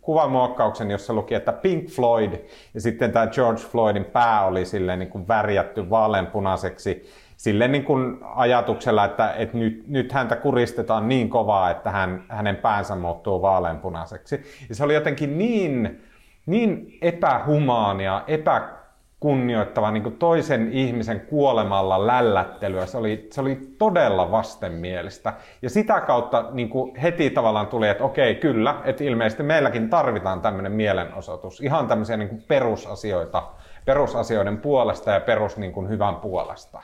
kuvamuokkauksen, 0.01 0.91
jossa 0.91 1.12
luki, 1.12 1.35
että 1.35 1.53
Pink 1.53 1.89
Floyd. 1.89 2.33
Ja 2.74 2.81
sitten 2.81 3.12
tämä 3.12 3.27
George 3.27 3.62
Floydin 3.62 4.05
pää 4.05 4.47
oli 4.47 4.64
silleen 4.64 4.99
niin 4.99 5.11
kuin 5.11 5.29
värjätty 5.29 5.91
vaaleanpunaiseksi 5.91 7.07
sille 7.37 7.68
niin 7.68 7.84
kuin 7.84 8.18
ajatuksella, 8.34 9.05
että, 9.05 9.32
että 9.32 9.59
nyt, 9.59 9.84
nyt 9.89 10.12
häntä 10.12 10.37
kuristetaan 10.37 11.09
niin 11.09 11.30
kovaa, 11.30 11.70
että 11.70 11.91
hän, 11.91 12.24
hänen 12.28 12.57
päänsä 12.57 12.97
muuttuu 12.97 13.43
vaaleanpunaiseksi. 13.43 14.43
Ja 14.68 14.74
se 14.74 14.84
oli 14.84 14.95
jotenkin 14.95 15.39
niin, 15.39 16.03
niin 16.47 16.99
epähumaania, 17.03 18.22
epäkunnioittava 18.26 19.91
niin 19.91 20.03
kuin 20.03 20.16
toisen 20.16 20.72
ihmisen 20.72 21.20
kuolemalla 21.20 22.07
lällättelyä. 22.07 22.87
Se 22.87 22.99
oli, 22.99 23.26
se 23.32 23.41
oli 23.41 23.59
todella 23.78 24.30
vastenmielistä. 24.30 25.32
Ja 25.62 25.70
sitä 25.70 26.01
kautta 26.01 26.45
niin 26.53 26.68
kuin 26.68 26.97
heti 26.97 27.30
tavallaan 27.30 27.66
tuli, 27.66 27.89
että 27.89 28.05
okei, 28.05 28.34
kyllä, 28.34 28.74
että 28.84 29.05
ilmeisesti 29.05 29.43
meilläkin 29.43 29.91
tarvitaan 29.91 30.41
tämmöinen 30.41 30.72
mielenosoitus. 30.72 31.61
Ihan 31.61 31.87
tämmöisiä 31.89 32.16
niin 32.16 32.28
kuin 32.28 32.43
perusasioita, 32.49 33.43
perusasioiden 33.84 34.59
puolesta 34.59 35.11
ja 35.11 35.20
perus 35.20 35.57
niin 35.57 35.72
kuin 35.72 35.89
hyvän 35.89 36.16
puolesta. 36.16 36.82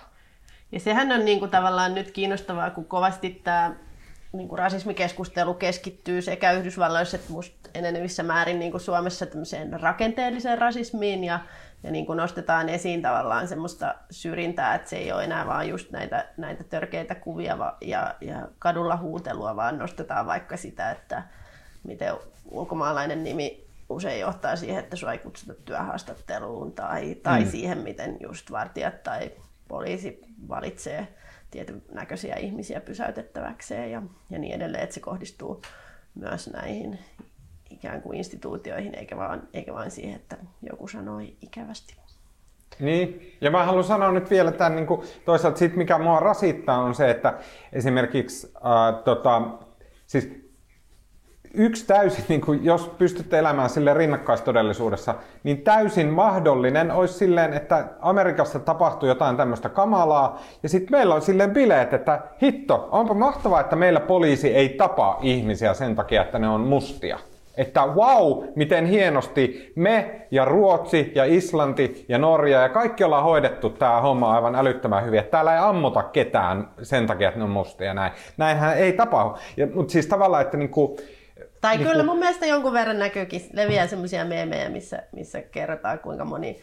Ja 0.72 0.80
sehän 0.80 1.12
on 1.12 1.24
niin 1.24 1.38
kuin 1.38 1.50
tavallaan 1.50 1.94
nyt 1.94 2.10
kiinnostavaa, 2.10 2.70
kun 2.70 2.84
kovasti 2.84 3.40
tämä 3.44 3.74
niin 4.32 4.48
kuin 4.48 4.58
rasismikeskustelu 4.58 5.54
keskittyy 5.54 6.22
sekä 6.22 6.52
Yhdysvalloissa 6.52 7.16
että 7.16 7.32
musta 7.32 7.70
enenevissä 7.74 8.22
määrin 8.22 8.58
niin 8.58 8.70
kuin 8.70 8.80
Suomessa 8.80 9.26
tämmöiseen 9.26 9.80
rakenteelliseen 9.80 10.58
rasismiin 10.58 11.24
ja, 11.24 11.40
ja 11.82 11.90
niin 11.90 12.06
kuin 12.06 12.16
nostetaan 12.16 12.68
esiin 12.68 13.02
tavallaan 13.02 13.48
semmoista 13.48 13.94
syrjintää, 14.10 14.74
että 14.74 14.90
se 14.90 14.96
ei 14.96 15.12
ole 15.12 15.24
enää 15.24 15.46
vaan 15.46 15.68
just 15.68 15.90
näitä, 15.90 16.26
näitä 16.36 16.64
törkeitä 16.64 17.14
kuvia 17.14 17.74
ja, 17.80 18.14
ja 18.20 18.48
kadulla 18.58 18.96
huutelua, 18.96 19.56
vaan 19.56 19.78
nostetaan 19.78 20.26
vaikka 20.26 20.56
sitä, 20.56 20.90
että 20.90 21.22
miten 21.82 22.14
ulkomaalainen 22.50 23.24
nimi 23.24 23.66
usein 23.88 24.20
johtaa 24.20 24.56
siihen, 24.56 24.78
että 24.78 24.96
sua 24.96 25.12
ei 25.12 25.18
kutsuta 25.18 25.54
työhaastatteluun 25.54 26.72
tai, 26.72 27.14
tai 27.14 27.44
mm. 27.44 27.50
siihen, 27.50 27.78
miten 27.78 28.16
just 28.20 28.50
vartijat 28.50 29.02
tai 29.02 29.30
poliisi 29.72 30.20
valitsee 30.48 31.08
tietyn 31.50 31.82
näköisiä 31.92 32.34
ihmisiä 32.36 32.80
pysäytettäväkseen 32.80 33.90
ja, 33.90 34.02
ja 34.30 34.38
niin 34.38 34.54
edelleen, 34.54 34.82
että 34.82 34.94
se 34.94 35.00
kohdistuu 35.00 35.62
myös 36.14 36.50
näihin 36.50 36.98
ikään 37.70 38.02
kuin 38.02 38.18
instituutioihin, 38.18 38.94
eikä 38.94 39.16
vaan, 39.16 39.48
eikä 39.54 39.74
vaan 39.74 39.90
siihen, 39.90 40.16
että 40.16 40.36
joku 40.62 40.88
sanoi 40.88 41.36
ikävästi. 41.42 41.96
Niin, 42.80 43.36
ja 43.40 43.50
mä 43.50 43.64
haluan 43.64 43.84
sanoa 43.84 44.12
nyt 44.12 44.30
vielä 44.30 44.52
tämän, 44.52 44.76
niin 44.76 44.86
kuin, 44.86 45.00
toisaalta 45.24 45.58
sit, 45.58 45.76
mikä 45.76 45.98
mua 45.98 46.20
rasittaa, 46.20 46.78
on 46.78 46.94
se, 46.94 47.10
että 47.10 47.38
esimerkiksi 47.72 48.52
äh, 48.56 49.04
tota, 49.04 49.42
siis 50.06 50.41
yksi 51.54 51.86
täysin, 51.86 52.24
niin 52.28 52.40
kuin 52.40 52.64
jos 52.64 52.88
pystytte 52.98 53.38
elämään 53.38 53.70
sille 53.70 53.94
rinnakkaistodellisuudessa, 53.94 55.14
niin 55.44 55.62
täysin 55.62 56.08
mahdollinen 56.08 56.90
olisi 56.90 57.14
silleen, 57.14 57.52
että 57.52 57.84
Amerikassa 58.00 58.58
tapahtuu 58.58 59.08
jotain 59.08 59.36
tämmöistä 59.36 59.68
kamalaa, 59.68 60.40
ja 60.62 60.68
sitten 60.68 60.98
meillä 60.98 61.14
on 61.14 61.22
silleen 61.22 61.50
bileet, 61.50 61.92
että 61.92 62.20
hitto, 62.42 62.88
onpa 62.92 63.14
mahtavaa, 63.14 63.60
että 63.60 63.76
meillä 63.76 64.00
poliisi 64.00 64.54
ei 64.54 64.68
tapa 64.68 65.18
ihmisiä 65.22 65.74
sen 65.74 65.96
takia, 65.96 66.22
että 66.22 66.38
ne 66.38 66.48
on 66.48 66.60
mustia. 66.60 67.18
Että 67.56 67.86
wow, 67.86 68.44
miten 68.56 68.86
hienosti 68.86 69.72
me 69.76 70.26
ja 70.30 70.44
Ruotsi 70.44 71.12
ja 71.14 71.24
Islanti 71.24 72.04
ja 72.08 72.18
Norja 72.18 72.60
ja 72.60 72.68
kaikki 72.68 73.04
ollaan 73.04 73.24
hoidettu 73.24 73.70
tämä 73.70 74.00
homma 74.00 74.34
aivan 74.34 74.54
älyttömän 74.54 75.04
hyvin. 75.04 75.20
Että 75.20 75.30
täällä 75.30 75.54
ei 75.54 75.60
ammuta 75.62 76.02
ketään 76.02 76.68
sen 76.82 77.06
takia, 77.06 77.28
että 77.28 77.38
ne 77.38 77.44
on 77.44 77.50
mustia. 77.50 77.94
Näin. 77.94 78.12
Näinhän 78.36 78.78
ei 78.78 78.92
tapahdu. 78.92 79.36
Ja, 79.56 79.66
mutta 79.74 79.92
siis 79.92 80.06
tavallaan, 80.06 80.42
että 80.42 80.56
niinku, 80.56 80.96
tai 81.62 81.76
niin 81.76 81.88
kyllä 81.88 82.02
mun 82.02 82.18
mielestä 82.18 82.46
jonkun 82.46 82.72
verran 82.72 82.98
näkyykin, 82.98 83.42
leviää 83.52 83.86
semmoisia 83.86 84.24
meemejä, 84.24 84.68
missä, 84.68 85.02
missä 85.12 85.42
kerrotaan 85.42 85.98
kuinka 85.98 86.24
moni 86.24 86.60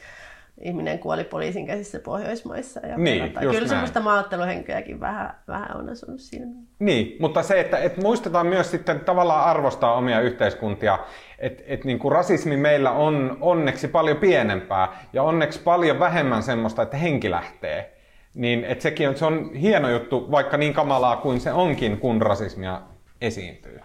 ihminen 0.61 0.99
kuoli 0.99 1.23
poliisin 1.23 1.67
käsissä 1.67 1.99
Pohjoismaissa. 1.99 2.87
Ja 2.87 2.97
niin, 2.97 3.33
kyllä 3.33 3.53
näin. 3.53 3.69
semmoista 3.69 3.99
maatteluhenkeäkin 3.99 4.99
vähän, 4.99 5.33
vähän 5.47 5.77
on 5.77 5.89
asunut 5.89 6.19
siinä. 6.19 6.45
Niin, 6.79 7.17
mutta 7.19 7.43
se, 7.43 7.59
että, 7.59 7.77
että 7.77 8.01
muistetaan 8.01 8.47
myös 8.47 8.71
sitten 8.71 8.99
tavallaan 8.99 9.45
arvostaa 9.45 9.93
omia 9.93 10.21
yhteiskuntia, 10.21 10.99
että 11.39 11.63
että 11.67 11.85
niin 11.85 11.99
kuin 11.99 12.11
rasismi 12.11 12.57
meillä 12.57 12.91
on 12.91 13.37
onneksi 13.41 13.87
paljon 13.87 14.17
pienempää 14.17 15.05
ja 15.13 15.23
onneksi 15.23 15.59
paljon 15.59 15.99
vähemmän 15.99 16.43
semmoista, 16.43 16.81
että 16.81 16.97
henki 16.97 17.31
lähtee. 17.31 17.95
Niin 18.33 18.63
että 18.63 18.81
sekin 18.81 19.09
on, 19.09 19.17
se 19.17 19.25
on 19.25 19.53
hieno 19.53 19.89
juttu, 19.89 20.31
vaikka 20.31 20.57
niin 20.57 20.73
kamalaa 20.73 21.17
kuin 21.17 21.39
se 21.39 21.51
onkin, 21.51 21.97
kun 21.97 22.21
rasismia 22.21 22.81
esiintyy. 23.21 23.79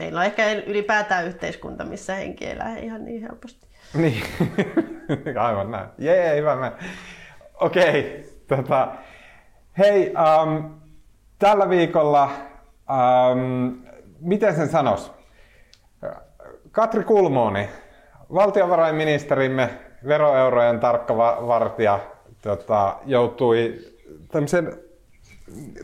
Meillä 0.00 0.20
on 0.20 0.26
ehkä 0.26 0.52
ylipäätään 0.52 1.26
yhteiskunta, 1.26 1.84
missä 1.84 2.14
henki 2.14 2.58
lähde 2.58 2.80
ihan 2.80 3.04
niin 3.04 3.22
helposti. 3.22 3.66
Niin, 3.94 4.22
aivan 5.48 5.70
näin. 5.70 5.88
Jee, 5.98 6.36
hyvä 6.36 6.56
mä. 6.56 6.72
Okei, 7.54 7.88
okay, 7.88 8.22
tota, 8.48 8.88
hei, 9.78 10.12
um, 10.42 10.80
tällä 11.38 11.68
viikolla, 11.68 12.30
um, 13.32 13.82
miten 14.20 14.56
sen 14.56 14.68
sanos? 14.68 15.12
Katri 16.72 17.04
Kulmooni, 17.04 17.68
valtiovarainministerimme, 18.34 19.70
veroeurojen 20.06 20.80
tarkka 20.80 21.16
vartija, 21.46 22.00
tota, 22.42 22.96
joutui 23.06 23.78
tämmöisen 24.32 24.78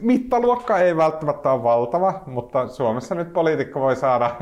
mittaluokka 0.00 0.78
ei 0.78 0.96
välttämättä 0.96 1.52
ole 1.52 1.62
valtava, 1.62 2.22
mutta 2.26 2.68
Suomessa 2.68 3.14
nyt 3.14 3.32
poliitikko 3.32 3.80
voi 3.80 3.96
saada 3.96 4.36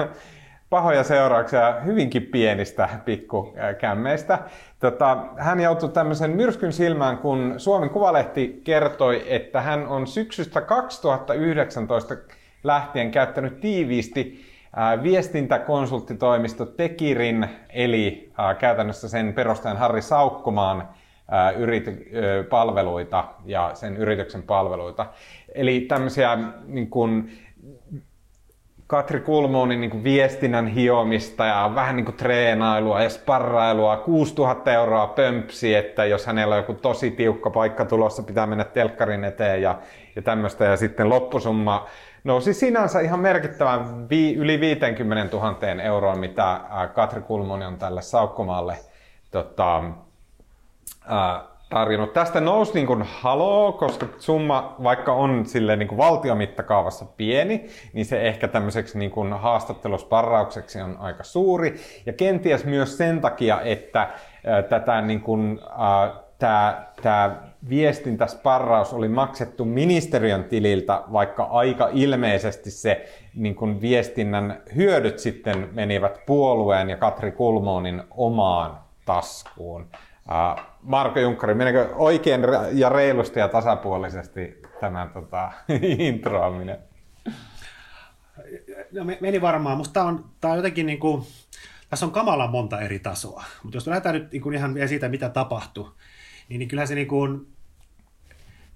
pahoja 0.70 1.04
seurauksia 1.04 1.80
hyvinkin 1.84 2.22
pienistä 2.22 2.88
pikkukämmeistä. 3.04 4.38
Tota, 4.80 5.26
hän 5.36 5.60
joutui 5.60 5.88
tämmöisen 5.88 6.30
myrskyn 6.30 6.72
silmään, 6.72 7.18
kun 7.18 7.54
Suomen 7.56 7.90
Kuvalehti 7.90 8.60
kertoi, 8.64 9.24
että 9.28 9.60
hän 9.60 9.86
on 9.86 10.06
syksystä 10.06 10.60
2019 10.60 12.14
lähtien 12.64 13.10
käyttänyt 13.10 13.60
tiiviisti 13.60 14.44
viestintäkonsulttitoimisto 15.02 16.66
Tekirin, 16.66 17.48
eli 17.68 18.32
käytännössä 18.58 19.08
sen 19.08 19.32
perustajan 19.32 19.76
Harri 19.76 20.02
Saukkomaan 20.02 20.88
yrity, 21.56 22.10
palveluita 22.50 23.24
ja 23.44 23.70
sen 23.74 23.96
yrityksen 23.96 24.42
palveluita. 24.42 25.06
Eli 25.54 25.80
tämmöisiä 25.80 26.38
niin 26.66 26.90
kuin, 26.90 27.30
Katri 28.86 29.20
Kulmoonin 29.20 29.80
niin 29.80 29.90
kuin 29.90 30.04
viestinnän 30.04 30.66
hiomista 30.66 31.46
ja 31.46 31.72
vähän 31.74 31.96
niin 31.96 32.04
kuin 32.04 32.16
treenailua 32.16 33.02
ja 33.02 33.08
sparrailua, 33.08 33.96
6000 33.96 34.72
euroa 34.72 35.06
pömpsi, 35.06 35.74
että 35.74 36.04
jos 36.04 36.26
hänellä 36.26 36.54
on 36.54 36.60
joku 36.60 36.74
tosi 36.74 37.10
tiukka 37.10 37.50
paikka 37.50 37.84
tulossa, 37.84 38.22
pitää 38.22 38.46
mennä 38.46 38.64
telkkarin 38.64 39.24
eteen 39.24 39.62
ja, 39.62 39.78
ja 40.16 40.22
tämmöistä. 40.22 40.64
Ja 40.64 40.76
sitten 40.76 41.08
loppusumma 41.08 41.86
nousi 42.24 42.54
sinänsä 42.54 43.00
ihan 43.00 43.20
merkittävän 43.20 44.08
vi, 44.08 44.34
yli 44.34 44.60
50 44.60 45.36
000 45.36 45.82
euroa, 45.82 46.14
mitä 46.14 46.60
Katri 46.94 47.20
Kulmoni 47.20 47.64
on 47.64 47.78
tälle 47.78 48.02
Saukkomaalle 48.02 48.76
tota, 49.30 49.84
tarjonnut. 51.70 52.12
Tästä 52.12 52.40
nousi 52.40 52.74
niin 52.74 52.86
kuin 52.86 53.02
haloo, 53.02 53.72
koska 53.72 54.06
summa, 54.18 54.76
vaikka 54.82 55.12
on 55.12 55.46
sille 55.46 55.76
niin 55.76 55.88
kuin 55.88 55.98
valtiomittakaavassa 55.98 57.04
pieni, 57.04 57.66
niin 57.92 58.06
se 58.06 58.22
ehkä 58.22 58.48
tämmöiseksi 58.48 58.98
niin 58.98 59.10
kuin 59.10 59.32
haastattelusparraukseksi 59.32 60.80
on 60.80 60.96
aika 60.98 61.24
suuri. 61.24 61.80
Ja 62.06 62.12
kenties 62.12 62.64
myös 62.64 62.98
sen 62.98 63.20
takia, 63.20 63.60
että 63.60 64.08
tätä 64.68 65.00
niin 65.00 65.20
kuin, 65.20 65.60
tämä, 66.38 66.86
tämä 67.02 67.36
viestintäsparraus 67.68 68.92
oli 68.92 69.08
maksettu 69.08 69.64
ministeriön 69.64 70.44
tililtä, 70.44 71.02
vaikka 71.12 71.44
aika 71.44 71.88
ilmeisesti 71.92 72.70
se 72.70 73.06
niin 73.34 73.54
kuin 73.54 73.80
viestinnän 73.80 74.62
hyödyt 74.76 75.18
sitten 75.18 75.68
menivät 75.72 76.18
puolueen 76.26 76.90
ja 76.90 76.96
Katri 76.96 77.32
Kulmoonin 77.32 78.02
omaan 78.10 78.78
taskuun. 79.04 79.86
Marko 80.82 81.20
Junkkari, 81.20 81.54
menikö 81.54 81.88
oikein 81.94 82.40
ja 82.72 82.88
reilusti 82.88 83.40
ja 83.40 83.48
tasapuolisesti 83.48 84.62
tämä 84.80 85.10
tota, 85.14 85.52
introaminen? 85.98 86.78
No, 88.92 89.04
meni 89.20 89.40
varmaan. 89.40 89.76
Musta 89.76 89.92
tämä 89.92 90.06
on, 90.06 90.24
tää 90.40 90.50
on 90.50 90.56
jotenkin 90.56 90.86
niin 90.86 91.00
kuin, 91.00 91.22
tässä 91.90 92.06
on 92.06 92.12
kamalan 92.12 92.50
monta 92.50 92.80
eri 92.80 92.98
tasoa. 92.98 93.44
Mutta 93.62 93.76
jos 93.76 93.86
lähdetään 93.86 94.14
nyt 94.14 94.32
niin 94.32 94.54
ihan 94.54 94.74
vielä 94.74 94.88
siitä, 94.88 95.08
mitä 95.08 95.28
tapahtui, 95.28 95.90
niin, 96.48 96.58
niin 96.58 96.68
kyllähän 96.68 96.88
se 96.88 96.94
niin 96.94 97.08
kuin, 97.08 97.54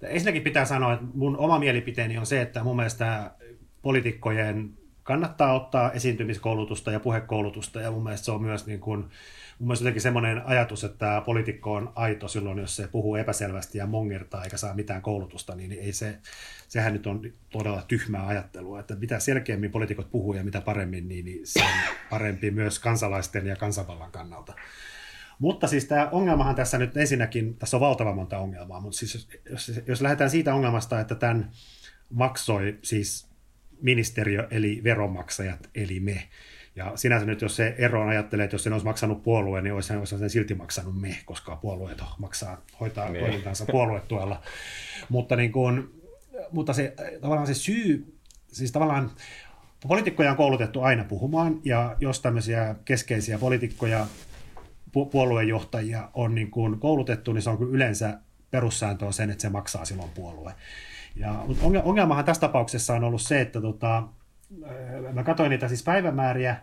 Ensinnäkin 0.01 0.41
pitää 0.41 0.65
sanoa, 0.65 0.93
että 0.93 1.05
mun 1.13 1.37
oma 1.37 1.59
mielipiteeni 1.59 2.17
on 2.17 2.25
se, 2.25 2.41
että 2.41 2.63
mun 2.63 2.75
mielestä 2.75 3.31
poliitikkojen 3.81 4.69
kannattaa 5.03 5.53
ottaa 5.53 5.91
esiintymiskoulutusta 5.91 6.91
ja 6.91 6.99
puhekoulutusta, 6.99 7.81
ja 7.81 7.91
mun 7.91 8.03
mielestä 8.03 8.25
se 8.25 8.31
on 8.31 8.41
myös 8.41 8.67
niin 8.67 8.79
kuin, 8.79 9.05
mun 9.59 9.67
mielestä 9.67 9.83
jotenkin 9.83 10.01
semmoinen 10.01 10.41
ajatus, 10.45 10.83
että 10.83 11.21
poliitikko 11.25 11.73
on 11.73 11.91
aito 11.95 12.27
silloin, 12.27 12.57
jos 12.57 12.75
se 12.75 12.87
puhuu 12.87 13.15
epäselvästi 13.15 13.77
ja 13.77 13.85
mongertaa 13.85 14.43
eikä 14.43 14.57
saa 14.57 14.73
mitään 14.73 15.01
koulutusta, 15.01 15.55
niin 15.55 15.71
ei 15.71 15.93
se, 15.93 16.17
sehän 16.67 16.93
nyt 16.93 17.07
on 17.07 17.21
todella 17.49 17.81
tyhmää 17.87 18.27
ajattelua, 18.27 18.79
että 18.79 18.95
mitä 18.95 19.19
selkeämmin 19.19 19.71
poliitikot 19.71 20.11
puhuu 20.11 20.33
ja 20.33 20.43
mitä 20.43 20.61
paremmin, 20.61 21.07
niin, 21.07 21.25
niin 21.25 21.39
se 21.43 21.63
on 21.63 21.69
parempi 22.09 22.51
myös 22.51 22.79
kansalaisten 22.79 23.47
ja 23.47 23.55
kansanvallan 23.55 24.11
kannalta. 24.11 24.53
Mutta 25.39 25.67
siis 25.67 25.85
tämä 25.85 26.09
ongelmahan 26.11 26.55
tässä 26.55 26.77
nyt 26.77 26.97
ensinnäkin, 26.97 27.55
tässä 27.55 27.77
on 27.77 27.81
valtava 27.81 28.15
monta 28.15 28.39
ongelmaa, 28.39 28.81
mutta 28.81 28.97
siis 28.97 29.13
jos, 29.13 29.29
jos, 29.49 29.81
jos 29.87 30.01
lähdetään 30.01 30.29
siitä 30.29 30.53
ongelmasta, 30.53 30.99
että 30.99 31.15
tämän 31.15 31.51
maksoi 32.09 32.79
siis 32.81 33.29
ministeriö 33.81 34.47
eli 34.51 34.81
veronmaksajat 34.83 35.69
eli 35.75 35.99
me, 35.99 36.29
ja 36.79 36.91
sinänsä 36.95 37.25
nyt, 37.25 37.41
jos 37.41 37.55
se 37.55 37.75
ero 37.77 38.07
ajattelee, 38.07 38.43
että 38.43 38.53
jos 38.53 38.63
sen 38.63 38.73
olisi 38.73 38.85
maksanut 38.85 39.23
puolue, 39.23 39.61
niin 39.61 39.73
olisi, 39.73 39.93
olisi 39.93 40.17
sen 40.17 40.29
silti 40.29 40.53
maksanut 40.53 41.01
me, 41.01 41.17
koska 41.25 41.55
puolueet 41.55 42.01
maksaa, 42.17 42.61
hoitaa 42.79 43.09
niin. 43.09 43.25
toimintansa 43.25 43.65
puoluetuella. 43.71 44.41
mutta, 45.09 45.35
niin 45.35 45.51
kuin, 45.51 46.01
mutta 46.51 46.73
se, 46.73 46.93
tavallaan 47.21 47.47
se 47.47 47.53
syy, 47.53 48.17
siis 48.47 48.71
tavallaan 48.71 49.11
poliitikkoja 49.87 50.31
on 50.31 50.37
koulutettu 50.37 50.81
aina 50.81 51.03
puhumaan, 51.03 51.59
ja 51.63 51.95
jos 51.99 52.21
tämmöisiä 52.21 52.75
keskeisiä 52.85 53.37
poliitikkoja, 53.37 54.07
pu- 54.87 55.09
puoluejohtajia 55.11 56.09
on 56.13 56.35
niin 56.35 56.51
kuin 56.51 56.79
koulutettu, 56.79 57.33
niin 57.33 57.41
se 57.41 57.49
on 57.49 57.57
kyllä 57.57 57.75
yleensä 57.75 58.19
perussääntö 58.51 59.05
on 59.05 59.13
sen, 59.13 59.29
että 59.29 59.41
se 59.41 59.49
maksaa 59.49 59.85
silloin 59.85 60.09
puolue. 60.09 60.53
Ja, 61.15 61.43
mutta 61.47 61.83
ongelmahan 61.83 62.25
tässä 62.25 62.41
tapauksessa 62.41 62.93
on 62.93 63.03
ollut 63.03 63.21
se, 63.21 63.41
että 63.41 63.61
tota, 63.61 64.03
mä 65.13 65.23
katsoin 65.23 65.49
niitä 65.49 65.67
siis 65.67 65.83
päivämääriä, 65.83 66.57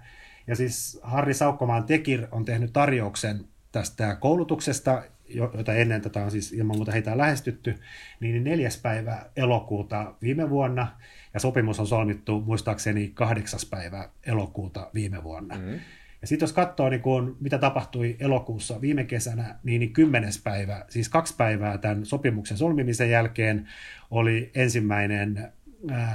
ja 0.46 0.56
siis 0.56 1.00
Harri 1.02 1.34
Saukkomaan 1.34 1.84
Tekir 1.84 2.26
on 2.30 2.44
tehnyt 2.44 2.72
tarjouksen 2.72 3.44
tästä 3.72 4.14
koulutuksesta, 4.14 5.02
jota 5.28 5.74
ennen 5.74 6.02
tätä 6.02 6.24
on 6.24 6.30
siis 6.30 6.52
ilman 6.52 6.76
muuta 6.76 6.92
heitä 6.92 7.12
on 7.12 7.18
lähestytty, 7.18 7.78
niin 8.20 8.44
neljäs 8.44 8.80
päivä 8.82 9.26
elokuuta 9.36 10.14
viime 10.22 10.50
vuonna, 10.50 10.88
ja 11.34 11.40
sopimus 11.40 11.80
on 11.80 11.86
solmittu 11.86 12.40
muistaakseni 12.40 13.10
kahdeksas 13.14 13.66
päivä 13.66 14.08
elokuuta 14.26 14.90
viime 14.94 15.22
vuonna. 15.22 15.54
Mm-hmm. 15.54 15.80
Ja 16.20 16.26
sitten 16.26 16.46
jos 16.46 16.52
katsoo, 16.52 16.88
niin 16.88 17.00
kun, 17.00 17.36
mitä 17.40 17.58
tapahtui 17.58 18.16
elokuussa 18.20 18.80
viime 18.80 19.04
kesänä, 19.04 19.58
niin, 19.64 19.80
niin 19.80 19.92
kymmenes 19.92 20.42
päivä, 20.42 20.84
siis 20.88 21.08
kaksi 21.08 21.34
päivää 21.36 21.78
tämän 21.78 22.06
sopimuksen 22.06 22.56
solmimisen 22.56 23.10
jälkeen, 23.10 23.68
oli 24.10 24.50
ensimmäinen 24.54 25.52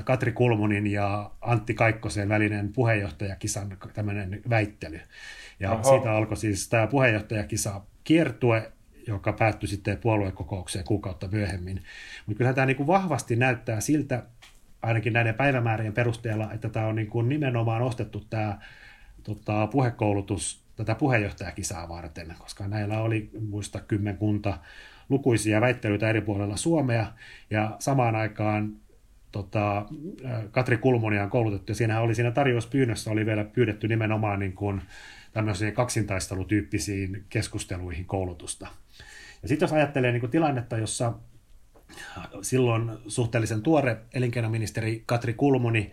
Katri 0.04 0.32
Kulmunin 0.32 0.88
ja 0.88 1.32
Antti 1.42 1.74
Kaikkosen 1.74 2.30
välinen 2.30 2.74
puheenjohtajakisan 2.74 3.78
tämmöinen 3.94 4.42
väittely. 4.50 5.00
Ja 5.60 5.72
Oho. 5.72 5.84
siitä 5.84 6.12
alkoi 6.12 6.38
siis 6.38 6.70
tämä 6.70 6.88
puheenjohtajakisa 6.88 7.82
kiertue, 8.04 8.72
joka 9.08 9.34
päättyi 9.34 9.70
sitten 9.70 9.98
puoluekokoukseen 9.98 10.86
kuukautta 10.86 11.28
myöhemmin. 11.28 11.84
Mutta 12.26 12.38
kyllähän 12.38 12.56
tämä 12.56 12.66
niin 12.66 12.78
kuin 12.78 12.88
vahvasti 12.88 13.36
näyttää 13.36 13.82
siltä, 13.82 14.24
ainakin 14.82 15.14
näiden 15.14 15.36
päivämäärien 15.36 15.94
perusteella, 15.94 16.54
että 16.54 16.70
tämä 16.70 16.88
on 16.88 16.96
niin 16.96 17.10
kuin 17.10 17.30
nimenomaan 17.30 17.82
ostettu 17.82 18.26
tämä 18.30 18.60
tota, 19.24 19.68
puhekoulutus 19.68 20.64
tätä 20.76 20.96
puheenjohtajakisaa 20.96 21.90
varten, 21.90 22.36
koska 22.40 22.68
näillä 22.68 23.02
oli 23.02 23.30
muista 23.50 23.80
kymmenkunta 23.80 24.58
lukuisia 25.10 25.62
väittelyitä 25.62 26.10
eri 26.10 26.22
puolilla 26.22 26.58
Suomea, 26.58 27.06
ja 27.50 27.76
samaan 27.80 28.16
aikaan 28.16 28.76
tota, 29.32 29.86
Katri 30.52 30.78
Kulmonia 30.78 31.24
on 31.24 31.30
koulutettu, 31.30 31.72
ja 31.72 31.76
siinähän 31.76 32.04
oli 32.04 32.16
siinä 32.16 32.32
tarjouspyynnössä 32.32 33.12
oli 33.12 33.26
vielä 33.26 33.44
pyydetty 33.44 33.88
nimenomaan 33.88 34.40
niin 34.40 34.54
kuin 34.54 34.82
tämmöisiin 35.34 35.74
kaksintaistelutyyppisiin 35.74 37.26
keskusteluihin 37.30 38.06
koulutusta. 38.06 38.68
Ja 39.42 39.48
sitten 39.48 39.64
jos 39.66 39.74
ajattelee 39.74 40.12
niin 40.12 40.20
kuin 40.20 40.32
tilannetta, 40.32 40.78
jossa 40.78 41.14
silloin 42.42 42.92
suhteellisen 43.08 43.62
tuore 43.62 43.98
elinkeinoministeri 44.14 45.04
Katri 45.06 45.34
Kulmuni 45.34 45.92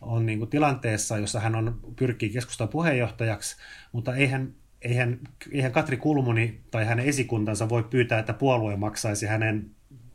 on 0.00 0.26
niin 0.26 0.38
kuin 0.38 0.50
tilanteessa, 0.50 1.18
jossa 1.18 1.40
hän 1.40 1.54
on, 1.54 1.80
pyrkii 1.96 2.30
keskustan 2.30 2.68
puheenjohtajaksi, 2.68 3.56
mutta 3.92 4.16
eihän, 4.16 4.54
eihän, 4.82 5.20
eihän 5.52 5.72
Katri 5.72 5.96
Kulmuni 5.96 6.60
tai 6.70 6.84
hänen 6.84 7.06
esikuntansa 7.06 7.68
voi 7.68 7.82
pyytää, 7.82 8.18
että 8.18 8.32
puolue 8.32 8.76
maksaisi 8.76 9.26
hänen 9.26 9.70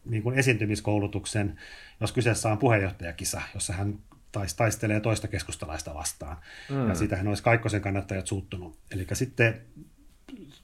niin 0.09 0.23
kuin 0.23 0.39
esiintymiskoulutuksen, 0.39 1.59
jos 2.01 2.11
kyseessä 2.11 2.51
on 2.51 2.57
puheenjohtajakisa, 2.57 3.41
jossa 3.53 3.73
hän 3.73 3.99
taistelee 4.57 4.99
toista 4.99 5.27
keskustalaista 5.27 5.93
vastaan. 5.93 6.37
Mm. 6.69 6.87
Ja 6.87 6.95
siitähän 6.95 7.27
olisi 7.27 7.43
Kaikkosen 7.43 7.81
kannattajat 7.81 8.27
suuttunut. 8.27 8.79
Eli 8.91 9.07
sitten 9.13 9.61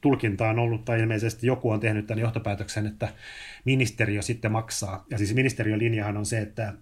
tulkinta 0.02 0.50
on 0.50 0.60
ollut, 0.60 0.86
tai 0.86 1.00
ilmeisesti 1.00 1.48
joku 1.48 1.70
on 1.70 1.80
tehnyt 1.80 2.08
tämän 2.08 2.22
johtopäätöksen, 2.22 2.88
että 2.88 3.14
ministeriö 3.66 4.22
sitten 4.22 4.52
maksaa. 4.52 5.06
Ja 5.10 5.18
siis 5.18 5.34
ministeriön 5.34 5.80
linjahan 5.80 6.18
on 6.18 6.26
se, 6.26 6.40
että 6.40 6.74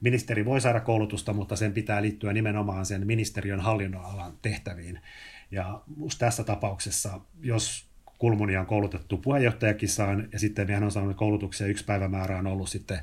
ministeri 0.00 0.44
voi 0.44 0.60
saada 0.60 0.80
koulutusta, 0.80 1.32
mutta 1.32 1.56
sen 1.56 1.72
pitää 1.72 2.02
liittyä 2.02 2.32
nimenomaan 2.32 2.86
sen 2.86 3.06
ministeriön 3.06 3.60
hallinnonalan 3.60 4.32
tehtäviin. 4.42 5.00
Ja 5.50 5.82
tässä 6.18 6.44
tapauksessa, 6.44 7.20
jos 7.42 7.89
Kulmunia 8.20 8.60
on 8.60 8.66
koulutettu 8.66 9.16
puheenjohtajakisaan 9.16 10.28
ja 10.32 10.38
sitten 10.38 10.70
hän 10.70 10.84
on 10.84 10.90
saanut 10.90 11.16
koulutuksia, 11.16 11.66
yksi 11.66 11.84
päivämäärä 11.84 12.38
on 12.38 12.46
ollut 12.46 12.68
sitten 12.68 12.98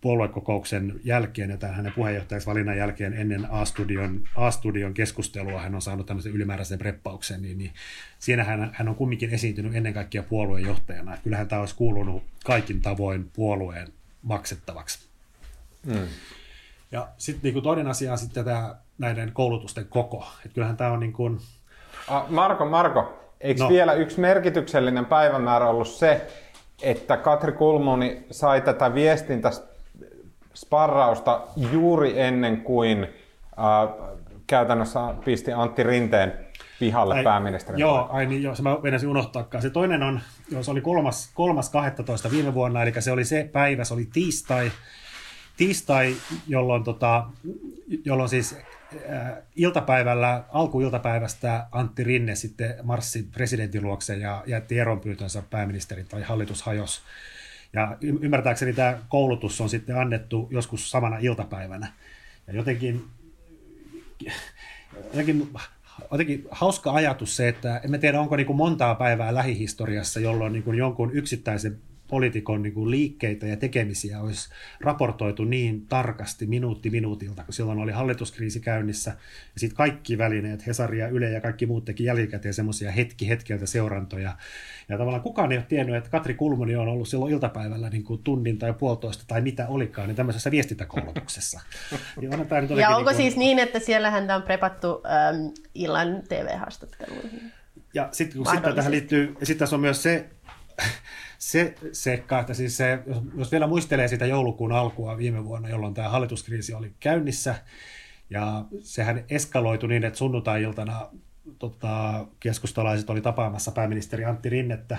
puoluekokouksen 0.00 1.00
jälkeen 1.04 1.50
ja 1.50 1.56
tämän 1.56 1.76
hänen 1.76 1.92
puheenjohtajaksi 1.92 2.46
valinnan 2.46 2.76
jälkeen 2.76 3.12
ennen 3.12 3.46
A-studion, 3.50 4.20
A-studion 4.36 4.94
keskustelua 4.94 5.60
hän 5.60 5.74
on 5.74 5.82
saanut 5.82 6.06
tämmöisen 6.06 6.32
ylimääräisen 6.32 6.78
preppauksen, 6.78 7.42
niin, 7.42 7.58
niin 7.58 7.72
siinä 8.18 8.44
hän, 8.44 8.70
hän 8.72 8.88
on 8.88 8.94
kumminkin 8.94 9.30
esiintynyt 9.30 9.74
ennen 9.74 9.94
kaikkea 9.94 10.22
puoluejohtajana. 10.22 11.12
Että 11.12 11.24
kyllähän 11.24 11.48
tämä 11.48 11.60
olisi 11.60 11.76
kuulunut 11.76 12.22
kaikin 12.44 12.80
tavoin 12.82 13.30
puolueen 13.32 13.88
maksettavaksi. 14.22 15.08
Mm. 15.86 16.08
Ja 16.92 17.08
sitten 17.18 17.52
niin 17.52 17.62
toinen 17.62 17.86
asia 17.86 18.12
on 18.12 18.18
sitten 18.18 18.44
tämä 18.44 18.76
näiden 18.98 19.32
koulutusten 19.32 19.86
koko. 19.86 20.26
Että 20.44 20.54
kyllähän 20.54 20.76
tämä 20.76 20.90
on 20.90 21.00
niin 21.00 21.12
kuin... 21.12 21.40
Marko, 22.28 22.66
Marko, 22.66 23.27
eikö 23.40 23.62
no. 23.62 23.68
vielä 23.68 23.92
yksi 23.92 24.20
merkityksellinen 24.20 25.06
päivämäärä 25.06 25.68
ollut 25.68 25.88
se, 25.88 26.26
että 26.82 27.16
Katri 27.16 27.52
Kulmoni 27.52 28.26
sai 28.30 28.60
tätä 28.60 28.94
viestintä 28.94 29.50
sparrausta 30.54 31.40
juuri 31.72 32.20
ennen 32.20 32.60
kuin 32.60 33.02
äh, 33.04 34.08
käytännössä 34.46 35.00
pisti 35.24 35.52
Antti 35.52 35.82
Rinteen 35.82 36.32
pihalle 36.78 37.14
ai, 37.14 37.24
pääministerin. 37.24 37.78
Joo, 37.78 38.08
ai 38.10 38.26
niin, 38.26 38.42
joo, 38.42 38.54
se 38.54 38.62
mä 38.62 38.78
meinasin 38.82 39.08
unohtaakaan. 39.08 39.62
Se 39.62 39.70
toinen 39.70 40.02
on, 40.02 40.20
joo, 40.50 40.62
se 40.62 40.70
oli 40.70 40.80
kolmas, 40.80 41.30
kolmas 41.34 41.70
12 41.70 42.30
viime 42.30 42.54
vuonna, 42.54 42.82
eli 42.82 42.92
se 42.98 43.12
oli 43.12 43.24
se 43.24 43.50
päivä, 43.52 43.84
se 43.84 43.94
oli 43.94 44.08
tiistai, 44.12 44.72
tiistai, 45.56 46.14
jolloin, 46.48 46.84
tota, 46.84 47.24
jolloin 48.04 48.28
siis 48.28 48.56
iltapäivällä, 49.56 50.44
alkuiltapäivästä 50.48 51.66
Antti 51.72 52.04
Rinne 52.04 52.34
sitten 52.34 52.74
marssi 52.82 53.22
presidentin 53.22 53.82
luokse 53.82 54.16
ja 54.16 54.44
jätti 54.46 54.78
eronpyytönsä 54.78 55.42
pääministerin 55.50 56.06
tai 56.06 56.22
hallitus 56.22 56.62
hajosi. 56.62 57.00
Ja 57.72 57.96
ymmärtääkseni 58.00 58.72
tämä 58.72 58.98
koulutus 59.08 59.60
on 59.60 59.68
sitten 59.68 59.96
annettu 59.98 60.48
joskus 60.50 60.90
samana 60.90 61.18
iltapäivänä. 61.18 61.92
Ja 62.46 62.52
jotenkin, 62.52 63.04
jotenkin, 65.04 65.50
jotenkin 66.10 66.46
hauska 66.50 66.92
ajatus 66.92 67.36
se, 67.36 67.48
että 67.48 67.80
en 67.84 68.00
tiedä 68.00 68.20
onko 68.20 68.36
niin 68.36 68.46
kuin 68.46 68.56
montaa 68.56 68.94
päivää 68.94 69.34
lähihistoriassa, 69.34 70.20
jolloin 70.20 70.52
niin 70.52 70.62
kuin 70.62 70.78
jonkun 70.78 71.12
yksittäisen 71.12 71.78
poliitikon 72.08 72.62
niin 72.62 72.72
kuin 72.72 72.90
liikkeitä 72.90 73.46
ja 73.46 73.56
tekemisiä 73.56 74.20
olisi 74.20 74.48
raportoitu 74.80 75.44
niin 75.44 75.86
tarkasti 75.86 76.46
minuutti 76.46 76.90
minuutilta, 76.90 77.44
kun 77.44 77.54
silloin 77.54 77.78
oli 77.78 77.92
hallituskriisi 77.92 78.60
käynnissä. 78.60 79.10
Ja 79.54 79.60
sitten 79.60 79.76
kaikki 79.76 80.18
välineet, 80.18 80.66
Hesari 80.66 80.98
ja 80.98 81.08
Yle 81.08 81.30
ja 81.30 81.40
kaikki 81.40 81.66
muut 81.66 81.84
teki 81.84 82.04
jälkikäteen 82.04 82.54
semmoisia 82.54 82.90
hetki 82.92 83.28
hetkeltä 83.28 83.66
seurantoja. 83.66 84.36
Ja 84.88 84.98
tavallaan 84.98 85.22
kukaan 85.22 85.52
ei 85.52 85.58
ole 85.58 85.66
tiennyt, 85.68 85.96
että 85.96 86.10
Katri 86.10 86.34
Kulmuni 86.34 86.76
on 86.76 86.88
ollut 86.88 87.08
silloin 87.08 87.32
iltapäivällä 87.32 87.90
niin 87.90 88.04
kuin 88.04 88.22
tunnin 88.22 88.58
tai 88.58 88.72
puolitoista 88.72 89.24
tai 89.26 89.40
mitä 89.40 89.68
olikaan, 89.68 90.08
niin 90.08 90.16
tämmöisessä 90.16 90.50
viestintäkoulutuksessa. 90.50 91.60
ja, 92.20 92.30
on 92.32 92.46
tämä 92.46 92.60
nyt 92.60 92.70
ja 92.70 92.88
onko 92.88 92.98
niin 92.98 93.04
kuin... 93.04 93.16
siis 93.16 93.36
niin, 93.36 93.58
että 93.58 93.78
siellä 93.78 94.10
häntä 94.10 94.36
on 94.36 94.42
prepattu 94.42 95.02
ähm, 95.06 95.46
illan 95.74 96.22
TV-haastatteluihin? 96.28 97.52
Ja 97.94 98.08
sitten 98.12 98.42
sit 98.50 98.74
tähän 98.74 98.92
liittyy, 98.92 99.36
ja 99.40 99.46
sitten 99.46 99.58
tässä 99.58 99.76
on 99.76 99.80
myös 99.80 100.02
se, 100.02 100.28
se 101.38 101.74
seikka, 101.92 102.40
että 102.40 102.54
siis 102.54 102.76
se, 102.76 102.98
jos, 103.06 103.22
jos 103.36 103.52
vielä 103.52 103.66
muistelee 103.66 104.08
sitä 104.08 104.26
joulukuun 104.26 104.72
alkua 104.72 105.18
viime 105.18 105.44
vuonna, 105.44 105.68
jolloin 105.68 105.94
tämä 105.94 106.08
hallituskriisi 106.08 106.74
oli 106.74 106.92
käynnissä, 107.00 107.54
ja 108.30 108.64
sehän 108.80 109.24
eskaloitui 109.30 109.88
niin, 109.88 110.04
että 110.04 110.18
sunnuntai-iltana 110.18 111.08
tota, 111.58 112.26
keskustalaiset 112.40 113.10
oli 113.10 113.20
tapaamassa 113.20 113.72
pääministeri 113.72 114.24
Antti 114.24 114.48
Rinnettä, 114.48 114.98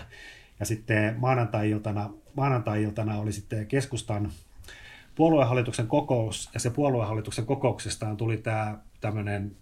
Ja 0.59 0.65
sitten 0.65 1.15
maanantai-iltana, 1.17 2.09
maanantai-iltana 2.35 3.19
oli 3.19 3.31
sitten 3.31 3.67
keskustan 3.67 4.31
puoluehallituksen 5.15 5.87
kokous, 5.87 6.49
ja 6.53 6.59
se 6.59 6.69
puoluehallituksen 6.69 7.45
kokouksestaan 7.45 8.17
tuli 8.17 8.37
tämä 8.37 8.77
tämmöinen 9.01 9.55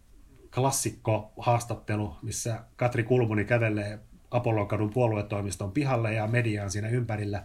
klassikko 0.55 1.31
haastattelu, 1.37 2.15
missä 2.21 2.63
Katri 2.75 3.03
Kulmuni 3.03 3.45
kävelee 3.45 3.99
Apollonkadun 4.31 4.93
puoluetoimiston 4.93 5.71
pihalle 5.71 6.13
ja 6.13 6.27
mediaan 6.27 6.71
siinä 6.71 6.89
ympärillä. 6.89 7.43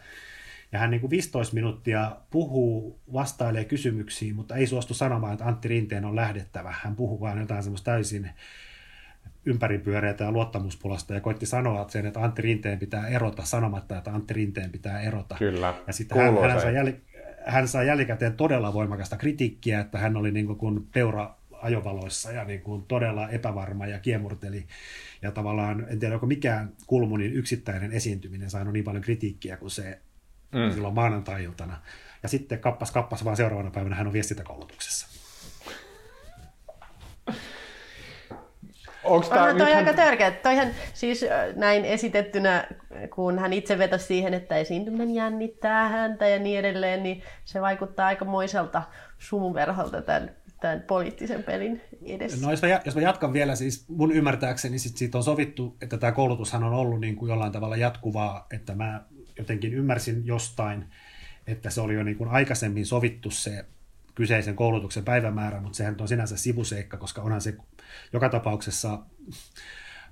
Ja 0.72 0.78
hän 0.78 0.90
niin 0.90 1.00
kuin 1.00 1.10
15 1.10 1.54
minuuttia 1.54 2.16
puhuu, 2.30 3.00
vastailee 3.12 3.64
kysymyksiin, 3.64 4.36
mutta 4.36 4.54
ei 4.54 4.66
suostu 4.66 4.94
sanomaan, 4.94 5.32
että 5.32 5.44
Antti 5.44 5.68
Rinteen 5.68 6.04
on 6.04 6.16
lähdettävä. 6.16 6.74
Hän 6.82 6.96
puhuu 6.96 7.20
vain 7.20 7.38
jotain 7.38 7.62
semmoista 7.62 7.90
täysin 7.90 8.30
ympäripyöreitä 9.44 10.24
ja 10.24 10.32
luottamuspulasta 10.32 11.14
ja 11.14 11.20
koitti 11.20 11.46
sanoa 11.46 11.88
sen, 11.88 12.06
että 12.06 12.20
Antti 12.20 12.42
Rinteen 12.42 12.78
pitää 12.78 13.08
erota 13.08 13.44
sanomatta, 13.44 13.98
että 13.98 14.10
Antti 14.10 14.34
Rinteen 14.34 14.70
pitää 14.70 15.00
erota. 15.00 15.36
Kyllä, 15.38 15.74
ja 15.86 15.92
sitten 15.92 16.18
hän, 16.18 16.50
hän, 16.50 16.60
sai 16.60 16.74
jäl, 16.74 16.92
hän 17.46 17.68
sai 17.68 17.86
jälkikäteen 17.86 18.36
todella 18.36 18.72
voimakasta 18.72 19.16
kritiikkiä, 19.16 19.80
että 19.80 19.98
hän 19.98 20.16
oli 20.16 20.30
niin 20.30 20.58
kuin 20.58 20.88
peura 20.94 21.34
ajovaloissa 21.62 22.32
ja 22.32 22.44
niin 22.44 22.62
kuin 22.62 22.82
todella 22.82 23.28
epävarma 23.28 23.86
ja 23.86 23.98
kiemurteli. 23.98 24.66
Ja 25.22 25.30
tavallaan, 25.30 25.86
en 25.88 25.98
tiedä, 25.98 26.14
onko 26.14 26.26
mikään 26.26 26.72
Kulmunin 26.86 27.32
yksittäinen 27.32 27.92
esiintyminen 27.92 28.50
saanut 28.50 28.72
niin 28.72 28.84
paljon 28.84 29.02
kritiikkiä 29.02 29.56
kuin 29.56 29.70
se 29.70 29.98
mm. 30.52 30.72
silloin 30.72 30.94
maanantai-iltana. 30.94 31.80
Ja 32.22 32.28
sitten 32.28 32.58
kappas 32.58 32.90
kappas 32.90 33.24
vaan 33.24 33.36
seuraavana 33.36 33.70
päivänä 33.70 33.96
hän 33.96 34.06
on 34.06 34.12
viestintäkoulutuksessa. 34.12 35.22
Onko 39.04 39.28
tämä 39.28 39.42
toi 39.46 39.54
nythän... 39.54 39.76
aika 39.76 39.92
törkeä. 39.92 40.30
Toihan 40.30 40.68
siis 40.94 41.24
näin 41.56 41.84
esitettynä, 41.84 42.68
kun 43.14 43.38
hän 43.38 43.52
itse 43.52 43.78
vetosi 43.78 44.06
siihen, 44.06 44.34
että 44.34 44.56
esiintyminen 44.56 45.14
jännittää 45.14 45.88
häntä 45.88 46.28
ja 46.28 46.38
niin 46.38 46.58
edelleen, 46.58 47.02
niin 47.02 47.22
se 47.44 47.60
vaikuttaa 47.60 48.06
aika 48.06 48.24
moiselta 48.24 48.82
sumuverholta 49.18 50.02
tämän, 50.02 50.30
tämän 50.62 50.82
poliittisen 50.82 51.42
pelin 51.42 51.80
edessä. 52.04 52.46
No 52.46 52.50
jos 52.50 52.62
mä, 52.62 52.80
jos 52.84 52.94
mä 52.94 53.00
jatkan 53.00 53.32
vielä, 53.32 53.56
siis 53.56 53.88
mun 53.88 54.12
ymmärtääkseni 54.12 54.78
sit 54.78 54.96
siitä 54.96 55.18
on 55.18 55.24
sovittu, 55.24 55.76
että 55.80 55.98
tämä 55.98 56.12
koulutushan 56.12 56.64
on 56.64 56.72
ollut 56.72 57.00
niin 57.00 57.16
kuin 57.16 57.30
jollain 57.30 57.52
tavalla 57.52 57.76
jatkuvaa, 57.76 58.46
että 58.50 58.74
mä 58.74 59.04
jotenkin 59.38 59.74
ymmärsin 59.74 60.26
jostain, 60.26 60.84
että 61.46 61.70
se 61.70 61.80
oli 61.80 61.94
jo 61.94 62.02
niin 62.02 62.16
kuin 62.16 62.30
aikaisemmin 62.30 62.86
sovittu 62.86 63.30
se 63.30 63.64
kyseisen 64.14 64.56
koulutuksen 64.56 65.04
päivämäärä, 65.04 65.60
mutta 65.60 65.76
sehän 65.76 65.96
on 66.00 66.08
sinänsä 66.08 66.36
sivuseikka, 66.36 66.96
koska 66.96 67.22
onhan 67.22 67.40
se 67.40 67.54
joka 68.12 68.28
tapauksessa 68.28 68.98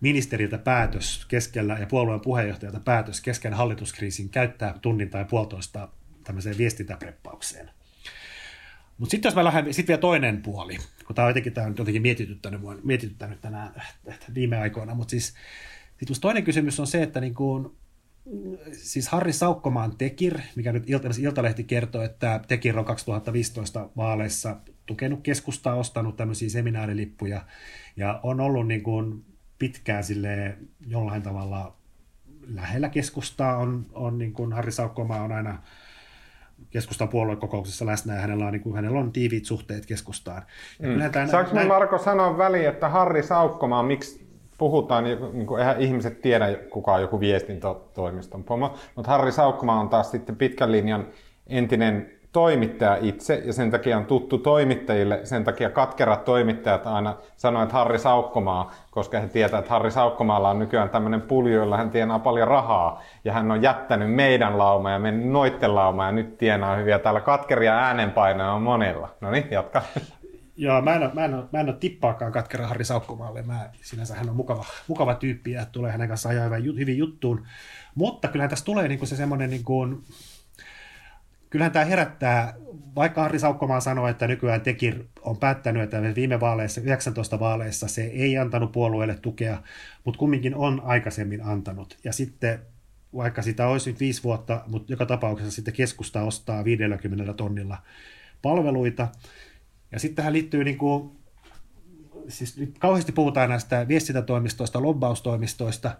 ministeriltä 0.00 0.58
päätös 0.58 1.26
keskellä 1.28 1.76
ja 1.80 1.86
puolueen 1.86 2.20
puheenjohtajalta 2.20 2.80
päätös 2.80 3.20
kesken 3.20 3.54
hallituskriisin 3.54 4.28
käyttää 4.28 4.78
tunnin 4.82 5.10
tai 5.10 5.24
puolitoista 5.24 5.88
tämmöiseen 6.24 6.58
viestintäpreppaukseen. 6.58 7.70
Mutta 9.00 9.10
sitten 9.10 9.28
jos 9.28 9.34
mä 9.34 9.44
lähden, 9.44 9.74
sitten 9.74 9.88
vielä 9.88 10.00
toinen 10.00 10.42
puoli, 10.42 10.78
kun 11.06 11.16
tämä 11.16 11.26
on 11.26 11.30
jotenkin, 11.30 11.52
tämä 11.52 11.66
on 11.66 11.74
jotenkin 11.78 12.02
mietityttänyt, 12.02 12.60
mietityttänyt 12.84 13.40
tänään 13.40 13.82
viime 14.34 14.58
aikoina, 14.58 14.94
mutta 14.94 15.10
siis 15.10 15.34
sit 15.98 16.20
toinen 16.20 16.44
kysymys 16.44 16.80
on 16.80 16.86
se, 16.86 17.02
että 17.02 17.20
niin 17.20 17.34
kuin, 17.34 17.70
siis 18.72 19.08
Harri 19.08 19.32
Saukkomaan 19.32 19.96
Tekir, 19.96 20.38
mikä 20.56 20.72
nyt 20.72 20.84
Iltalehti 21.20 21.64
kertoo, 21.64 22.02
että 22.02 22.40
Tekir 22.48 22.78
on 22.78 22.84
2015 22.84 23.88
vaaleissa 23.96 24.56
tukenut 24.86 25.20
keskustaa, 25.22 25.74
ostanut 25.74 26.16
tämmöisiä 26.16 26.48
seminaarilippuja 26.48 27.44
ja 27.96 28.20
on 28.22 28.40
ollut 28.40 28.68
niin 28.68 28.82
kuin 28.82 29.24
pitkään 29.58 30.04
sille 30.04 30.58
jollain 30.86 31.22
tavalla 31.22 31.76
lähellä 32.46 32.88
keskustaa. 32.88 33.56
On, 33.56 33.86
on 33.92 34.18
niin 34.18 34.32
kuin 34.32 34.52
Harri 34.52 34.72
Saukkomaa 34.72 35.22
on 35.22 35.32
aina 35.32 35.62
keskustan 36.70 37.08
puoluekokouksessa 37.08 37.86
läsnä 37.86 38.14
ja 38.14 38.20
hänellä 38.20 38.46
on, 38.46 38.52
niin 38.52 38.62
kuin, 38.62 38.74
hänellä 38.74 39.00
on 39.00 39.12
tiiviit 39.12 39.44
suhteet 39.44 39.86
keskustaan. 39.86 40.42
mm. 40.82 41.28
Saanko 41.30 41.54
näin... 41.54 41.68
Marko 41.68 41.98
sanoa 41.98 42.38
väliin, 42.38 42.68
että 42.68 42.88
Harri 42.88 43.22
Saukkomaa, 43.22 43.82
miksi 43.82 44.30
puhutaan, 44.58 45.04
niin 45.04 45.46
kuin, 45.46 45.60
eihän 45.60 45.80
ihmiset 45.80 46.20
tiedä, 46.22 46.54
kuka 46.70 46.94
on 46.94 47.00
joku 47.00 47.20
viestintätoimiston 47.20 48.44
pomo, 48.44 48.74
mutta 48.96 49.10
Harri 49.10 49.32
Saukkomaa 49.32 49.80
on 49.80 49.88
taas 49.88 50.10
sitten 50.10 50.36
pitkän 50.36 50.72
linjan 50.72 51.06
entinen 51.46 52.19
toimittaja 52.32 52.98
itse, 53.00 53.42
ja 53.44 53.52
sen 53.52 53.70
takia 53.70 53.96
on 53.96 54.06
tuttu 54.06 54.38
toimittajille, 54.38 55.20
sen 55.24 55.44
takia 55.44 55.70
katkerat 55.70 56.24
toimittajat 56.24 56.86
aina 56.86 57.16
sanoo, 57.36 57.62
että 57.62 57.74
Harri 57.74 57.98
Saukkomaa, 57.98 58.74
koska 58.90 59.20
he 59.20 59.28
tietää, 59.28 59.58
että 59.58 59.70
Harri 59.70 59.90
Saukkomaalla 59.90 60.50
on 60.50 60.58
nykyään 60.58 60.90
tämmöinen 60.90 61.22
pulju, 61.22 61.54
jolla 61.54 61.76
hän 61.76 61.90
tienaa 61.90 62.18
paljon 62.18 62.48
rahaa, 62.48 63.02
ja 63.24 63.32
hän 63.32 63.50
on 63.50 63.62
jättänyt 63.62 64.14
meidän 64.14 64.58
lauma 64.58 64.90
ja 64.90 64.98
mennyt 64.98 65.28
noitten 65.28 65.74
lauma, 65.74 66.06
ja 66.06 66.12
nyt 66.12 66.38
tienaa 66.38 66.76
hyviä. 66.76 66.98
Täällä 66.98 67.20
katkeria 67.20 67.78
äänenpainoja 67.78 68.52
on 68.52 68.62
monilla. 68.62 69.08
No 69.20 69.30
niin, 69.30 69.46
jatka. 69.50 69.82
Joo, 70.56 70.82
mä 70.82 70.94
en, 70.94 71.02
ole, 71.02 71.10
mä, 71.14 71.24
en 71.24 71.34
ole, 71.34 71.44
mä 71.52 71.60
en 71.60 71.68
ole 71.68 71.76
tippaakaan 71.80 72.32
katkera 72.32 72.66
Harri 72.66 72.84
Saukkomaalle. 72.84 73.42
Mä, 73.42 73.70
sinänsä 73.82 74.14
hän 74.14 74.28
on 74.28 74.36
mukava, 74.36 74.64
mukava 74.88 75.14
tyyppi 75.14 75.52
ja 75.52 75.66
tulee 75.72 75.92
hänen 75.92 76.08
kanssaan 76.08 76.34
ajaa 76.34 76.50
hyvin, 76.78 76.98
juttuun. 76.98 77.46
Mutta 77.94 78.28
kyllähän 78.28 78.50
tässä 78.50 78.64
tulee 78.64 78.88
niin 78.88 79.06
se 79.06 79.16
semmoinen, 79.16 79.50
niin 79.50 79.64
kuin, 79.64 80.02
kyllähän 81.50 81.72
tämä 81.72 81.84
herättää, 81.84 82.54
vaikka 82.94 83.22
Harri 83.22 83.38
Saukkomaa 83.38 83.80
sanoi, 83.80 84.10
että 84.10 84.26
nykyään 84.26 84.60
Tekir 84.60 85.04
on 85.22 85.36
päättänyt, 85.36 85.82
että 85.82 86.14
viime 86.14 86.40
vaaleissa, 86.40 86.80
19 86.80 87.40
vaaleissa 87.40 87.88
se 87.88 88.02
ei 88.02 88.38
antanut 88.38 88.72
puolueelle 88.72 89.14
tukea, 89.22 89.62
mutta 90.04 90.18
kumminkin 90.18 90.54
on 90.54 90.82
aikaisemmin 90.84 91.44
antanut. 91.44 91.98
Ja 92.04 92.12
sitten 92.12 92.58
vaikka 93.16 93.42
sitä 93.42 93.66
olisi 93.66 93.90
nyt 93.90 94.00
viisi 94.00 94.22
vuotta, 94.22 94.64
mutta 94.66 94.92
joka 94.92 95.06
tapauksessa 95.06 95.52
sitten 95.52 95.74
keskusta 95.74 96.22
ostaa 96.22 96.64
50 96.64 97.32
tonnilla 97.32 97.78
palveluita, 98.42 99.08
ja 99.92 99.98
sitten 99.98 100.16
tähän 100.16 100.32
liittyy 100.32 100.64
niin 100.64 100.78
kuin, 100.78 101.10
siis 102.28 102.58
nyt 102.58 102.78
kauheasti 102.78 103.12
puhutaan 103.12 103.48
näistä 103.48 103.88
viestintätoimistoista, 103.88 104.82
lobbaustoimistoista, 104.82 105.96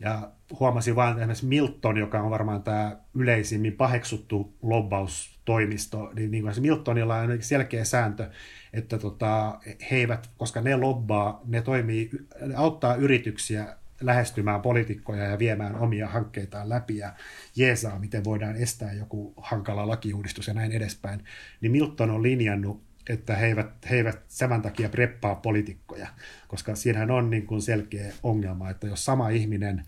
ja 0.00 0.30
huomasin 0.60 0.96
vain 0.96 1.18
esimerkiksi 1.18 1.46
Milton, 1.46 1.96
joka 1.96 2.20
on 2.20 2.30
varmaan 2.30 2.62
tämä 2.62 2.96
yleisimmin 3.14 3.72
paheksuttu 3.72 4.54
lobbaustoimisto, 4.62 6.10
niin, 6.14 6.30
niin 6.30 6.44
Miltonilla 6.60 7.16
on 7.16 7.38
selkeä 7.40 7.84
sääntö, 7.84 8.30
että 8.72 8.98
tota, 8.98 9.58
he 9.90 9.96
eivät, 9.96 10.30
koska 10.36 10.60
ne 10.60 10.76
lobbaa, 10.76 11.40
ne 11.44 11.62
toimii, 11.62 12.10
ne 12.40 12.54
auttaa 12.54 12.94
yrityksiä 12.94 13.76
lähestymään 14.00 14.62
poliitikkoja 14.62 15.24
ja 15.24 15.38
viemään 15.38 15.76
omia 15.76 16.08
hankkeitaan 16.08 16.68
läpi 16.68 16.96
ja 16.96 17.12
jeesaa, 17.56 17.98
miten 17.98 18.24
voidaan 18.24 18.56
estää 18.56 18.92
joku 18.92 19.34
hankala 19.36 19.88
lakiuudistus 19.88 20.46
ja 20.46 20.54
näin 20.54 20.72
edespäin, 20.72 21.24
niin 21.60 21.72
Milton 21.72 22.10
on 22.10 22.22
linjannut, 22.22 22.87
että 23.08 23.36
he 23.36 23.46
eivät, 23.46 23.90
he 23.90 23.96
eivät 23.96 24.18
tämän 24.38 24.62
takia 24.62 24.88
preppaa 24.88 25.34
poliitikkoja, 25.34 26.08
koska 26.48 26.74
siinähän 26.74 27.10
on 27.10 27.30
niin 27.30 27.46
kuin 27.46 27.62
selkeä 27.62 28.12
ongelma, 28.22 28.70
että 28.70 28.86
jos 28.86 29.04
sama 29.04 29.28
ihminen, 29.28 29.84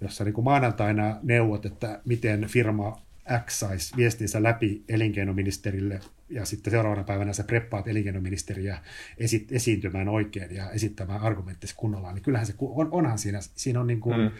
jossa 0.00 0.24
niin 0.24 0.34
kuin 0.34 0.44
maanantaina 0.44 1.18
neuvot, 1.22 1.66
että 1.66 2.00
miten 2.04 2.46
firma 2.48 3.06
X 3.46 3.58
saisi 3.58 3.96
viestinsä 3.96 4.42
läpi 4.42 4.84
elinkeinoministerille 4.88 6.00
ja 6.28 6.44
sitten 6.44 6.70
seuraavana 6.70 7.04
päivänä 7.04 7.32
sä 7.32 7.44
preppaat 7.44 7.88
elinkeinoministeriä 7.88 8.78
esi- 9.18 9.46
esiintymään 9.50 10.08
oikein 10.08 10.54
ja 10.54 10.70
esittämään 10.70 11.20
argumenttisi 11.20 11.74
kunnolla, 11.76 12.12
niin 12.12 12.22
kyllähän 12.22 12.46
se 12.46 12.54
on, 12.60 12.88
onhan 12.90 13.18
siinä, 13.18 13.38
siinä 13.40 13.80
on 13.80 13.86
niin 13.86 14.00
kuin, 14.00 14.20
mm. 14.20 14.30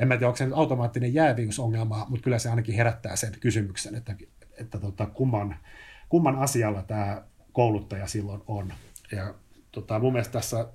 en 0.00 0.08
mä 0.08 0.14
tiedä, 0.14 0.26
onko 0.26 0.36
se 0.36 0.44
nyt 0.44 0.54
automaattinen 0.54 1.14
jääviysongelma, 1.14 2.06
mutta 2.08 2.24
kyllä 2.24 2.38
se 2.38 2.50
ainakin 2.50 2.74
herättää 2.74 3.16
sen 3.16 3.32
kysymyksen, 3.40 3.94
että, 3.94 4.16
että 4.58 4.78
tota, 4.78 5.06
kumman, 5.06 5.56
kumman 6.08 6.38
asialla 6.38 6.82
tämä 6.82 7.22
kouluttaja 7.56 8.06
silloin 8.06 8.42
on. 8.46 8.72
Ja 9.12 9.34
tota, 9.72 9.98
mun 9.98 10.12
mielestä 10.12 10.32
tässä 10.32 10.68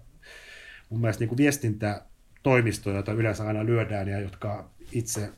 mun 0.89 1.01
mielestä 1.01 1.21
niin 1.21 1.29
kuin 1.29 1.37
viestintätoimistoja, 1.37 2.95
joita 2.95 3.11
yleensä 3.11 3.47
aina 3.47 3.65
lyödään 3.65 4.07
ja 4.07 4.19
jotka 4.19 4.69
itse 4.91 5.29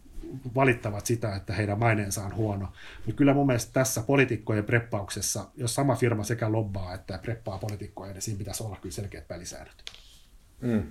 valittavat 0.55 1.05
sitä, 1.05 1.35
että 1.35 1.53
heidän 1.53 1.79
maineensa 1.79 2.23
on 2.23 2.35
huono. 2.35 2.67
Mutta 3.05 3.17
kyllä 3.17 3.33
mun 3.33 3.47
mielestä 3.47 3.73
tässä 3.73 4.01
poliitikkojen 4.01 4.63
preppauksessa, 4.63 5.49
jos 5.57 5.75
sama 5.75 5.95
firma 5.95 6.23
sekä 6.23 6.51
lobbaa 6.51 6.93
että 6.93 7.17
preppaa 7.17 7.57
poliitikkoja, 7.57 8.13
niin 8.13 8.21
siinä 8.21 8.37
pitäisi 8.37 8.63
olla 8.63 8.77
kyllä 8.81 8.93
selkeät 8.93 9.29
välisäännöt. 9.29 9.83
Mm. 10.61 10.83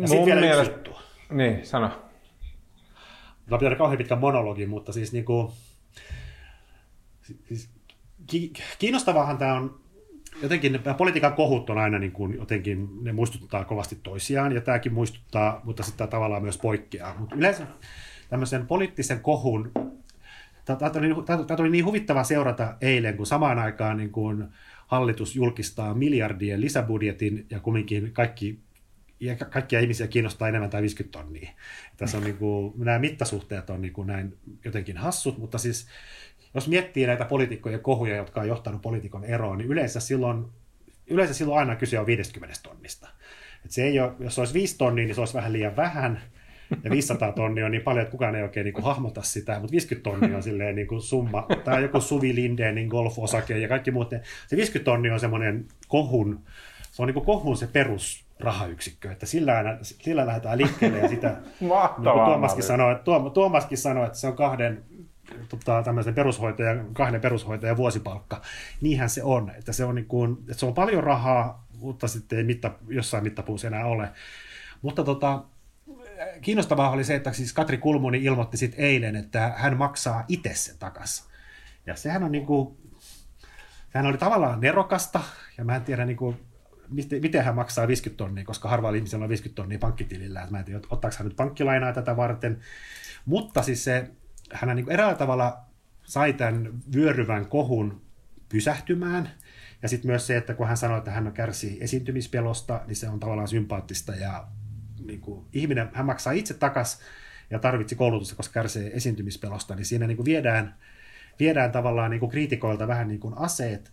Ja 0.00 0.08
sitten 0.08 0.26
vielä 0.26 0.40
mielestä... 0.40 0.62
yksi 0.62 0.90
juttu. 0.90 1.02
Niin, 1.30 1.66
sano. 1.66 2.02
Mä 3.50 3.58
pitää 3.58 3.76
kauhean 3.76 3.98
pitkä 3.98 4.16
monologi, 4.16 4.66
mutta 4.66 4.92
siis, 4.92 5.12
niin 5.12 5.24
kuin, 5.24 5.52
siis 7.48 7.71
kiinnostavahan 8.78 9.38
tämä 9.38 9.54
on, 9.54 9.80
jotenkin 10.42 10.80
politiikan 10.98 11.32
kohut 11.32 11.70
on 11.70 11.78
aina 11.78 11.98
niin 11.98 12.12
kuin, 12.12 12.34
jotenkin, 12.34 12.88
ne 13.02 13.12
muistuttaa 13.12 13.64
kovasti 13.64 13.98
toisiaan, 14.02 14.52
ja 14.52 14.60
tämäkin 14.60 14.94
muistuttaa, 14.94 15.60
mutta 15.64 15.82
sitten 15.82 16.08
tavallaan 16.08 16.42
myös 16.42 16.58
poikkeaa. 16.58 17.14
Mutta 17.18 17.36
yleensä 17.36 17.66
tämmöisen 18.28 18.66
poliittisen 18.66 19.20
kohun, 19.20 19.72
tämä 20.64 21.56
oli 21.58 21.70
niin 21.70 21.84
huvittava 21.84 22.24
seurata 22.24 22.76
eilen, 22.80 23.16
kun 23.16 23.26
samaan 23.26 23.58
aikaan 23.58 23.96
niin 23.96 24.12
kuin 24.12 24.44
hallitus 24.86 25.36
julkistaa 25.36 25.94
miljardien 25.94 26.60
lisäbudjetin, 26.60 27.46
ja 27.50 27.60
kumminkin 27.60 28.12
kaikki 28.12 28.58
ja 29.22 29.36
kaikkia 29.36 29.80
ihmisiä 29.80 30.06
kiinnostaa 30.06 30.48
enemmän 30.48 30.70
tai 30.70 30.82
50 30.82 31.18
tonnia. 31.18 31.50
Tässä 31.96 32.16
on 32.16 32.24
niin 32.24 32.36
kuin, 32.36 32.72
nämä 32.76 32.98
mittasuhteet 32.98 33.70
on 33.70 33.82
niin 33.82 33.92
kuin 33.92 34.06
näin 34.06 34.36
jotenkin 34.64 34.96
hassut, 34.96 35.38
mutta 35.38 35.58
siis 35.58 35.86
jos 36.54 36.68
miettii 36.68 37.06
näitä 37.06 37.24
poliitikkojen 37.24 37.80
kohuja, 37.80 38.16
jotka 38.16 38.40
on 38.40 38.48
johtanut 38.48 38.82
poliitikon 38.82 39.24
eroon, 39.24 39.58
niin 39.58 39.68
yleensä 39.68 40.00
silloin, 40.00 40.44
yleensä 41.06 41.34
silloin 41.34 41.58
aina 41.58 41.76
kyse 41.76 41.98
on 41.98 42.06
50 42.06 42.56
tonnista. 42.62 43.08
Et 43.64 43.70
se 43.70 43.84
ei 43.84 44.00
ole, 44.00 44.12
jos 44.18 44.38
olisi 44.38 44.54
5 44.54 44.78
tonnia, 44.78 45.04
niin 45.04 45.14
se 45.14 45.20
olisi 45.20 45.34
vähän 45.34 45.52
liian 45.52 45.76
vähän, 45.76 46.22
ja 46.84 46.90
500 46.90 47.32
tonnia 47.32 47.66
on 47.66 47.70
niin 47.70 47.82
paljon, 47.82 48.02
että 48.02 48.12
kukaan 48.12 48.34
ei 48.34 48.42
oikein 48.42 48.64
niin 48.64 48.74
kuin 48.74 48.84
hahmota 48.84 49.22
sitä, 49.22 49.52
mutta 49.52 49.72
50 49.72 50.10
tonnia 50.10 50.36
on 50.36 50.42
silleen 50.42 50.74
niin 50.74 50.86
kuin 50.86 51.02
summa, 51.02 51.46
tai 51.64 51.82
joku 51.82 52.00
Suvi 52.00 52.34
Lindeenin 52.34 52.88
golf-osake 52.88 53.58
ja 53.58 53.68
kaikki 53.68 53.90
muut. 53.90 54.10
Se 54.46 54.56
50 54.56 54.84
tonnia 54.84 55.14
on 55.14 55.20
semmoinen 55.20 55.66
kohun, 55.88 56.40
se 56.90 57.02
on 57.02 57.06
niin 57.06 57.14
kuin 57.14 57.26
kohun 57.26 57.56
se 57.56 57.66
perus 57.66 58.24
rahayksikkö, 58.40 59.12
että 59.12 59.26
sillä, 59.26 59.78
sillä 59.82 60.26
lähdetään 60.26 60.58
liikkeelle 60.58 60.98
ja 60.98 61.08
sitä, 61.08 61.28
niin 61.60 62.12
kuin 62.12 62.24
Tuomaskin 62.24 62.62
sanoi, 62.62 62.96
Tuom, 63.04 63.30
Tuomaskin 63.30 63.78
sanoi, 63.78 64.06
että 64.06 64.18
se 64.18 64.26
on 64.26 64.36
kahden 64.36 64.84
tota, 65.48 65.82
tämmöisen 65.82 66.14
perushoitajan, 66.14 66.94
kahden 66.94 67.20
perushoitajan 67.20 67.76
vuosipalkka. 67.76 68.42
Niinhän 68.80 69.10
se 69.10 69.22
on, 69.22 69.52
että 69.58 69.72
se 69.72 69.84
on, 69.84 69.94
niin 69.94 70.06
kuin, 70.06 70.32
että 70.40 70.54
se 70.54 70.66
on 70.66 70.74
paljon 70.74 71.04
rahaa, 71.04 71.66
mutta 71.78 72.08
sitten 72.08 72.38
ei 72.38 72.44
mitta, 72.44 72.70
jossain 72.88 73.24
mittapuussa 73.24 73.66
enää 73.66 73.86
ole. 73.86 74.08
Mutta 74.82 75.04
tota, 75.04 75.44
kiinnostavaa 76.40 76.90
oli 76.90 77.04
se, 77.04 77.14
että 77.14 77.32
siis 77.32 77.52
Katri 77.52 77.78
Kulmuni 77.78 78.24
ilmoitti 78.24 78.56
sitten 78.56 78.80
eilen, 78.80 79.16
että 79.16 79.52
hän 79.56 79.76
maksaa 79.76 80.24
itse 80.28 80.54
sen 80.54 80.78
takaisin. 80.78 81.32
Ja 81.86 81.96
sehän 81.96 82.22
on 82.22 82.32
niin 82.32 82.46
kuin, 82.46 82.76
sehän 83.92 84.06
oli 84.06 84.18
tavallaan 84.18 84.60
nerokasta, 84.60 85.20
ja 85.58 85.64
mä 85.64 85.76
en 85.76 85.82
tiedä 85.82 86.04
niin 86.04 86.16
kuin, 86.16 86.36
miten 87.22 87.44
hän 87.44 87.54
maksaa 87.54 87.88
50 87.88 88.24
tonnia, 88.24 88.44
koska 88.44 88.68
harvalla 88.68 88.96
ihmisellä 88.96 89.22
on 89.22 89.28
50 89.28 89.62
tonnia 89.62 89.78
pankkitilillä, 89.78 90.40
että 90.40 90.52
mä 90.52 90.58
en 90.58 90.64
tiedä, 90.64 90.80
ottaako 90.90 91.16
hän 91.18 91.28
nyt 91.28 91.36
pankkilainaa 91.36 91.92
tätä 91.92 92.16
varten, 92.16 92.60
mutta 93.24 93.62
siis 93.62 93.84
se, 93.84 94.10
hän 94.52 94.76
niin 94.76 94.90
eräällä 94.90 95.14
tavalla 95.14 95.60
sai 96.04 96.32
tämän 96.32 96.72
vyöryvän 96.94 97.46
kohun 97.46 98.02
pysähtymään, 98.48 99.30
ja 99.82 99.88
sitten 99.88 100.10
myös 100.10 100.26
se, 100.26 100.36
että 100.36 100.54
kun 100.54 100.66
hän 100.66 100.76
sanoi, 100.76 100.98
että 100.98 101.10
hän 101.10 101.32
kärsii 101.32 101.78
esiintymispelosta, 101.80 102.80
niin 102.86 102.96
se 102.96 103.08
on 103.08 103.20
tavallaan 103.20 103.48
sympaattista 103.48 104.14
ja 104.14 104.46
niin 105.06 105.20
kuin, 105.20 105.46
ihminen, 105.52 105.90
hän 105.92 106.06
maksaa 106.06 106.32
itse 106.32 106.54
takas 106.54 107.00
ja 107.50 107.58
tarvitsi 107.58 107.96
koulutusta, 107.96 108.36
koska 108.36 108.52
kärsii 108.52 108.90
esiintymispelosta, 108.94 109.74
niin 109.74 109.86
siinä 109.86 110.06
niin 110.06 110.16
kuin 110.16 110.26
viedään, 110.26 110.74
viedään 111.40 111.72
tavallaan 111.72 112.10
niin 112.10 112.20
kuin 112.20 112.30
kriitikoilta 112.30 112.88
vähän 112.88 113.08
niin 113.08 113.20
kuin 113.20 113.34
aseet, 113.38 113.92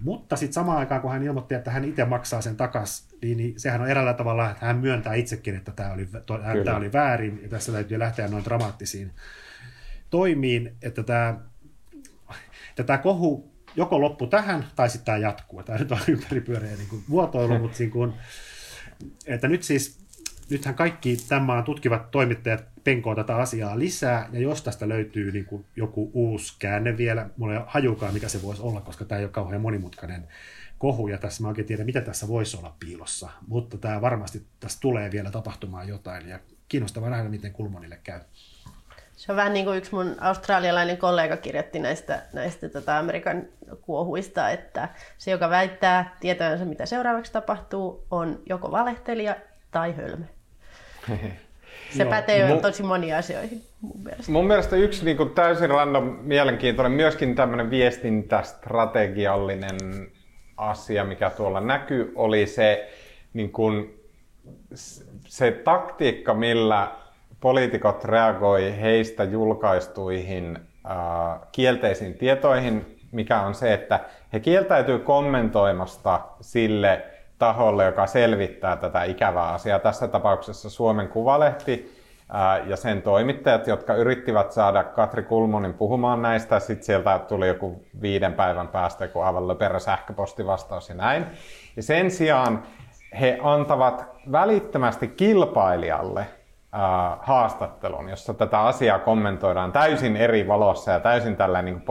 mutta 0.00 0.36
sitten 0.36 0.52
samaan 0.52 0.78
aikaan, 0.78 1.00
kun 1.00 1.12
hän 1.12 1.22
ilmoitti, 1.22 1.54
että 1.54 1.70
hän 1.70 1.84
itse 1.84 2.04
maksaa 2.04 2.40
sen 2.40 2.56
takas, 2.56 3.08
niin, 3.22 3.36
niin 3.36 3.60
sehän 3.60 3.80
on 3.80 3.88
eräällä 3.88 4.14
tavalla, 4.14 4.50
että 4.50 4.66
hän 4.66 4.78
myöntää 4.78 5.14
itsekin, 5.14 5.56
että 5.56 5.72
tämä 5.72 5.92
oli, 5.92 6.08
tämä 6.64 6.76
oli 6.76 6.92
väärin, 6.92 7.40
ja 7.42 7.48
tässä 7.48 7.72
täytyy 7.72 7.98
lähteä 7.98 8.28
noin 8.28 8.44
dramaattisiin 8.44 9.12
toimiin, 10.10 10.76
että 10.82 11.02
tämä, 11.02 11.40
että 12.70 12.84
tämä 12.84 12.98
kohu 12.98 13.56
joko 13.76 14.00
loppu 14.00 14.26
tähän, 14.26 14.66
tai 14.76 14.90
sitten 14.90 15.06
tämä 15.06 15.18
jatkuu. 15.18 15.62
Tämä 15.62 15.78
nyt 15.78 15.92
on 15.92 15.98
ympäripyöreä 16.08 16.76
niin 16.76 17.04
vuotoilu, 17.10 17.58
mutta 17.58 17.76
niin 17.78 17.90
kuin, 17.90 18.12
että 19.26 19.48
nyt 19.48 19.62
siis 19.62 20.06
nythän 20.50 20.74
kaikki 20.74 21.16
tämän 21.28 21.64
tutkivat 21.64 22.10
toimittajat 22.10 22.64
penkoo 22.84 23.14
tätä 23.14 23.36
asiaa 23.36 23.78
lisää, 23.78 24.28
ja 24.32 24.40
jos 24.40 24.62
tästä 24.62 24.88
löytyy 24.88 25.32
niin 25.32 25.44
kuin 25.44 25.64
joku 25.76 26.10
uusi 26.14 26.56
käänne 26.58 26.96
vielä, 26.96 27.30
mulla 27.36 27.54
ei 27.54 27.60
hajukaan, 27.66 28.14
mikä 28.14 28.28
se 28.28 28.42
voisi 28.42 28.62
olla, 28.62 28.80
koska 28.80 29.04
tämä 29.04 29.18
ei 29.18 29.24
ole 29.24 29.32
kauhean 29.32 29.60
monimutkainen 29.60 30.28
kohu, 30.78 31.08
ja 31.08 31.18
tässä 31.18 31.42
mä 31.42 31.48
oikein 31.48 31.66
tiedän, 31.66 31.86
mitä 31.86 32.00
tässä 32.00 32.28
voisi 32.28 32.56
olla 32.56 32.76
piilossa, 32.80 33.30
mutta 33.46 33.78
tämä 33.78 34.00
varmasti 34.00 34.46
tässä 34.60 34.78
tulee 34.80 35.10
vielä 35.10 35.30
tapahtumaan 35.30 35.88
jotain, 35.88 36.28
ja 36.28 36.38
kiinnostavaa 36.68 37.10
nähdä, 37.10 37.28
miten 37.28 37.52
Kulmonille 37.52 38.00
käy. 38.04 38.20
Se 39.16 39.32
on 39.32 39.36
vähän 39.36 39.52
niin 39.52 39.64
kuin 39.64 39.78
yksi 39.78 39.94
mun 39.94 40.16
australialainen 40.20 40.98
kollega 40.98 41.36
kirjoitti 41.36 41.78
näistä, 41.78 42.22
näistä 42.32 42.68
tota 42.68 42.98
Amerikan 42.98 43.42
kuohuista, 43.80 44.50
että 44.50 44.88
se, 45.18 45.30
joka 45.30 45.50
väittää 45.50 46.16
tietävänsä, 46.20 46.64
mitä 46.64 46.86
seuraavaksi 46.86 47.32
tapahtuu, 47.32 48.06
on 48.10 48.40
joko 48.46 48.70
valehtelija 48.70 49.36
tai 49.70 49.96
hölmö. 49.96 50.24
Se 51.90 52.02
Joo. 52.02 52.10
pätee 52.10 52.48
mun, 52.48 52.60
tosi 52.60 52.82
moniin 52.82 53.16
asioihin 53.16 53.62
mun 53.80 54.02
mielestä. 54.02 54.32
Mun 54.32 54.46
mielestä 54.46 54.76
yksi 54.76 55.04
niin 55.04 55.16
kuin 55.16 55.30
täysin 55.30 55.70
random 55.70 56.18
mielenkiintoinen, 56.20 56.92
myöskin 56.92 57.34
tämmöinen 57.34 57.70
viestintästrategiallinen 57.70 59.76
asia, 60.56 61.04
mikä 61.04 61.30
tuolla 61.30 61.60
näkyy, 61.60 62.12
oli 62.14 62.46
se, 62.46 62.90
niin 63.32 63.52
kuin, 63.52 64.00
se 65.26 65.50
taktiikka, 65.50 66.34
millä 66.34 66.90
poliitikot 67.46 68.04
reagoi 68.04 68.80
heistä 68.80 69.24
julkaistuihin 69.24 70.58
äh, 70.90 71.40
kielteisiin 71.52 72.14
tietoihin, 72.14 72.98
mikä 73.12 73.40
on 73.40 73.54
se, 73.54 73.74
että 73.74 74.00
he 74.32 74.40
kieltäytyy 74.40 74.98
kommentoimasta 74.98 76.20
sille 76.40 77.02
taholle, 77.38 77.84
joka 77.84 78.06
selvittää 78.06 78.76
tätä 78.76 79.04
ikävää 79.04 79.48
asiaa. 79.48 79.78
Tässä 79.78 80.08
tapauksessa 80.08 80.70
Suomen 80.70 81.08
Kuvalehti 81.08 81.94
ja 82.66 82.76
sen 82.76 83.02
toimittajat, 83.02 83.66
jotka 83.66 83.94
yrittivät 83.94 84.52
saada 84.52 84.84
Katri 84.84 85.22
Kulmonin 85.22 85.74
puhumaan 85.74 86.22
näistä. 86.22 86.60
Sitten 86.60 86.86
sieltä 86.86 87.18
tuli 87.18 87.48
joku 87.48 87.84
viiden 88.02 88.32
päivän 88.32 88.68
päästä 88.68 89.04
joku 89.04 89.20
aivan 89.20 89.48
löperä 89.48 89.78
sähköpostivastaus 89.78 90.88
ja 90.88 90.94
näin. 90.94 91.26
Ja 91.76 91.82
sen 91.82 92.10
sijaan 92.10 92.62
he 93.20 93.38
antavat 93.42 94.06
välittömästi 94.32 95.08
kilpailijalle 95.08 96.26
haastattelun, 97.20 98.08
jossa 98.08 98.34
tätä 98.34 98.60
asiaa 98.60 98.98
kommentoidaan 98.98 99.72
täysin 99.72 100.16
eri 100.16 100.48
valossa 100.48 100.92
ja 100.92 101.00
täysin 101.00 101.36
tällä 101.36 101.62
niin 101.62 101.82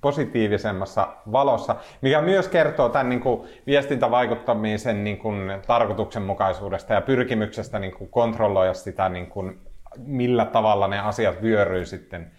positiivisemmassa 0.00 1.08
valossa, 1.32 1.76
mikä 2.00 2.20
myös 2.20 2.48
kertoo 2.48 2.88
tämän 2.88 3.08
niin 3.08 3.20
kuin 3.20 3.48
viestintävaikuttamisen 3.66 5.04
niin 5.04 5.18
kuin 5.18 5.52
tarkoituksenmukaisuudesta 5.66 6.94
ja 6.94 7.00
pyrkimyksestä 7.00 7.78
niin 7.78 7.92
kuin 7.92 8.10
kontrolloida 8.10 8.74
sitä, 8.74 9.08
niin 9.08 9.26
kuin, 9.26 9.60
millä 9.96 10.44
tavalla 10.44 10.88
ne 10.88 10.98
asiat 10.98 11.42
vyöryy 11.42 11.84
sitten 11.84 12.30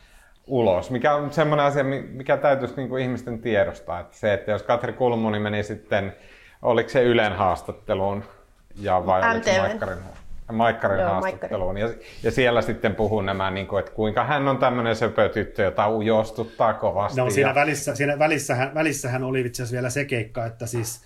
ulos, 0.47 0.91
mikä 0.91 1.15
on 1.15 1.31
semmoinen 1.31 1.65
asia, 1.65 1.83
mikä 2.11 2.37
täytyisi 2.37 2.75
niin 2.77 2.89
kuin 2.89 3.03
ihmisten 3.03 3.39
tiedostaa. 3.39 3.99
Että 3.99 4.15
se, 4.15 4.33
että 4.33 4.51
jos 4.51 4.63
Katri 4.63 4.93
Kulmuni 4.93 5.39
meni 5.39 5.63
sitten, 5.63 6.15
oliko 6.61 6.89
se 6.89 7.03
Ylen 7.03 7.33
haastatteluun 7.33 8.23
ja 8.81 9.05
vai 9.05 9.31
oliko 9.31 9.45
se 9.45 9.59
Maikkarin 9.59 9.97
Maikkarin 10.51 10.99
Joo, 10.99 11.09
haastatteluun. 11.09 11.77
Ja, 11.77 11.89
ja, 12.23 12.31
siellä 12.31 12.61
sitten 12.61 12.95
puhuu 12.95 13.21
nämä, 13.21 13.51
niin 13.51 13.67
kuin, 13.67 13.79
että 13.79 13.91
kuinka 13.91 14.23
hän 14.23 14.47
on 14.47 14.57
tämmöinen 14.57 14.95
söpötyttö, 14.95 15.63
jota 15.63 15.89
ujostuttaa 15.89 16.73
kovasti. 16.73 17.21
No 17.21 17.29
siinä, 17.29 17.49
ja... 17.49 17.55
välissä, 17.55 17.95
siinä 17.95 18.19
välissähän, 18.19 18.73
välissähän 18.75 19.23
oli 19.23 19.41
itse 19.41 19.63
asiassa 19.63 19.73
vielä 19.73 19.89
se 19.89 20.05
keikka, 20.05 20.45
että 20.45 20.65
siis 20.65 21.01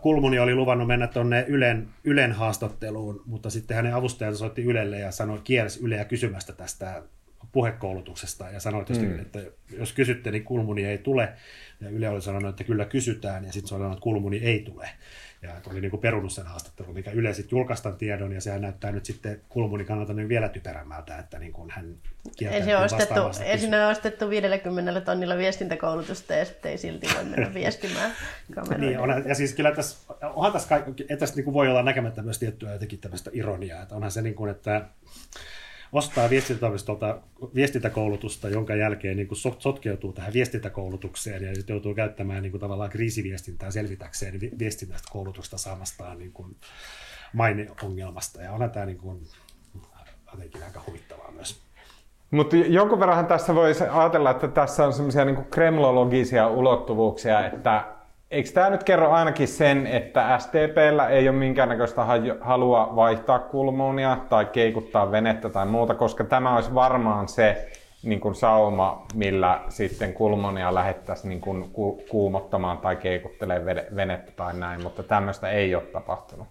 Kulmuni 0.00 0.38
oli 0.38 0.54
luvannut 0.54 0.88
mennä 0.88 1.06
tuonne 1.06 1.44
Ylen, 1.48 1.88
Ylen 2.04 2.32
haastatteluun, 2.32 3.22
mutta 3.26 3.50
sitten 3.50 3.76
hänen 3.76 3.94
avustajansa 3.94 4.38
soitti 4.38 4.62
Ylelle 4.62 4.98
ja 4.98 5.10
sanoi, 5.10 5.38
kiersi 5.44 5.80
Yleä 5.82 6.04
kysymästä 6.04 6.52
tästä 6.52 7.02
puhekoulutuksesta 7.52 8.50
ja 8.50 8.60
sanoi, 8.60 8.80
että, 8.80 8.94
mm. 8.94 9.18
että 9.18 9.38
jos 9.78 9.92
kysytte, 9.92 10.30
niin 10.30 10.44
Kulmuni 10.44 10.84
ei 10.84 10.98
tule. 10.98 11.28
Ja 11.80 11.90
Yle 11.90 12.08
oli 12.08 12.22
sanonut, 12.22 12.50
että 12.50 12.64
kyllä 12.64 12.84
kysytään 12.84 13.44
ja 13.44 13.52
sitten 13.52 13.68
sanonut, 13.68 13.92
että 13.92 14.02
Kulmuni 14.02 14.36
ei 14.36 14.60
tule 14.60 14.88
ja 15.42 15.50
oli 15.70 15.80
niin 15.80 15.90
kuin 15.90 16.00
perunut 16.00 16.32
sen 16.32 16.46
haastattelun, 16.46 16.94
mikä 16.94 17.10
Yle 17.10 17.34
sitten 17.34 17.56
julkaistaan 17.56 17.96
tiedon, 17.96 18.32
ja 18.32 18.40
sehän 18.40 18.60
näyttää 18.60 18.92
nyt 18.92 19.04
sitten 19.04 19.40
Kulmunin 19.48 19.86
kannalta 19.86 20.12
niin 20.12 20.28
vielä 20.28 20.48
typerämmältä, 20.48 21.18
että 21.18 21.38
niin 21.38 21.52
kuin 21.52 21.70
hän 21.70 21.96
Ensin 22.40 22.76
on 22.76 22.84
ostettu, 22.84 23.20
ensin 23.44 23.74
on 23.74 23.90
ostettu 23.90 24.30
50 24.30 25.00
tonnilla 25.00 25.36
viestintäkoulutusta, 25.36 26.32
ja 26.32 26.44
sitten 26.44 26.70
ei 26.70 26.78
silti 26.78 27.06
voi 27.14 27.24
mennä 27.24 27.54
viestimään 27.60 28.12
niin, 28.78 28.98
on, 28.98 29.24
ja 29.26 29.34
siis 29.34 29.54
kyllä 29.54 29.72
tässä, 29.72 30.14
onhan 30.34 30.52
tässä, 30.52 30.68
kaikki, 30.68 31.04
tässä 31.18 31.36
niin 31.36 31.44
kuin 31.44 31.54
voi 31.54 31.68
olla 31.68 31.82
näkemättä 31.82 32.22
myös 32.22 32.38
tiettyä 32.38 32.72
jotenkin 32.72 32.98
tämmöistä 32.98 33.30
ironiaa, 33.34 33.82
että 33.82 33.94
onhan 33.94 34.10
se 34.10 34.22
niin 34.22 34.34
kuin, 34.34 34.50
että 34.50 34.84
ostaa 35.96 36.30
viestintätoimistolta 36.30 37.18
viestintäkoulutusta, 37.54 38.48
jonka 38.48 38.74
jälkeen 38.74 39.16
niin 39.16 39.28
kuin 39.28 39.38
sotkeutuu 39.58 40.12
tähän 40.12 40.32
viestintäkoulutukseen 40.32 41.42
ja 41.42 41.54
sitten 41.54 41.74
joutuu 41.74 41.94
käyttämään 41.94 42.42
niin 42.42 42.50
kuin 42.50 42.60
tavallaan 42.60 42.90
kriisiviestintää 42.90 43.70
selvitäkseen 43.70 44.40
viestintästä 44.58 45.08
koulutusta 45.12 45.58
saamastaan 45.58 46.18
niin 46.18 46.32
kuin 46.32 46.56
maineongelmasta. 47.32 48.42
Ja 48.42 48.52
onhan 48.52 48.70
tämä 48.70 48.86
niin 48.86 48.98
kuin, 48.98 49.26
jotenkin 50.32 50.62
aika 50.62 50.82
huvittavaa 50.86 51.30
myös. 51.30 51.60
Mutta 52.30 52.56
jonkun 52.56 53.00
verran 53.00 53.26
tässä 53.26 53.54
voisi 53.54 53.84
ajatella, 53.84 54.30
että 54.30 54.48
tässä 54.48 54.86
on 54.86 54.92
semmoisia 54.92 55.24
niin 55.24 55.44
kremlologisia 55.44 56.48
ulottuvuuksia, 56.48 57.46
että 57.46 57.95
Eikö 58.30 58.50
tämä 58.54 58.70
nyt 58.70 58.84
kerro 58.84 59.10
ainakin 59.10 59.48
sen, 59.48 59.86
että 59.86 60.38
SDPllä 60.38 61.08
ei 61.08 61.28
ole 61.28 61.36
minkäännäköistä 61.36 62.06
halua 62.40 62.92
vaihtaa 62.96 63.38
kulmuunia 63.38 64.16
tai 64.28 64.44
keikuttaa 64.44 65.10
venettä 65.10 65.48
tai 65.48 65.66
muuta, 65.66 65.94
koska 65.94 66.24
tämä 66.24 66.54
olisi 66.54 66.74
varmaan 66.74 67.28
se 67.28 67.68
niin 68.02 68.20
kuin 68.20 68.34
sauma, 68.34 69.06
millä 69.14 69.60
sitten 69.68 70.12
kulmonia 70.12 70.74
lähettäisiin 70.74 71.28
niin 71.28 71.40
kuin 71.40 71.70
ku- 71.70 72.02
kuumottamaan 72.10 72.78
tai 72.78 72.96
keikuttelemaan 72.96 73.76
venettä 73.96 74.32
tai 74.36 74.54
näin, 74.54 74.82
mutta 74.82 75.02
tämmöistä 75.02 75.50
ei 75.50 75.74
ole 75.74 75.82
tapahtunut. 75.82 76.46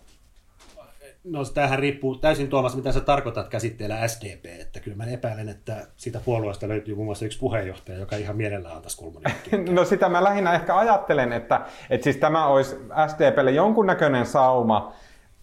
No 1.25 1.45
tämähän 1.53 1.79
riippuu 1.79 2.15
täysin 2.15 2.47
Tuomas, 2.47 2.75
mitä 2.75 2.91
sä 2.91 3.01
tarkoitat 3.01 3.47
käsitteellä 3.47 4.07
SDP, 4.07 4.45
että 4.61 4.79
kyllä 4.79 4.97
mä 4.97 5.05
epäilen, 5.05 5.49
että 5.49 5.87
siitä 5.95 6.19
puolueesta 6.25 6.67
löytyy 6.67 6.95
muun 6.95 7.05
muassa 7.05 7.25
yksi 7.25 7.39
puheenjohtaja, 7.39 7.97
joka 7.97 8.15
ihan 8.15 8.35
mielellään 8.35 8.75
antaisi 8.75 8.97
Kulmunin. 8.97 9.33
No 9.75 9.85
sitä 9.85 10.09
mä 10.09 10.23
lähinnä 10.23 10.53
ehkä 10.53 10.77
ajattelen, 10.77 11.33
että, 11.33 11.61
että 11.89 12.03
siis 12.03 12.17
tämä 12.17 12.47
olisi 12.47 12.75
SDPlle 13.07 13.51
jonkunnäköinen 13.51 14.25
sauma 14.25 14.93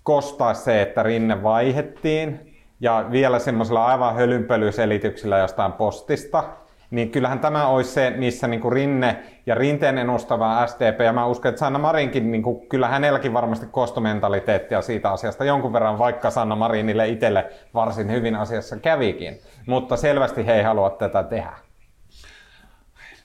kostaa 0.02 0.54
se, 0.54 0.82
että 0.82 1.02
rinne 1.02 1.42
vaihettiin 1.42 2.56
ja 2.80 3.06
vielä 3.10 3.38
semmoisella 3.38 3.86
aivan 3.86 4.14
hölynpölyselityksillä 4.14 5.38
jostain 5.38 5.72
postista, 5.72 6.44
niin 6.92 7.10
kyllähän 7.10 7.40
tämä 7.40 7.66
olisi 7.66 7.90
se, 7.90 8.10
missä 8.10 8.48
niin 8.48 8.60
kuin 8.60 8.72
Rinne 8.72 9.22
ja 9.46 9.54
Rinteen 9.54 9.98
ennustava 9.98 10.66
SDP, 10.66 11.00
ja 11.00 11.12
mä 11.12 11.26
uskon, 11.26 11.48
että 11.48 11.58
Sanna 11.58 11.78
Marinkin, 11.78 12.32
niin 12.32 12.42
kuin, 12.42 12.68
kyllä 12.68 12.88
hänelläkin 12.88 13.32
varmasti 13.32 13.66
kostomentaliteettia 13.70 14.82
siitä 14.82 15.10
asiasta 15.10 15.44
jonkun 15.44 15.72
verran, 15.72 15.98
vaikka 15.98 16.30
Sanna 16.30 16.56
Marinille 16.56 17.08
itselle 17.08 17.50
varsin 17.74 18.10
hyvin 18.10 18.34
asiassa 18.34 18.76
kävikin. 18.76 19.40
Mutta 19.66 19.96
selvästi 19.96 20.46
he 20.46 20.54
ei 20.54 20.62
halua 20.62 20.90
tätä 20.90 21.22
tehdä. 21.22 21.52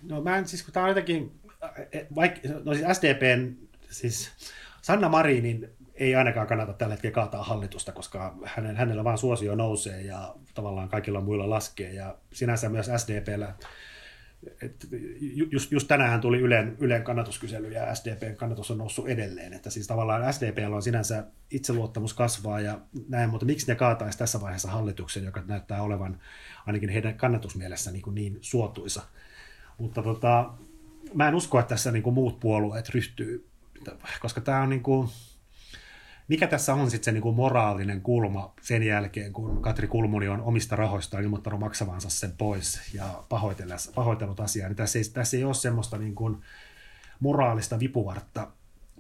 No 0.10 0.22
mä 0.22 0.38
en 0.38 0.48
siis, 0.48 0.64
kun 0.64 0.74
tämä 0.74 0.84
on 0.84 0.90
jotenkin, 0.90 1.32
vaikka, 2.16 2.40
no 2.64 2.74
siis 2.74 2.98
SDPn, 2.98 3.56
siis 3.90 4.32
Sanna 4.82 5.10
Marinin 5.10 5.77
ei 5.98 6.16
ainakaan 6.16 6.48
kannata 6.48 6.74
tällä 6.74 6.94
hetkellä 6.94 7.14
kaataa 7.14 7.44
hallitusta, 7.44 7.92
koska 7.92 8.36
hänen, 8.46 8.76
hänellä 8.76 9.04
vaan 9.04 9.18
suosio 9.18 9.56
nousee 9.56 10.02
ja 10.02 10.36
tavallaan 10.54 10.90
kaikilla 10.90 11.22
muilla 11.22 11.50
laskee. 11.50 11.94
Ja 11.94 12.18
sinänsä 12.34 12.70
myös 12.70 12.90
SDPllä, 12.98 13.54
että 14.62 14.88
just, 15.52 15.72
just 15.72 15.88
tänään 15.88 16.22
tuli 16.22 16.40
Ylen, 16.40 16.76
Ylen 16.80 17.04
kannatuskysely 17.04 17.72
ja 17.72 17.96
SDPn 17.96 18.36
kannatus 18.36 18.72
on 18.72 18.78
noussut 18.78 19.10
edelleen. 19.10 19.54
Että 19.54 19.70
siis 19.70 19.88
tavallaan 19.88 20.34
SDPllä 20.34 20.76
on 20.76 20.82
sinänsä 20.82 21.24
itseluottamus 21.52 22.14
kasvaa 22.14 22.60
ja 22.60 22.80
näin, 23.10 23.30
mutta 23.30 23.46
miksi 23.46 23.68
ne 23.68 23.76
kaataisi 23.76 24.18
tässä 24.18 24.42
vaiheessa 24.42 24.72
hallituksen, 24.72 25.24
joka 25.24 25.44
näyttää 25.48 25.82
olevan 25.82 26.22
ainakin 26.66 26.90
heidän 26.90 27.18
kannatusmielessä 27.18 27.92
niin, 27.92 28.04
niin 28.12 28.38
suotuisa. 28.42 29.02
Mutta 29.78 30.04
tota, 30.04 30.50
mä 31.14 31.28
en 31.28 31.36
usko, 31.36 31.60
että 31.60 31.70
tässä 31.70 31.92
niin 31.92 32.04
kuin 32.04 32.14
muut 32.14 32.40
puolueet 32.40 32.90
ryhtyy, 32.90 33.48
koska 34.22 34.42
tämä 34.42 34.62
on 34.62 34.70
niin 34.70 34.84
kuin, 34.84 35.10
mikä 36.28 36.48
tässä 36.48 36.74
on 36.74 36.92
sitten 36.92 37.06
se 37.06 37.12
niinku 37.12 37.32
moraalinen 37.32 38.02
kulma 38.02 38.54
sen 38.62 38.84
jälkeen, 38.84 39.34
kun 39.34 39.62
Katri 39.62 39.88
Kulmuni 39.88 40.28
on 40.28 40.42
omista 40.42 40.76
rahoistaan 40.76 41.24
ilmoittanut 41.24 41.60
maksavansa 41.60 42.10
sen 42.10 42.34
pois 42.38 42.94
ja 42.94 43.24
pahoitellut 43.96 44.40
asiaa, 44.40 44.70
niin 44.70 44.76
tässä 44.76 45.00
ei, 45.00 45.06
tässä 45.14 45.38
ei 45.38 45.44
ole 45.44 45.54
semmoista 45.54 45.98
niinku 45.98 46.38
moraalista 47.20 47.80
vipuvartta, 47.80 48.48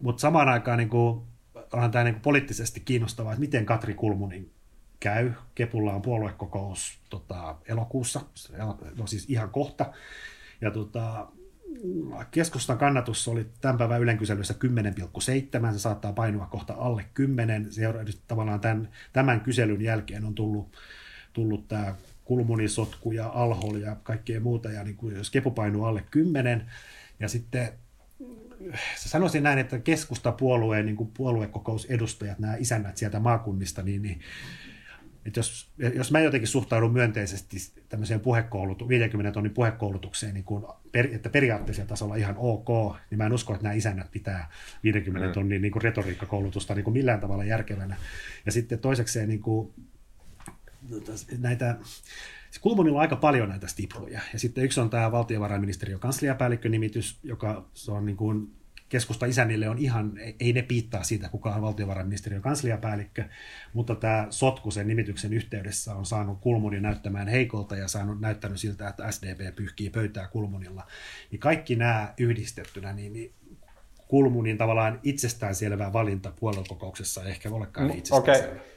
mutta 0.01 0.21
samaan 0.21 0.49
aikaan 0.49 0.77
niinku, 0.77 1.27
onhan 1.73 1.91
tämä 1.91 2.03
niinku 2.03 2.19
poliittisesti 2.23 2.79
kiinnostavaa, 2.79 3.33
että 3.33 3.39
miten 3.39 3.65
Katri 3.65 3.93
Kulmunin 3.93 4.51
käy. 4.99 5.31
Kepulla 5.55 5.93
on 5.93 6.01
puoluekokous 6.01 6.99
tota, 7.09 7.55
elokuussa, 7.65 8.21
no 8.97 9.07
siis 9.07 9.25
ihan 9.29 9.49
kohta, 9.49 9.93
ja 10.61 10.71
tota, 10.71 11.27
keskustan 12.31 12.77
kannatus 12.77 13.27
oli 13.27 13.45
tämän 13.61 13.77
päivän 13.77 14.01
ylenkyselyssä 14.01 14.55
10,7, 15.67 15.73
se 15.73 15.79
saattaa 15.79 16.13
painua 16.13 16.45
kohta 16.45 16.73
alle 16.73 17.05
10. 17.13 17.71
Se 17.71 17.81
tavallaan 18.27 18.59
tämän, 18.59 18.89
tämän 19.13 19.41
kyselyn 19.41 19.81
jälkeen 19.81 20.25
on 20.25 20.35
tullut, 20.35 20.77
tullut 21.33 21.67
tämä 21.67 21.95
kulmunisotku 22.25 23.11
ja 23.11 23.27
alhol 23.33 23.75
ja 23.75 23.95
kaikkea 24.03 24.39
muuta, 24.39 24.69
ja 24.69 24.83
niin 24.83 24.97
kuin 24.97 25.15
jos 25.15 25.29
kepu 25.29 25.51
painuu 25.51 25.85
alle 25.85 26.03
10, 26.11 26.71
ja 27.19 27.27
sitten 27.27 27.69
sanoisin 28.95 29.43
näin, 29.43 29.59
että 29.59 29.79
keskustapuolueen 29.79 30.85
niin 30.85 30.95
kuin 30.95 31.11
puoluekokousedustajat, 31.17 32.39
nämä 32.39 32.55
isännät 32.55 32.97
sieltä 32.97 33.19
maakunnista, 33.19 33.83
niin, 33.83 34.01
niin 34.01 34.19
että 35.27 35.39
jos, 35.39 35.71
jos 35.95 36.11
mä 36.11 36.19
jotenkin 36.19 36.47
suhtaudun 36.47 36.93
myönteisesti 36.93 37.57
tämmöiseen 37.89 38.19
puhekoulutu, 38.19 38.89
50 38.89 39.31
tonnin 39.31 39.53
puhekoulutukseen, 39.53 40.33
niin 40.33 40.43
kun, 40.43 40.67
per, 40.91 41.07
että 41.11 41.29
periaatteessa 41.29 41.85
tasolla 41.85 42.15
ihan 42.15 42.35
ok, 42.37 42.95
niin 43.09 43.17
mä 43.17 43.25
en 43.25 43.33
usko, 43.33 43.53
että 43.53 43.63
nämä 43.63 43.73
isännät 43.73 44.11
pitää 44.11 44.49
50 44.83 45.27
mm. 45.27 45.33
tonnin 45.33 45.61
niin 45.61 45.71
kuin 45.71 45.83
retoriikkakoulutusta 45.83 46.75
niin 46.75 46.83
kuin 46.83 46.93
millään 46.93 47.19
tavalla 47.19 47.43
järkevänä. 47.43 47.95
Ja 48.45 48.51
sitten 48.51 48.79
toisekseen 48.79 49.29
niin 49.29 49.41
kuin, 49.41 49.73
näitä, 51.37 51.77
Kulmunilla 52.61 52.97
on 52.97 53.01
aika 53.01 53.15
paljon 53.15 53.49
näitä 53.49 53.67
stipluja. 53.67 54.21
Ja 54.33 54.39
sitten 54.39 54.63
yksi 54.63 54.79
on 54.79 54.89
tämä 54.89 55.11
valtiovarainministeriön 55.11 55.99
kansliapäällikkö-nimitys, 55.99 57.19
joka 57.23 57.65
se 57.73 57.91
on 57.91 58.05
niin 58.05 58.17
kuin 58.17 58.51
keskusta 58.89 59.25
isännille 59.25 59.69
on 59.69 59.77
ihan, 59.77 60.13
ei 60.39 60.53
ne 60.53 60.61
piittaa 60.61 61.03
siitä, 61.03 61.29
kuka 61.29 61.49
on 61.49 61.61
valtiovarainministeriön 61.61 62.41
kansliapäällikkö, 62.41 63.23
mutta 63.73 63.95
tämä 63.95 64.27
sotku 64.29 64.71
sen 64.71 64.87
nimityksen 64.87 65.33
yhteydessä 65.33 65.95
on 65.95 66.05
saanut 66.05 66.39
Kulmunin 66.41 66.83
näyttämään 66.83 67.27
heikolta 67.27 67.75
ja 67.75 67.87
saanut 67.87 68.21
näyttänyt 68.21 68.59
siltä, 68.59 68.87
että 68.87 69.11
SDP 69.11 69.55
pyyhkii 69.55 69.89
pöytää 69.89 70.27
Kulmunilla. 70.27 70.83
Niin 71.31 71.39
kaikki 71.39 71.75
nämä 71.75 72.13
yhdistettynä, 72.17 72.93
niin, 72.93 73.13
niin 73.13 73.33
Kulmunin 74.07 74.57
tavallaan 74.57 74.99
itsestäänselvä 75.03 75.93
valinta 75.93 76.31
puoluekokouksessa 76.39 77.23
ei 77.23 77.29
ehkä 77.29 77.49
olekaan 77.49 77.87
niin 77.87 77.97
itsestäänselvä. 77.97 78.55
Okay. 78.55 78.67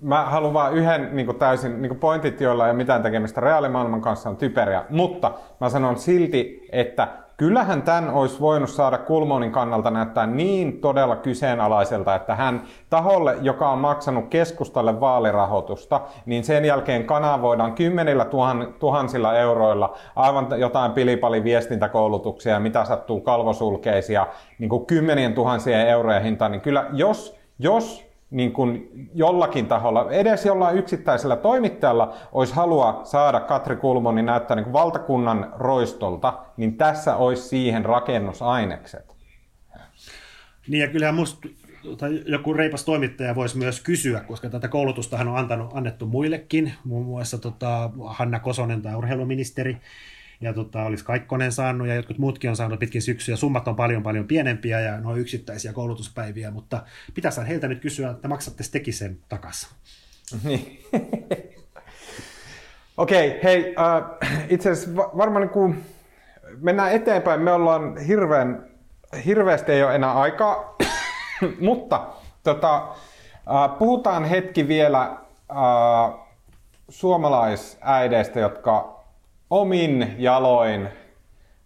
Mä 0.00 0.24
haluan 0.24 0.54
vain 0.54 0.74
yhden 0.74 1.16
niin 1.16 1.38
täysin 1.38 1.82
niin 1.82 1.96
pointit, 1.96 2.40
joilla 2.40 2.66
ei 2.66 2.70
ole 2.70 2.76
mitään 2.76 3.02
tekemistä 3.02 3.40
reaalimaailman 3.40 4.00
kanssa, 4.00 4.30
on 4.30 4.36
typeriä. 4.36 4.84
Mutta 4.90 5.38
mä 5.60 5.70
sanon 5.70 5.98
silti, 5.98 6.68
että 6.72 7.21
kyllähän 7.36 7.82
tämän 7.82 8.10
olisi 8.10 8.40
voinut 8.40 8.70
saada 8.70 8.98
Kulmonin 8.98 9.52
kannalta 9.52 9.90
näyttää 9.90 10.26
niin 10.26 10.80
todella 10.80 11.16
kyseenalaiselta, 11.16 12.14
että 12.14 12.34
hän 12.34 12.62
taholle, 12.90 13.36
joka 13.40 13.68
on 13.68 13.78
maksanut 13.78 14.28
keskustalle 14.28 15.00
vaalirahoitusta, 15.00 16.00
niin 16.26 16.44
sen 16.44 16.64
jälkeen 16.64 17.04
kanavoidaan 17.04 17.72
kymmenillä 17.72 18.24
tuhan, 18.24 18.74
tuhansilla 18.78 19.38
euroilla 19.38 19.96
aivan 20.16 20.46
jotain 20.56 20.92
pilipali 20.92 21.44
viestintäkoulutuksia, 21.44 22.60
mitä 22.60 22.84
sattuu 22.84 23.20
kalvosulkeisia, 23.20 24.26
niin 24.58 24.68
kuin 24.68 24.86
kymmenien 24.86 25.34
tuhansien 25.34 25.88
eurojen 25.88 26.22
hintaan, 26.22 26.52
niin 26.52 26.60
kyllä 26.62 26.86
jos, 26.92 27.38
jos 27.58 28.11
niin 28.32 28.52
kuin 28.52 28.90
jollakin 29.14 29.66
taholla, 29.66 30.10
edes 30.10 30.46
jollain 30.46 30.78
yksittäisellä 30.78 31.36
toimittajalla 31.36 32.14
olisi 32.32 32.54
halua 32.54 33.00
saada 33.04 33.40
Katri 33.40 33.76
Kulmonin 33.76 34.26
näyttää 34.26 34.54
niin 34.54 34.64
kuin 34.64 34.72
valtakunnan 34.72 35.52
roistolta, 35.56 36.38
niin 36.56 36.76
tässä 36.76 37.16
olisi 37.16 37.48
siihen 37.48 37.84
rakennusainekset. 37.84 39.12
Niin 40.68 40.80
ja 40.80 40.88
kyllähän 40.88 41.14
musta 41.14 41.48
tai 41.98 42.22
joku 42.26 42.52
reipas 42.54 42.84
toimittaja 42.84 43.34
voisi 43.34 43.58
myös 43.58 43.80
kysyä, 43.80 44.20
koska 44.20 44.50
tätä 44.50 44.68
koulutustahan 44.68 45.28
on 45.28 45.36
antanut, 45.36 45.70
annettu 45.74 46.06
muillekin, 46.06 46.72
muun 46.84 47.06
muassa 47.06 47.38
tota, 47.38 47.90
Hanna 48.06 48.40
Kosonen 48.40 48.82
tai 48.82 48.94
urheiluministeri, 48.94 49.76
ja 50.42 50.52
tota, 50.52 50.82
olisi 50.82 51.04
Kaikkonen 51.04 51.52
saanut 51.52 51.88
ja 51.88 51.94
jotkut 51.94 52.18
muutkin 52.18 52.50
on 52.50 52.56
saanut 52.56 52.78
pitkin 52.78 53.02
syksyä. 53.02 53.36
Summat 53.36 53.68
on 53.68 53.76
paljon 53.76 54.02
paljon 54.02 54.26
pienempiä 54.26 54.80
ja 54.80 55.00
noin 55.00 55.20
yksittäisiä 55.20 55.72
koulutuspäiviä, 55.72 56.50
mutta 56.50 56.82
pitäisi 57.14 57.40
heiltä 57.48 57.68
nyt 57.68 57.80
kysyä, 57.80 58.10
että 58.10 58.28
maksatte 58.28 58.64
tekin 58.72 58.94
sen 58.94 59.18
takaisin. 59.28 59.68
Niin. 60.44 60.84
Okei, 62.96 63.28
okay, 63.28 63.40
hei, 63.42 63.74
äh, 63.78 64.02
itse 64.48 64.70
asiassa 64.70 64.96
varmaan 64.96 65.40
niin 65.42 65.52
kuin 65.52 65.84
mennään 66.60 66.92
eteenpäin. 66.92 67.40
Me 67.40 67.52
ollaan 67.52 67.96
hirveän, 67.96 68.66
hirveästi 69.26 69.72
ei 69.72 69.82
ole 69.82 69.94
enää 69.94 70.12
aikaa, 70.12 70.76
mutta 71.60 72.06
tota, 72.42 72.76
äh, 72.76 73.78
puhutaan 73.78 74.24
hetki 74.24 74.68
vielä 74.68 75.02
äh, 75.02 76.20
suomalaisäideistä, 76.88 78.40
jotka 78.40 79.01
omin 79.52 80.14
jaloin 80.18 80.88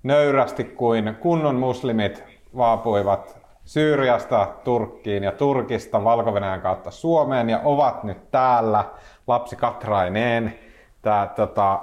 nöyrästi 0.03 0.65
kuin 0.65 1.17
kunnon 1.21 1.55
muslimit 1.55 2.25
vaapuivat 2.57 3.39
Syyriasta 3.65 4.49
Turkkiin 4.65 5.23
ja 5.23 5.33
Turkista 5.33 6.05
valko 6.05 6.33
kautta 6.63 6.91
Suomeen 6.91 7.51
ja 7.51 7.61
ovat 7.65 8.05
nyt 8.05 8.31
täällä 8.31 8.85
lapsi 9.27 9.57
Katraineen. 9.57 10.55
Tää, 11.03 11.27
tota, 11.27 11.81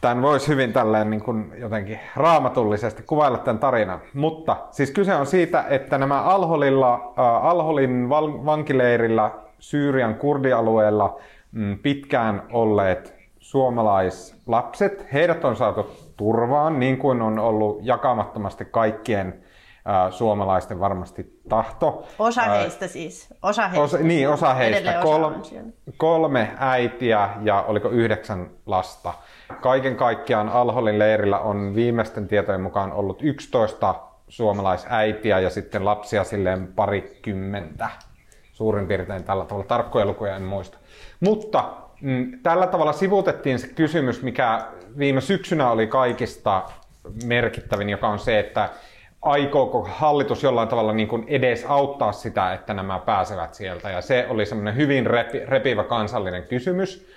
tämän 0.00 0.22
voisi 0.22 0.48
hyvin 0.48 0.72
tälleen 0.72 1.10
niin 1.10 1.22
kuin 1.22 1.52
jotenkin 1.56 2.00
raamatullisesti 2.16 3.02
kuvailla 3.02 3.38
tämän 3.38 3.58
tarinan. 3.58 4.00
Mutta 4.14 4.56
siis 4.70 4.90
kyse 4.90 5.14
on 5.14 5.26
siitä, 5.26 5.64
että 5.68 5.98
nämä 5.98 6.22
Alholilla, 6.22 6.94
äh, 6.94 7.46
Alholin 7.46 8.08
val- 8.08 8.44
vankileirillä 8.46 9.30
Syyrian 9.58 10.14
kurdialueella 10.14 11.20
mm, 11.52 11.78
pitkään 11.78 12.42
olleet 12.52 13.11
suomalaislapset, 13.52 15.12
heidät 15.12 15.44
on 15.44 15.56
saatu 15.56 15.90
turvaan, 16.16 16.80
niin 16.80 16.98
kuin 16.98 17.22
on 17.22 17.38
ollut 17.38 17.78
jakamattomasti 17.82 18.64
kaikkien 18.64 19.44
suomalaisten 20.10 20.80
varmasti 20.80 21.40
tahto. 21.48 22.06
Osa 22.18 22.42
heistä 22.42 22.86
siis. 22.86 23.34
Osa 23.42 23.62
heistä. 23.62 23.82
Osa, 23.82 23.98
niin, 23.98 24.28
osa 24.28 24.54
heistä. 24.54 25.00
Kol, 25.02 25.30
kolme 25.96 26.50
äitiä 26.58 27.30
ja 27.42 27.62
oliko 27.62 27.88
yhdeksän 27.88 28.50
lasta. 28.66 29.14
Kaiken 29.60 29.96
kaikkiaan 29.96 30.48
Alholin 30.48 30.98
leirillä 30.98 31.38
on 31.38 31.72
viimeisten 31.74 32.28
tietojen 32.28 32.60
mukaan 32.60 32.92
ollut 32.92 33.22
11 33.22 33.94
suomalaisäitiä 34.28 35.38
ja 35.38 35.50
sitten 35.50 35.84
lapsia 35.84 36.24
silleen 36.24 36.66
parikymmentä 36.66 37.88
suurin 38.52 38.86
piirtein 38.86 39.24
tällä 39.24 39.44
tavalla. 39.44 39.66
Tarkkoja 39.66 40.06
lukuja 40.06 40.36
en 40.36 40.42
muista. 40.42 40.78
Mutta 41.20 41.81
tällä 42.42 42.66
tavalla 42.66 42.92
sivuutettiin 42.92 43.58
se 43.58 43.68
kysymys, 43.68 44.22
mikä 44.22 44.60
viime 44.98 45.20
syksynä 45.20 45.70
oli 45.70 45.86
kaikista 45.86 46.62
merkittävin, 47.24 47.88
joka 47.88 48.08
on 48.08 48.18
se, 48.18 48.38
että 48.38 48.68
aikooko 49.22 49.88
hallitus 49.90 50.42
jollain 50.42 50.68
tavalla 50.68 50.92
niin 50.92 51.08
kuin 51.08 51.24
edes 51.28 51.64
auttaa 51.68 52.12
sitä, 52.12 52.52
että 52.52 52.74
nämä 52.74 52.98
pääsevät 52.98 53.54
sieltä. 53.54 53.90
Ja 53.90 54.00
se 54.00 54.26
oli 54.28 54.46
semmoinen 54.46 54.76
hyvin 54.76 55.06
repi, 55.06 55.40
repivä 55.46 55.84
kansallinen 55.84 56.42
kysymys. 56.42 57.08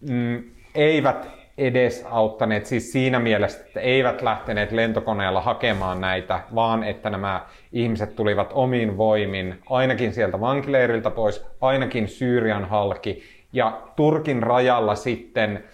Mm, 0.00 0.42
eivät 0.74 1.28
edes 1.58 2.06
auttaneet 2.10 2.66
siis 2.66 2.92
siinä 2.92 3.18
mielessä, 3.18 3.60
että 3.66 3.80
eivät 3.80 4.22
lähteneet 4.22 4.72
lentokoneella 4.72 5.40
hakemaan 5.40 6.00
näitä, 6.00 6.40
vaan 6.54 6.84
että 6.84 7.10
nämä 7.10 7.46
ihmiset 7.72 8.16
tulivat 8.16 8.50
omiin 8.52 8.96
voimin, 8.96 9.58
ainakin 9.70 10.12
sieltä 10.12 10.40
vankileiriltä 10.40 11.10
pois, 11.10 11.46
ainakin 11.60 12.08
Syyrian 12.08 12.64
halki, 12.64 13.22
ja 13.52 13.80
Turkin 13.96 14.42
rajalla 14.42 14.94
sitten 14.94 15.64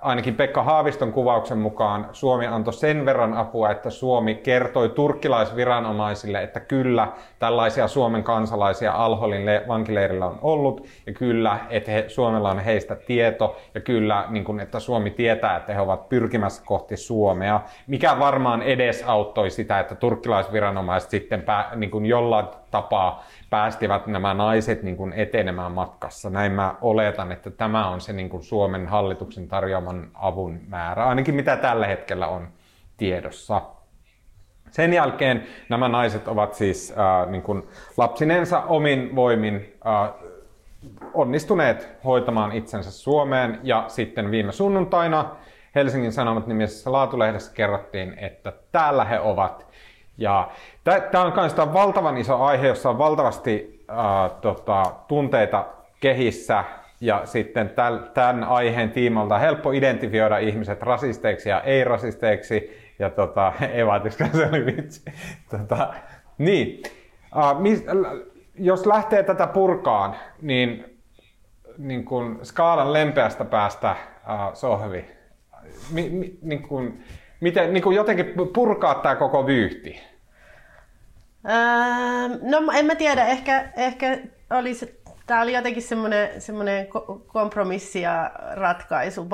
ainakin 0.00 0.34
Pekka 0.34 0.62
Haaviston 0.62 1.12
kuvauksen 1.12 1.58
mukaan 1.58 2.08
Suomi 2.12 2.46
antoi 2.46 2.72
sen 2.72 3.06
verran 3.06 3.34
apua, 3.34 3.70
että 3.70 3.90
Suomi 3.90 4.34
kertoi 4.34 4.88
turkkilaisviranomaisille, 4.88 6.42
että 6.42 6.60
kyllä 6.60 7.08
tällaisia 7.38 7.88
Suomen 7.88 8.24
kansalaisia 8.24 8.92
Alholin 8.92 9.42
vankileirillä 9.68 10.26
on 10.26 10.38
ollut 10.42 10.86
ja 11.06 11.12
kyllä, 11.12 11.58
että 11.70 11.90
he, 11.90 12.04
Suomella 12.08 12.50
on 12.50 12.58
heistä 12.58 12.96
tieto 12.96 13.56
ja 13.74 13.80
kyllä, 13.80 14.24
niin 14.28 14.44
kuin, 14.44 14.60
että 14.60 14.80
Suomi 14.80 15.10
tietää, 15.10 15.56
että 15.56 15.74
he 15.74 15.80
ovat 15.80 16.08
pyrkimässä 16.08 16.62
kohti 16.66 16.96
Suomea, 16.96 17.60
mikä 17.86 18.18
varmaan 18.18 18.62
edesauttoi 18.62 19.50
sitä, 19.50 19.80
että 19.80 19.94
turkkilaisviranomaiset 19.94 21.10
sitten 21.10 21.42
pää, 21.42 21.70
niin 21.76 22.06
jollain 22.06 22.46
tapaa 22.70 23.24
päästivät 23.54 24.06
nämä 24.06 24.34
naiset 24.34 24.82
niin 24.82 24.96
kuin 24.96 25.12
etenemään 25.12 25.72
matkassa. 25.72 26.30
Näin 26.30 26.52
mä 26.52 26.74
oletan, 26.80 27.32
että 27.32 27.50
tämä 27.50 27.88
on 27.88 28.00
se 28.00 28.12
niin 28.12 28.28
kuin 28.28 28.42
Suomen 28.42 28.86
hallituksen 28.86 29.48
tarjoaman 29.48 30.10
avun 30.14 30.60
määrä, 30.68 31.04
ainakin 31.04 31.34
mitä 31.34 31.56
tällä 31.56 31.86
hetkellä 31.86 32.26
on 32.26 32.48
tiedossa. 32.96 33.62
Sen 34.70 34.92
jälkeen 34.92 35.46
nämä 35.68 35.88
naiset 35.88 36.28
ovat 36.28 36.54
siis 36.54 36.94
äh, 36.98 37.30
niin 37.30 37.42
kuin 37.42 37.62
lapsinensa 37.96 38.60
omin 38.60 39.16
voimin 39.16 39.74
äh, 39.86 40.10
onnistuneet 41.14 41.88
hoitamaan 42.04 42.52
itsensä 42.52 42.90
Suomeen 42.90 43.60
ja 43.62 43.84
sitten 43.88 44.30
viime 44.30 44.52
sunnuntaina 44.52 45.36
Helsingin 45.74 46.12
Sanomat 46.12 46.46
nimisessä 46.46 46.92
laatulehdessä 46.92 47.54
kerrottiin, 47.54 48.18
että 48.18 48.52
täällä 48.72 49.04
he 49.04 49.20
ovat 49.20 49.66
ja 50.18 50.50
tämä 51.10 51.24
on 51.24 51.32
myös 51.36 51.56
valtavan 51.56 52.16
iso 52.16 52.42
aihe, 52.42 52.66
jossa 52.66 52.90
on 52.90 52.98
valtavasti 52.98 53.84
äh, 53.90 54.40
tota, 54.40 54.82
tunteita 55.08 55.66
kehissä 56.00 56.64
ja 57.00 57.26
sitten 57.26 57.70
tämän 58.14 58.44
aiheen 58.44 58.90
tiimalta 58.90 59.38
helppo 59.38 59.72
identifioida 59.72 60.38
ihmiset 60.38 60.82
rasisteiksi 60.82 61.48
ja 61.48 61.60
ei-rasisteiksi. 61.60 62.84
Ja 62.98 63.10
tota, 63.10 63.52
ei 63.74 63.86
vaatisikaan 63.86 64.30
se 64.30 64.46
oli 64.46 64.66
vitsi. 64.66 65.02
Tota, 65.50 65.94
niin, 66.38 66.82
äh, 67.36 67.60
mis, 67.60 67.84
jos 68.58 68.86
lähtee 68.86 69.22
tätä 69.22 69.46
purkaan, 69.46 70.16
niin, 70.42 71.00
niin 71.78 72.04
kun 72.04 72.38
skaalan 72.42 72.92
lempeästä 72.92 73.44
päästä 73.44 73.90
äh, 73.90 73.98
sohvi, 74.54 75.04
mi, 75.90 76.10
mi, 76.10 76.38
niin 76.42 76.62
kun, 76.62 76.98
miten 77.44 77.72
niin 77.72 77.82
kuin 77.82 77.96
jotenkin 77.96 78.34
purkaa 78.54 78.94
tämä 78.94 79.16
koko 79.16 79.46
vyyhti? 79.46 80.00
Öö, 81.48 82.38
no 82.42 82.72
en 82.74 82.86
mä 82.86 82.94
tiedä, 82.94 83.26
ehkä, 83.26 83.68
ehkä 83.76 84.18
olisi, 84.50 85.02
tämä 85.26 85.42
oli 85.42 85.52
jotenkin 85.52 85.82
semmoinen, 85.82 86.40
semmoinen 86.40 86.86
kompromissi 87.26 88.00
ja 88.00 88.32
ratkaisu, 88.54 89.26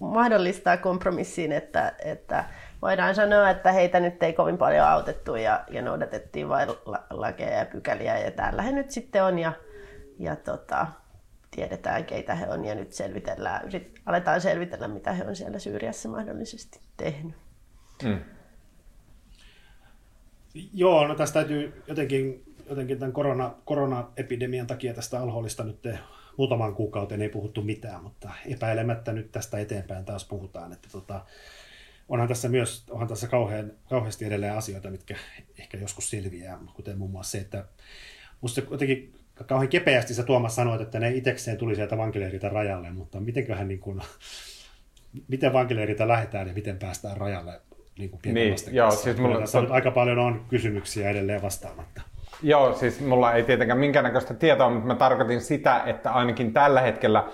mahdollistaa 0.00 0.76
kompromissiin, 0.76 1.52
että, 1.52 1.92
että 2.04 2.44
voidaan 2.82 3.14
sanoa, 3.14 3.50
että 3.50 3.72
heitä 3.72 4.00
nyt 4.00 4.22
ei 4.22 4.32
kovin 4.32 4.58
paljon 4.58 4.86
autettu 4.86 5.36
ja, 5.36 5.64
ja 5.70 5.82
noudatettiin 5.82 6.48
vain 6.48 6.68
lakeja 7.10 7.58
ja 7.58 7.66
pykäliä 7.66 8.18
ja 8.18 8.30
täällä 8.30 8.62
he 8.62 8.72
nyt 8.72 8.90
sitten 8.90 9.24
on 9.24 9.38
ja, 9.38 9.52
ja 10.18 10.36
tota, 10.36 10.86
tiedetään 11.50 12.04
keitä 12.04 12.34
he 12.34 12.46
on 12.48 12.64
ja 12.64 12.74
nyt 12.74 12.92
selvitellään, 12.92 13.70
aletaan 14.06 14.40
selvitellä 14.40 14.88
mitä 14.88 15.12
he 15.12 15.24
on 15.24 15.36
siellä 15.36 15.58
Syyriassa 15.58 16.08
mahdollisesti 16.08 16.80
tehnyt. 16.96 17.41
Mm. 18.04 18.18
Joo, 20.74 21.08
no 21.08 21.14
tästä 21.14 21.34
täytyy 21.34 21.82
jotenkin, 21.86 22.54
jotenkin 22.68 22.98
tämän 22.98 23.12
korona, 23.12 23.54
koronaepidemian 23.64 24.66
takia 24.66 24.94
tästä 24.94 25.20
alhollista 25.20 25.64
nyt 25.64 25.88
muutaman 26.36 26.74
kuukauden 26.74 27.22
ei 27.22 27.28
puhuttu 27.28 27.62
mitään, 27.62 28.02
mutta 28.02 28.30
epäilemättä 28.46 29.12
nyt 29.12 29.32
tästä 29.32 29.58
eteenpäin 29.58 30.04
taas 30.04 30.24
puhutaan. 30.24 30.72
Että 30.72 30.88
tota, 30.92 31.24
onhan 32.08 32.28
tässä 32.28 32.48
myös 32.48 32.84
onhan 32.90 33.08
tässä 33.08 33.28
kauhean, 33.28 33.72
kauheasti 33.88 34.24
edelleen 34.24 34.56
asioita, 34.56 34.90
mitkä 34.90 35.16
ehkä 35.58 35.78
joskus 35.78 36.10
selviää, 36.10 36.58
kuten 36.74 36.98
muun 36.98 37.10
muassa 37.10 37.30
se, 37.30 37.38
että 37.38 37.64
musta 38.40 38.62
jotenkin 38.70 39.14
kauhean 39.46 39.68
kepeästi 39.68 40.14
sä 40.14 40.22
Tuomas 40.22 40.54
sanoit, 40.54 40.80
että 40.80 40.98
ne 40.98 41.10
itsekseen 41.10 41.56
tuli 41.56 41.74
sieltä 41.74 41.98
vankileiriltä 41.98 42.48
rajalle, 42.48 42.90
mutta 42.90 43.20
mitenköhän 43.20 43.68
niin 43.68 43.80
kuin, 43.80 44.00
miten 45.28 45.52
vankileiriltä 45.52 46.08
lähdetään 46.08 46.48
ja 46.48 46.54
miten 46.54 46.78
päästään 46.78 47.16
rajalle 47.16 47.60
niin 47.98 48.10
kuin 48.10 48.20
niin, 48.34 48.54
joo, 48.70 48.90
siis 48.90 49.16
mulla, 49.16 49.40
tässä 49.40 49.60
tot... 49.60 49.70
aika 49.70 49.90
paljon 49.90 50.18
on 50.18 50.44
kysymyksiä 50.48 51.10
edelleen 51.10 51.42
vastaamatta. 51.42 52.02
Joo, 52.42 52.74
siis 52.74 53.00
mulla 53.00 53.32
ei 53.32 53.42
tietenkään 53.42 53.78
minkäännäköistä 53.78 54.34
tietoa, 54.34 54.70
mutta 54.70 54.86
mä 54.86 54.94
tarkoitin 54.94 55.40
sitä, 55.40 55.82
että 55.86 56.12
ainakin 56.12 56.52
tällä 56.52 56.80
hetkellä 56.80 57.24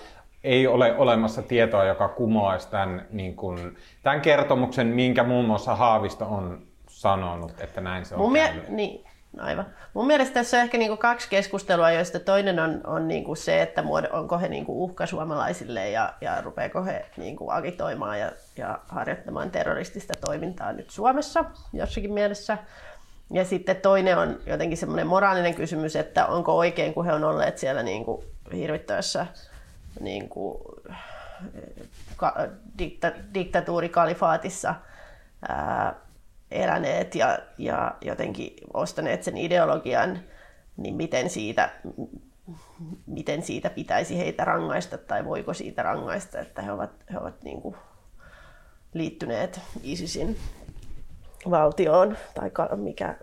ei 0.45 0.67
ole 0.67 0.97
olemassa 0.97 1.43
tietoa, 1.43 1.85
joka 1.85 2.09
kumoaisi 2.09 2.71
tämän, 2.71 3.07
niin 3.11 3.37
kuin, 3.37 3.77
tämän 4.03 4.21
kertomuksen, 4.21 4.87
minkä 4.87 5.25
muun 5.25 5.45
muassa 5.45 5.77
Haavisto 5.77 6.25
on 6.25 6.63
sanonut, 6.89 7.61
että 7.61 7.81
näin 7.81 8.05
se 8.05 8.15
on 8.15 8.21
Mun 8.21 8.33
mie- 8.33 8.55
niin, 8.69 9.08
Aivan. 9.41 9.67
Mun 9.95 10.07
mielestä 10.07 10.35
tässä 10.35 10.57
on 10.57 10.63
ehkä 10.63 10.79
niinku 10.79 10.97
kaksi 10.97 11.29
keskustelua, 11.31 11.91
joista 11.91 12.21
toinen 12.21 12.61
on, 12.61 12.81
on 12.85 13.09
niinku 13.09 13.35
se, 13.35 13.63
että 13.63 13.83
onko 14.13 14.39
he 14.39 14.49
niinku 14.49 14.85
uhka 14.85 15.07
suomalaisille 15.07 15.91
ja, 15.91 16.15
ja 16.21 16.41
rupeako 16.41 16.85
he 16.85 17.07
niinku 17.17 17.51
agitoimaan 17.51 18.21
ja, 18.21 18.33
ja 18.57 18.79
harjoittamaan 18.89 19.51
terroristista 19.51 20.15
toimintaa 20.27 20.73
nyt 20.73 20.91
Suomessa 20.91 21.45
jossakin 21.73 22.13
mielessä. 22.13 22.59
Ja 23.31 23.45
sitten 23.45 23.77
toinen 23.77 24.19
on 24.19 24.39
jotenkin 24.47 24.79
semmoinen 24.79 25.07
moraalinen 25.07 25.55
kysymys, 25.55 25.97
että 25.97 26.27
onko 26.27 26.57
oikein, 26.57 26.95
kun 26.95 27.05
he 27.05 27.13
on 27.13 27.25
olleet 27.25 27.59
siellä 27.59 27.83
niinku 27.83 28.25
hirvittävässä 28.53 29.27
niinku, 30.01 30.75
ka, 32.17 32.35
dikta, 32.79 33.13
diktatuurikalifaatissa 33.35 34.75
ää, 35.49 35.95
eläneet 36.51 37.15
ja, 37.15 37.39
ja 37.59 37.95
jotenkin 38.01 38.57
ostaneet 38.75 39.23
sen 39.23 39.37
ideologian, 39.37 40.19
niin 40.77 40.95
miten 40.95 41.31
siitä, 41.31 41.71
miten 43.07 43.43
siitä 43.43 43.71
pitäisi 43.71 44.19
heitä 44.19 44.45
rangaista 44.45 44.99
tai 44.99 45.25
voiko 45.25 45.55
siitä 45.55 45.83
rangaista, 45.83 46.39
että 46.39 46.63
he 46.63 46.73
ovat, 46.73 46.91
he 47.13 47.19
ovat 47.19 47.43
niin 47.45 47.63
kuin 47.63 47.77
liittyneet 48.95 49.61
ISISin 49.83 50.37
valtioon 51.51 52.17
tai 52.35 52.51
mikä 52.77 53.17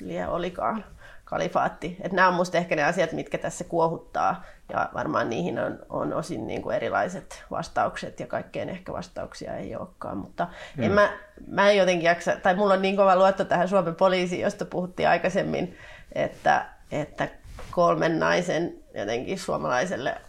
lie 0.00 0.28
olikaan 0.28 0.84
kalifaatti. 1.26 1.96
Et 2.00 2.12
nämä 2.12 2.28
on 2.28 2.34
minusta 2.34 2.58
ehkä 2.58 2.76
ne 2.76 2.84
asiat, 2.84 3.12
mitkä 3.12 3.38
tässä 3.38 3.64
kuohuttaa 3.64 4.44
ja 4.72 4.90
varmaan 4.94 5.30
niihin 5.30 5.58
on, 5.58 5.78
on 5.88 6.12
osin 6.12 6.46
niin 6.46 6.62
kuin 6.62 6.76
erilaiset 6.76 7.44
vastaukset 7.50 8.20
ja 8.20 8.26
kaikkeen 8.26 8.68
ehkä 8.68 8.92
vastauksia 8.92 9.56
ei 9.56 9.76
olekaan. 9.76 10.16
Mutta 10.16 10.48
mm. 10.76 10.82
en 10.82 10.92
mä, 10.92 11.18
mä 11.46 11.70
en 11.70 11.76
jotenkin 11.76 12.06
jaksa, 12.06 12.36
tai 12.36 12.54
mulla 12.54 12.74
on 12.74 12.82
niin 12.82 12.96
kova 12.96 13.16
luotto 13.16 13.44
tähän 13.44 13.68
Suomen 13.68 13.94
poliisiin, 13.94 14.40
josta 14.40 14.64
puhuttiin 14.64 15.08
aikaisemmin, 15.08 15.76
että, 16.12 16.66
että 16.90 17.28
kolmen 17.70 18.18
naisen 18.18 18.74
jotenkin 18.94 19.38
suomalaiselle 19.38 20.20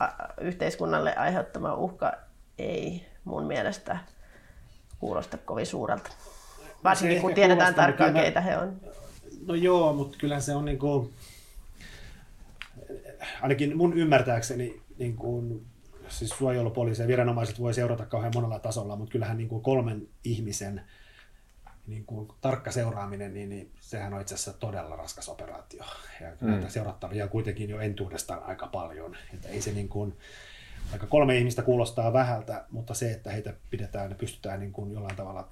yhteiskunnalle 0.41 1.15
aiheuttama 1.15 1.73
uhka 1.73 2.13
ei 2.59 3.07
mun 3.23 3.43
mielestä 3.43 3.97
kuulosta 4.99 5.37
kovin 5.37 5.65
suurelta. 5.65 6.09
Varsinkin 6.83 7.21
kun 7.21 7.33
tiedetään 7.33 7.75
tarkkaan, 7.75 8.13
keitä 8.13 8.41
he 8.41 8.57
on. 8.57 8.81
No 9.47 9.55
joo, 9.55 9.93
mutta 9.93 10.17
kyllä 10.17 10.39
se 10.39 10.55
on 10.55 10.65
niin 10.65 10.79
kuin, 10.79 11.13
ainakin 13.41 13.77
mun 13.77 13.97
ymmärtääkseni 13.97 14.81
niin 14.97 15.15
kuin, 15.15 15.65
siis 16.07 16.29
suojelupoliisi 16.29 17.01
ja 17.01 17.07
viranomaiset 17.07 17.59
voi 17.59 17.73
seurata 17.73 18.05
kauhean 18.05 18.33
monella 18.35 18.59
tasolla, 18.59 18.95
mutta 18.95 19.11
kyllähän 19.11 19.37
niin 19.37 19.49
kuin 19.49 19.63
kolmen 19.63 20.07
ihmisen 20.23 20.81
niin 21.87 22.05
kuin 22.05 22.27
tarkka 22.41 22.71
seuraaminen, 22.71 23.33
niin, 23.33 23.49
niin 23.49 23.71
sehän 23.79 24.13
on 24.13 24.21
itse 24.21 24.35
asiassa 24.35 24.53
todella 24.53 24.95
raskas 24.95 25.29
operaatio. 25.29 25.83
Ja 26.21 26.27
mm. 26.41 26.49
näitä 26.49 26.69
seurattavia 26.69 27.27
kuitenkin 27.27 27.69
jo 27.69 27.79
entuudestaan 27.79 28.43
aika 28.43 28.67
paljon. 28.67 29.17
Että 29.33 29.47
ei 29.49 29.61
se 29.61 29.71
niin 29.71 29.89
kuin, 29.89 30.17
vaikka 30.89 31.07
kolme 31.07 31.37
ihmistä 31.37 31.61
kuulostaa 31.61 32.13
vähältä, 32.13 32.65
mutta 32.71 32.93
se, 32.93 33.11
että 33.11 33.31
heitä 33.31 33.53
pidetään 33.69 34.09
ja 34.09 34.15
pystytään 34.15 34.59
niin 34.59 34.71
kuin 34.71 34.91
jollain 34.91 35.15
tavalla 35.15 35.49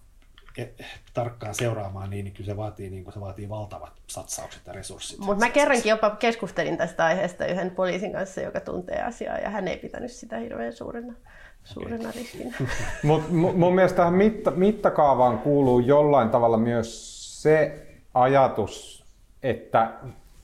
tarkkaan 1.13 1.55
seuraamaan, 1.55 2.09
niin, 2.09 2.23
niin 2.23 2.33
kyllä 2.33 2.45
se 2.45 2.57
vaatii, 2.57 2.89
niin 2.89 3.03
kuin 3.03 3.13
se 3.13 3.19
vaatii 3.19 3.49
valtavat 3.49 3.91
satsaukset 4.07 4.61
ja 4.67 4.73
resurssit. 4.73 5.19
Mutta 5.19 5.45
mä 5.45 5.51
kerrankin 5.51 5.89
jopa 5.89 6.09
keskustelin 6.09 6.77
tästä 6.77 7.05
aiheesta 7.05 7.45
yhden 7.45 7.71
poliisin 7.71 8.11
kanssa, 8.11 8.41
joka 8.41 8.59
tuntee 8.59 9.01
asiaa, 9.01 9.37
ja 9.37 9.49
hän 9.49 9.67
ei 9.67 9.77
pitänyt 9.77 10.11
sitä 10.11 10.37
hirveän 10.37 10.73
suurena, 10.73 11.13
suurena 11.63 12.09
okay. 12.09 12.21
riskinä. 12.21 12.55
Mut 13.03 13.31
mun 13.31 13.75
mielestä 13.75 13.97
tähän 13.97 14.13
mitta, 14.13 14.51
mittakaavaan 14.51 15.39
kuuluu 15.39 15.79
jollain 15.79 16.29
tavalla 16.29 16.57
myös 16.57 17.15
se 17.43 17.87
ajatus, 18.13 19.05
että, 19.43 19.91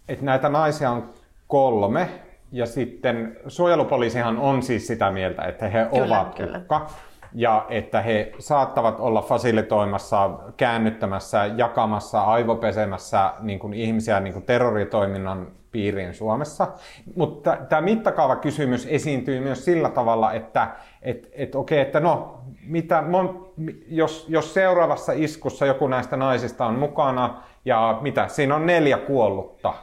että 0.07 0.25
näitä 0.25 0.49
naisia 0.49 0.91
on 0.91 1.13
kolme, 1.47 2.09
ja 2.51 2.65
sitten 2.65 3.37
suojelupoliisihan 3.47 4.37
on 4.37 4.63
siis 4.63 4.87
sitä 4.87 5.11
mieltä, 5.11 5.41
että 5.41 5.69
he 5.69 5.87
kyllä, 5.93 6.19
ovat 6.19 6.35
kyllä. 6.35 6.57
uhka 6.57 6.89
ja 7.33 7.65
että 7.69 8.01
he 8.01 8.31
saattavat 8.39 8.99
olla 8.99 9.21
fasilitoimassa, 9.21 10.29
käännyttämässä, 10.57 11.45
jakamassa, 11.57 12.21
aivopesemässä 12.21 13.33
niin 13.39 13.59
kuin 13.59 13.73
ihmisiä 13.73 14.19
niin 14.19 14.33
kuin 14.33 14.45
terroritoiminnan 14.45 15.47
piiriin 15.71 16.13
Suomessa. 16.13 16.67
Mutta 17.15 17.57
tämä 17.69 17.81
mittakaava 17.81 18.35
kysymys 18.35 18.87
esiintyy 18.89 19.39
myös 19.39 19.65
sillä 19.65 19.89
tavalla, 19.89 20.33
että 20.33 20.67
et, 21.01 21.29
et, 21.31 21.55
okei, 21.55 21.77
okay, 21.77 21.87
että 21.87 21.99
no, 21.99 22.39
mitä, 22.67 23.01
mon, 23.01 23.53
jos, 23.87 24.25
jos 24.29 24.53
seuraavassa 24.53 25.11
iskussa 25.15 25.65
joku 25.65 25.87
näistä 25.87 26.17
naisista 26.17 26.65
on 26.65 26.79
mukana 26.79 27.43
ja 27.65 27.99
mitä, 28.01 28.27
siinä 28.27 28.55
on 28.55 28.65
neljä 28.65 28.97
kuollutta, 28.97 29.73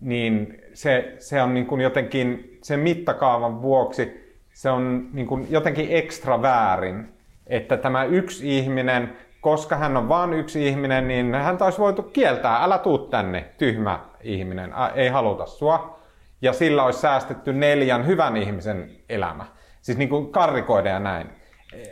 niin 0.00 0.62
se, 0.74 1.14
se 1.18 1.42
on 1.42 1.54
niin 1.54 1.66
kuin 1.66 1.80
jotenkin 1.80 2.58
sen 2.62 2.80
mittakaavan 2.80 3.62
vuoksi 3.62 4.27
se 4.58 4.70
on 4.70 5.08
niin 5.12 5.26
kuin 5.26 5.46
jotenkin 5.50 5.86
ekstra 5.90 6.42
väärin, 6.42 7.12
että 7.46 7.76
tämä 7.76 8.04
yksi 8.04 8.58
ihminen, 8.58 9.16
koska 9.40 9.76
hän 9.76 9.96
on 9.96 10.08
vain 10.08 10.32
yksi 10.32 10.68
ihminen, 10.68 11.08
niin 11.08 11.34
hän 11.34 11.58
olisi 11.60 11.78
voitu 11.78 12.02
kieltää, 12.02 12.64
älä 12.64 12.78
tuu 12.78 12.98
tänne, 12.98 13.44
tyhmä 13.58 14.00
ihminen, 14.22 14.74
ei 14.94 15.08
haluta 15.08 15.46
sua. 15.46 15.98
Ja 16.42 16.52
sillä 16.52 16.84
olisi 16.84 17.00
säästetty 17.00 17.52
neljän 17.52 18.06
hyvän 18.06 18.36
ihmisen 18.36 18.90
elämä. 19.08 19.46
Siis 19.80 19.98
niin 19.98 20.08
kuin 20.08 20.32
karrikoiden 20.32 20.92
ja 20.92 20.98
näin. 20.98 21.30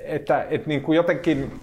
Että, 0.04 0.46
että 0.50 0.68
niin 0.68 0.82
kuin 0.82 0.96
jotenkin... 0.96 1.60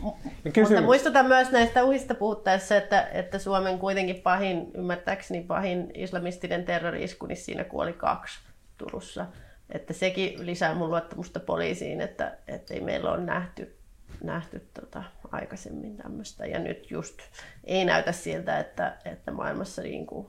Mutta 0.62 0.82
muistutan 0.82 1.26
myös 1.26 1.52
näistä 1.52 1.84
uhista 1.84 2.16
puhuttaessa, 2.16 2.76
että, 2.76 3.02
että 3.02 3.40
Suomen 3.40 3.80
kuitenkin 3.80 4.22
pahin, 4.22 4.72
ymmärtääkseni 4.74 5.42
pahin 5.42 5.92
islamistinen 5.94 6.66
terrori-isku, 6.66 7.26
niin 7.26 7.38
siinä 7.38 7.64
kuoli 7.64 7.94
kaksi 7.94 8.40
Turussa. 8.78 9.26
Että 9.74 9.94
sekin 9.94 10.46
lisää 10.46 10.76
mun 10.76 10.90
luottamusta 10.90 11.40
poliisiin, 11.40 12.02
että, 12.02 12.38
että 12.48 12.74
ei 12.74 12.82
meillä 12.82 13.12
ole 13.12 13.24
nähty, 13.24 13.76
nähty 14.24 14.68
tota 14.74 15.04
aikaisemmin 15.32 15.98
tämmöistä. 15.98 16.46
Ja 16.46 16.60
nyt 16.60 16.92
just 16.92 17.20
ei 17.64 17.86
näytä 17.86 18.12
siltä, 18.12 18.60
että, 18.60 18.98
että 19.06 19.32
maailmassa 19.32 19.82
niin 19.82 20.06
kuin, 20.06 20.28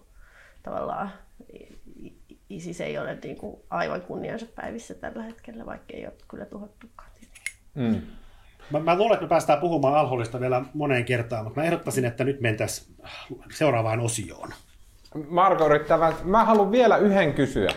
tavallaan 0.63 1.13
ISIS 2.51 2.81
ei 2.81 2.99
ole 2.99 3.19
niin 3.23 3.37
kuin 3.37 3.57
aivan 3.71 4.01
kunniansa 4.01 4.47
päivissä 4.55 4.95
tällä 4.95 5.23
hetkellä, 5.23 5.67
vaikka 5.67 5.95
ei 5.95 6.07
ole 6.07 6.15
kyllä 6.29 6.45
tuhottukaan. 6.45 7.11
Mm. 7.75 8.01
Mä, 8.71 8.79
mä 8.79 8.99
luulen, 8.99 9.15
että 9.15 9.25
me 9.25 9.29
päästään 9.29 9.61
puhumaan 9.61 9.95
alkoholista 9.95 10.41
vielä 10.41 10.65
moneen 10.75 11.05
kertaan, 11.05 11.45
mutta 11.45 11.61
mä 11.61 11.67
ehdottaisin, 11.67 12.05
että 12.05 12.25
nyt 12.25 12.41
mentäisiin 12.41 12.97
seuraavaan 13.53 14.01
osioon. 14.01 14.49
Marko 15.29 15.67
yrittää, 15.67 16.13
mä 16.25 16.45
haluan 16.45 16.73
vielä 16.73 16.97
yhden 16.97 17.35
kysyä 17.35 17.71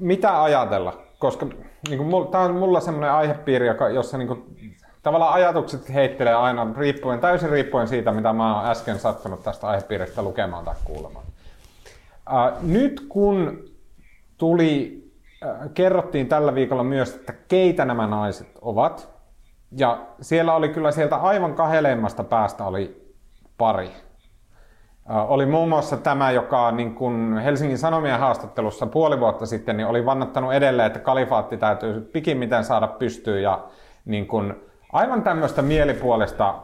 mitä 0.00 0.42
ajatella? 0.42 1.02
Koska 1.18 1.46
niin 1.88 2.30
tämä 2.30 2.44
on 2.44 2.54
mulla 2.54 2.80
semmoinen 2.80 3.12
aihepiiri, 3.12 3.66
joka, 3.66 3.88
jossa 3.88 4.18
niin 4.18 4.28
kuin, 4.28 4.44
tavallaan 5.02 5.32
ajatukset 5.32 5.94
heittelee 5.94 6.34
aina 6.34 6.66
riippuen, 6.76 7.20
täysin 7.20 7.50
riippuen 7.50 7.88
siitä, 7.88 8.12
mitä 8.12 8.32
mä 8.32 8.56
oon 8.56 8.70
äsken 8.70 8.98
sattunut 8.98 9.42
tästä 9.42 9.66
aihepiiristä 9.66 10.22
lukemaan 10.22 10.64
tai 10.64 10.74
kuulemaan. 10.84 11.24
Äh, 12.32 12.62
nyt 12.62 13.06
kun 13.08 13.64
tuli, 14.38 15.02
äh, 15.44 15.68
kerrottiin 15.74 16.28
tällä 16.28 16.54
viikolla 16.54 16.84
myös, 16.84 17.14
että 17.14 17.32
keitä 17.48 17.84
nämä 17.84 18.06
naiset 18.06 18.58
ovat, 18.60 19.08
ja 19.76 20.06
siellä 20.20 20.54
oli 20.54 20.68
kyllä 20.68 20.92
sieltä 20.92 21.16
aivan 21.16 21.54
kahelemmasta 21.54 22.24
päästä 22.24 22.64
oli 22.64 23.14
pari 23.58 23.90
oli 25.08 25.46
muun 25.46 25.68
muassa 25.68 25.96
tämä, 25.96 26.30
joka 26.30 26.70
niin 26.70 26.94
kuin 26.94 27.38
Helsingin 27.38 27.78
Sanomien 27.78 28.18
haastattelussa 28.18 28.86
puoli 28.86 29.20
vuotta 29.20 29.46
sitten 29.46 29.76
niin 29.76 29.86
oli 29.86 30.06
vannattanut 30.06 30.52
edelleen, 30.52 30.86
että 30.86 30.98
kalifaatti 30.98 31.56
täytyy 31.56 32.00
pikimmiten 32.00 32.64
saada 32.64 32.86
pystyyn 32.86 33.42
ja 33.42 33.64
niin 34.04 34.26
kuin 34.26 34.54
aivan 34.92 35.22
tämmöistä 35.22 35.62
mielipuolesta 35.62 36.54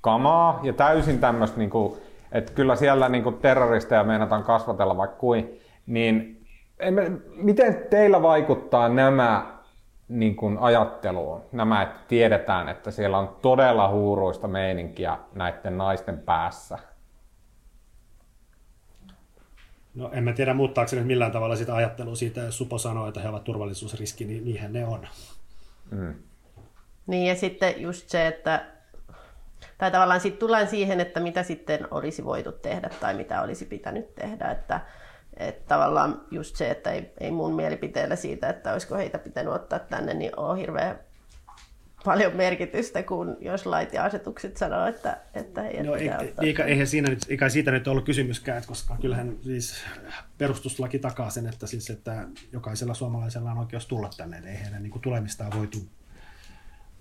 kamaa 0.00 0.60
ja 0.62 0.72
täysin 0.72 1.18
tämmöistä, 1.18 1.58
niin 1.58 1.70
kuin, 1.70 1.98
että 2.32 2.52
kyllä 2.52 2.76
siellä 2.76 3.08
niin 3.08 3.24
kuin 3.24 3.38
terroristeja 3.38 4.04
meinataan 4.04 4.44
kasvatella 4.44 4.96
vaikka 4.96 5.16
kuin, 5.16 5.60
niin 5.86 6.46
miten 7.36 7.86
teillä 7.90 8.22
vaikuttaa 8.22 8.88
nämä 8.88 9.46
niin 10.08 10.36
kuin 10.36 10.58
ajatteluun, 10.58 11.42
nämä, 11.52 11.82
että 11.82 12.00
tiedetään, 12.08 12.68
että 12.68 12.90
siellä 12.90 13.18
on 13.18 13.36
todella 13.42 13.88
huuruista 13.88 14.48
meininkiä 14.48 15.18
näiden 15.34 15.78
naisten 15.78 16.18
päässä? 16.18 16.78
No 19.94 20.10
en 20.12 20.24
mä 20.24 20.32
tiedä, 20.32 20.54
muuttaako 20.54 20.88
se 20.88 20.96
nyt 20.96 21.06
millään 21.06 21.32
tavalla 21.32 21.56
sitä 21.56 21.74
ajattelua 21.74 22.14
siitä, 22.14 22.40
jos 22.40 22.58
Supo 22.58 22.78
sanoo, 22.78 23.08
että 23.08 23.20
he 23.20 23.28
ovat 23.28 23.44
turvallisuusriski, 23.44 24.24
niin 24.24 24.44
niinhän 24.44 24.72
ne 24.72 24.86
on. 24.86 25.08
Mm. 25.90 26.14
Niin 27.06 27.26
ja 27.26 27.34
sitten 27.34 27.80
just 27.80 28.08
se, 28.08 28.26
että 28.26 28.66
tai 29.78 29.90
tavallaan 29.90 30.20
sitten 30.20 30.40
tullaan 30.40 30.66
siihen, 30.66 31.00
että 31.00 31.20
mitä 31.20 31.42
sitten 31.42 31.88
olisi 31.90 32.24
voitu 32.24 32.52
tehdä 32.52 32.90
tai 33.00 33.14
mitä 33.14 33.42
olisi 33.42 33.64
pitänyt 33.64 34.14
tehdä, 34.14 34.50
että, 34.50 34.80
että 35.36 35.68
tavallaan 35.68 36.20
just 36.30 36.56
se, 36.56 36.70
että 36.70 36.90
ei, 36.90 37.12
ei 37.20 37.30
mun 37.30 37.54
mielipiteellä 37.54 38.16
siitä, 38.16 38.48
että 38.48 38.72
olisiko 38.72 38.94
heitä 38.94 39.18
pitänyt 39.18 39.52
ottaa 39.52 39.78
tänne, 39.78 40.14
niin 40.14 40.38
on 40.38 40.56
hirveän 40.56 40.98
paljon 42.04 42.36
merkitystä, 42.36 43.02
kun 43.02 43.36
jos 43.40 43.66
lait 43.66 43.92
ja 43.92 44.04
asetukset 44.04 44.56
sanoo, 44.56 44.86
että, 44.86 45.16
että 45.34 45.62
heidät 45.62 45.86
no, 45.86 45.92
pitää 45.92 46.18
ottaa. 46.18 46.44
Eikä, 46.44 46.64
eihän 46.64 46.86
siinä 46.86 47.10
nyt, 47.10 47.18
eikä 47.28 47.48
siitä 47.48 47.70
nyt 47.70 47.88
ollut 47.88 48.04
kysymyskään, 48.04 48.62
koska 48.66 48.96
kyllähän 49.00 49.36
siis 49.42 49.84
perustuslaki 50.38 50.98
takaa 50.98 51.30
sen, 51.30 51.46
että, 51.46 51.66
siis, 51.66 51.90
että 51.90 52.24
jokaisella 52.52 52.94
suomalaisella 52.94 53.50
on 53.50 53.58
oikeus 53.58 53.86
tulla 53.86 54.10
tänne, 54.16 54.42
ei 54.46 54.64
heidän 54.64 54.82
niin 54.82 55.00
tulemistaan 55.00 55.52
voitu, 55.58 55.78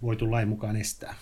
voitu 0.01 0.31
lain 0.31 0.47
mukaan 0.47 0.75
estää. 0.75 1.13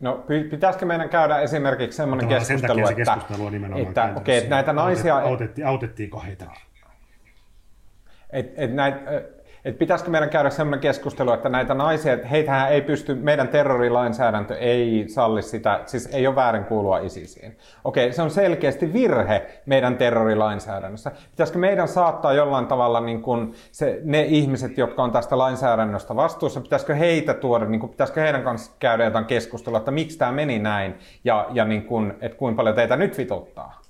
No 0.00 0.24
pitäisikö 0.50 0.86
meidän 0.86 1.08
käydä 1.08 1.38
esimerkiksi 1.38 1.96
sellainen 1.96 2.28
keskustelu, 2.28 2.86
sen 2.86 3.00
että, 3.00 3.14
keskustelu 3.14 3.48
että, 3.88 4.12
okay, 4.16 4.34
että 4.34 4.50
näitä 4.50 4.72
naisia... 4.72 5.16
Autettiin, 5.16 5.66
autettiinko 5.66 6.20
heitä? 6.20 6.46
Et, 8.30 8.52
et 8.56 8.74
näitä, 8.74 8.98
että 9.64 9.78
pitäisikö 9.78 10.10
meidän 10.10 10.30
käydä 10.30 10.50
sellainen 10.50 10.80
keskustelu, 10.80 11.32
että 11.32 11.48
näitä 11.48 11.74
naisia, 11.74 12.18
heitähän 12.30 12.72
ei 12.72 12.82
pysty, 12.82 13.14
meidän 13.14 13.48
terrorilainsäädäntö 13.48 14.58
ei 14.58 15.04
salli 15.08 15.42
sitä, 15.42 15.80
siis 15.86 16.06
ei 16.06 16.26
ole 16.26 16.36
väärin 16.36 16.64
kuulua 16.64 16.98
ISISiin. 16.98 17.58
Okei, 17.84 18.12
se 18.12 18.22
on 18.22 18.30
selkeästi 18.30 18.92
virhe 18.92 19.46
meidän 19.66 19.96
terrorilainsäädännössä. 19.96 21.12
Pitäisikö 21.30 21.58
meidän 21.58 21.88
saattaa 21.88 22.32
jollain 22.32 22.66
tavalla 22.66 23.00
niin 23.00 23.22
kuin 23.22 23.54
se, 23.72 24.00
ne 24.04 24.22
ihmiset, 24.22 24.78
jotka 24.78 25.02
on 25.02 25.12
tästä 25.12 25.38
lainsäädännöstä 25.38 26.16
vastuussa, 26.16 26.60
pitäisikö 26.60 26.94
heitä 26.94 27.34
tuoda, 27.34 27.64
niin 27.64 27.80
kuin, 27.80 27.90
pitäisikö 27.90 28.20
heidän 28.20 28.42
kanssa 28.42 28.72
käydä 28.78 29.04
jotain 29.04 29.24
keskustelua, 29.24 29.78
että 29.78 29.90
miksi 29.90 30.18
tämä 30.18 30.32
meni 30.32 30.58
näin 30.58 30.98
ja, 31.24 31.46
ja 31.52 31.64
niin 31.64 31.84
kuin, 31.84 32.14
että 32.20 32.38
kuinka 32.38 32.56
paljon 32.56 32.76
teitä 32.76 32.96
nyt 32.96 33.18
vituttaa? 33.18 33.80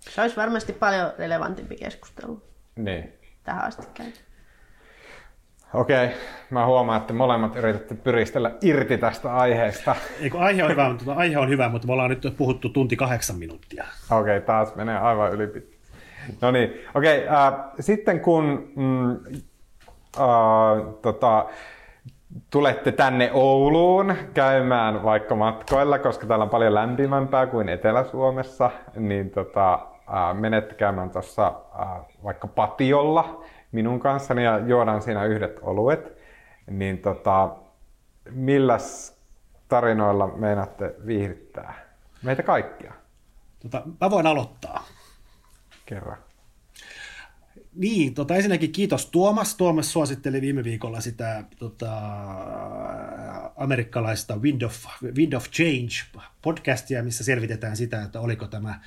Se 0.00 0.20
olisi 0.22 0.36
varmasti 0.36 0.72
paljon 0.72 1.12
relevantimpi 1.18 1.76
keskustelu. 1.76 2.42
Niin. 2.76 3.12
Tähän 3.44 3.64
asti 3.64 3.86
käyty. 3.94 4.29
Okei, 5.74 6.08
mä 6.50 6.66
huomaan, 6.66 7.00
että 7.00 7.12
molemmat 7.12 7.56
yritätte 7.56 7.94
pyristellä 7.94 8.50
irti 8.62 8.98
tästä 8.98 9.34
aiheesta. 9.34 9.96
Eikö, 10.20 10.38
aihe, 10.38 10.64
on 10.64 10.70
hyvä, 10.70 10.88
mutta, 10.88 11.12
aihe 11.12 11.38
on 11.38 11.48
hyvä, 11.48 11.68
mutta 11.68 11.86
me 11.86 11.92
ollaan 11.92 12.10
nyt 12.10 12.34
puhuttu 12.36 12.68
tunti 12.68 12.96
kahdeksan 12.96 13.36
minuuttia. 13.36 13.84
Okei, 14.10 14.40
taas 14.40 14.74
menee 14.74 14.98
aivan 14.98 15.32
yli. 15.32 15.70
No 16.40 16.50
niin, 16.50 16.72
okei. 16.94 17.28
Äh, 17.28 17.54
sitten 17.80 18.20
kun 18.20 18.72
mm, 18.76 19.10
äh, 20.18 20.94
tota, 21.02 21.46
tulette 22.50 22.92
tänne 22.92 23.30
Ouluun 23.32 24.14
käymään 24.34 25.02
vaikka 25.02 25.34
matkoilla, 25.34 25.98
koska 25.98 26.26
täällä 26.26 26.42
on 26.42 26.50
paljon 26.50 26.74
lämpimämpää 26.74 27.46
kuin 27.46 27.68
Etelä-Suomessa, 27.68 28.70
niin 28.96 29.30
tota, 29.30 29.74
äh, 29.74 30.34
menette 30.40 30.74
käymään 30.74 31.10
tuossa 31.10 31.46
äh, 31.80 31.88
vaikka 32.24 32.48
patiolla 32.48 33.44
minun 33.72 34.00
kanssani 34.00 34.44
ja 34.44 34.58
juodaan 34.58 35.02
siinä 35.02 35.24
yhdet 35.24 35.58
oluet, 35.62 36.12
niin 36.70 36.98
tota, 36.98 37.56
milläs 38.30 39.20
tarinoilla 39.68 40.26
meinaatte 40.36 40.94
viihdyttää 41.06 41.74
meitä 42.22 42.42
kaikkia? 42.42 42.92
Tota, 43.62 43.82
mä 44.00 44.10
voin 44.10 44.26
aloittaa. 44.26 44.84
Kerran. 45.86 46.18
Niin, 47.74 48.14
tota, 48.14 48.34
ensinnäkin 48.36 48.72
kiitos 48.72 49.06
Tuomas. 49.06 49.54
Tuomas 49.54 49.92
suositteli 49.92 50.40
viime 50.40 50.64
viikolla 50.64 51.00
sitä 51.00 51.44
tota, 51.58 51.92
amerikkalaista 53.56 54.36
Wind 54.36 54.62
of, 54.62 54.74
Wind 55.16 55.32
of 55.32 55.50
Change 55.50 56.20
podcastia, 56.42 57.02
missä 57.02 57.24
selvitetään 57.24 57.76
sitä, 57.76 58.02
että 58.02 58.20
oliko 58.20 58.46
tämä 58.46 58.80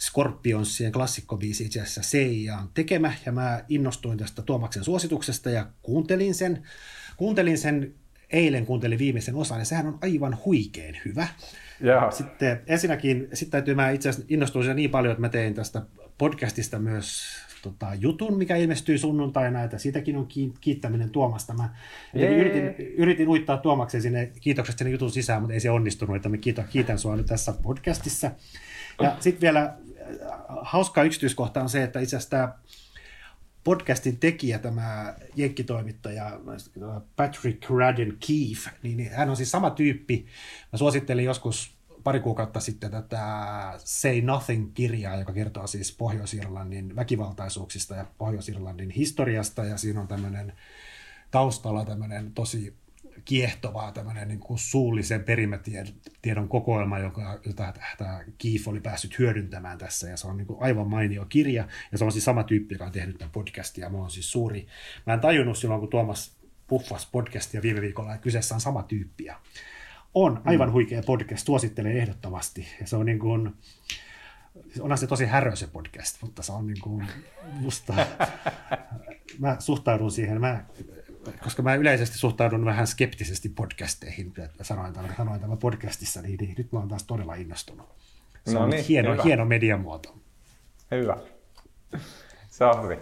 Scorpionsien 0.00 0.92
klassikkobiisi 0.92 1.64
itse 1.64 1.80
asiassa 1.80 2.00
CIAn 2.00 2.68
tekemä, 2.74 3.12
ja 3.26 3.32
mä 3.32 3.64
innostuin 3.68 4.18
tästä 4.18 4.42
Tuomaksen 4.42 4.84
suosituksesta 4.84 5.50
ja 5.50 5.66
kuuntelin 5.82 6.34
sen. 6.34 6.62
Kuuntelin 7.16 7.58
sen 7.58 7.94
eilen, 8.30 8.66
kuuntelin 8.66 8.98
viimeisen 8.98 9.34
osan, 9.34 9.58
ja 9.58 9.64
sehän 9.64 9.86
on 9.86 9.98
aivan 10.02 10.38
huikeen 10.44 10.98
hyvä. 11.04 11.28
Joo. 11.80 12.10
Sitten 12.10 12.60
ensinnäkin, 12.66 13.28
sitten 13.32 13.50
täytyy 13.50 13.74
mä 13.74 13.90
itse 13.90 14.08
asiassa 14.08 14.26
innostuin 14.28 14.76
niin 14.76 14.90
paljon, 14.90 15.12
että 15.12 15.20
mä 15.20 15.28
tein 15.28 15.54
tästä 15.54 15.82
podcastista 16.18 16.78
myös 16.78 17.24
tota, 17.62 17.86
jutun, 17.94 18.38
mikä 18.38 18.56
ilmestyy 18.56 18.98
sunnuntaina, 18.98 19.62
että 19.62 19.78
siitäkin 19.78 20.16
on 20.16 20.28
kiittäminen 20.60 21.10
Tuomasta. 21.10 21.54
Mä 21.54 21.74
yritin, 22.14 22.64
yritin 22.96 23.28
uittaa 23.28 23.56
Tuomaksen 23.56 24.02
sinne 24.02 24.32
kiitokset 24.40 24.78
sinne 24.78 24.90
jutun 24.90 25.10
sisään, 25.10 25.42
mutta 25.42 25.54
ei 25.54 25.60
se 25.60 25.70
onnistunut, 25.70 26.16
että 26.16 26.28
mä 26.28 26.36
kiitän, 26.36 26.68
kiitän 26.70 26.98
sua 26.98 27.16
nyt 27.16 27.26
tässä 27.26 27.54
podcastissa. 27.62 28.30
Ja 29.02 29.16
sitten 29.20 29.40
vielä 29.40 29.74
hauska 30.62 31.02
yksityiskohta 31.02 31.62
on 31.62 31.68
se, 31.68 31.82
että 31.82 32.00
itse 32.00 32.16
asiassa 32.16 32.30
tämä 32.30 32.54
podcastin 33.64 34.18
tekijä, 34.18 34.58
tämä 34.58 35.14
jenkkitoimittaja 35.36 36.40
Patrick 37.16 37.70
Radden 37.70 38.16
Keefe, 38.26 38.70
niin 38.82 39.10
hän 39.10 39.30
on 39.30 39.36
siis 39.36 39.50
sama 39.50 39.70
tyyppi. 39.70 40.26
Mä 40.72 40.76
suosittelin 40.76 41.24
joskus 41.24 41.78
pari 42.04 42.20
kuukautta 42.20 42.60
sitten 42.60 42.90
tätä 42.90 43.22
Say 43.78 44.20
Nothing-kirjaa, 44.20 45.16
joka 45.16 45.32
kertoo 45.32 45.66
siis 45.66 45.96
Pohjois-Irlannin 45.96 46.96
väkivaltaisuuksista 46.96 47.94
ja 47.94 48.06
Pohjois-Irlannin 48.18 48.90
historiasta, 48.90 49.64
ja 49.64 49.76
siinä 49.76 50.00
on 50.00 50.08
tämmöinen 50.08 50.52
taustalla 51.30 51.84
tämmöinen 51.84 52.32
tosi 52.32 52.76
kiehtovaa 53.24 53.92
tämmöinen 53.92 54.28
niin 54.28 54.40
kuin 54.40 54.58
suullisen 54.58 55.24
perimätiedon 55.24 56.48
kokoelma, 56.48 56.98
joka, 56.98 57.40
jota 57.46 57.72
tämä 57.98 58.24
Keith 58.38 58.68
oli 58.68 58.80
päässyt 58.80 59.18
hyödyntämään 59.18 59.78
tässä, 59.78 60.08
ja 60.08 60.16
se 60.16 60.26
on 60.26 60.36
niin 60.36 60.46
kuin 60.46 60.62
aivan 60.62 60.90
mainio 60.90 61.26
kirja, 61.28 61.68
ja 61.92 61.98
se 61.98 62.04
on 62.04 62.12
siis 62.12 62.24
sama 62.24 62.44
tyyppi, 62.44 62.74
joka 62.74 62.84
on 62.84 62.92
tehnyt 62.92 63.18
tämän 63.18 63.32
podcastin, 63.32 63.82
ja 63.82 63.90
mä 63.90 63.98
on 63.98 64.10
siis 64.10 64.32
suuri, 64.32 64.66
mä 65.06 65.14
en 65.14 65.20
tajunnut 65.20 65.58
silloin, 65.58 65.80
kun 65.80 65.88
Tuomas 65.88 66.38
puffas 66.66 67.08
podcastia 67.12 67.62
viime 67.62 67.80
viikolla, 67.80 68.14
että 68.14 68.22
kyseessä 68.22 68.54
on 68.54 68.60
sama 68.60 68.82
tyyppi, 68.82 69.24
ja 69.24 69.40
on 70.14 70.42
aivan 70.44 70.68
mm. 70.68 70.72
huikea 70.72 71.02
podcast, 71.02 71.46
suosittelen 71.46 71.96
ehdottomasti, 71.96 72.68
ja 72.80 72.86
se 72.86 72.96
on 72.96 73.06
niin 73.06 73.18
kuin, 73.18 73.54
onhan 74.80 74.98
se 74.98 75.06
tosi 75.06 75.26
härö 75.26 75.56
se 75.56 75.66
podcast, 75.66 76.22
mutta 76.22 76.42
se 76.42 76.52
on 76.52 76.66
niin 76.66 76.80
kuin, 76.80 77.06
musta, 77.52 77.94
mä 79.38 79.56
suhtaudun 79.58 80.10
siihen, 80.10 80.40
mä 80.40 80.64
koska 81.42 81.62
mä 81.62 81.74
yleisesti 81.74 82.18
suhtaudun 82.18 82.64
vähän 82.64 82.86
skeptisesti 82.86 83.48
podcasteihin, 83.48 84.34
sanoin 84.62 84.92
tämän, 84.92 85.14
sanoin 85.16 85.40
tämän 85.40 85.58
podcastissa, 85.58 86.22
niin, 86.22 86.36
niin 86.40 86.54
nyt 86.58 86.72
mä 86.72 86.78
oon 86.78 86.88
taas 86.88 87.04
todella 87.04 87.34
innostunut. 87.34 87.88
Se 88.46 88.54
no 88.54 88.60
on 88.60 88.70
niin, 88.70 88.84
hieno, 88.84 89.12
hyvä. 89.12 89.22
hieno 89.22 89.44
mediamuoto. 89.44 90.14
Hyvä. 90.90 91.16
Sahvi. 92.50 92.98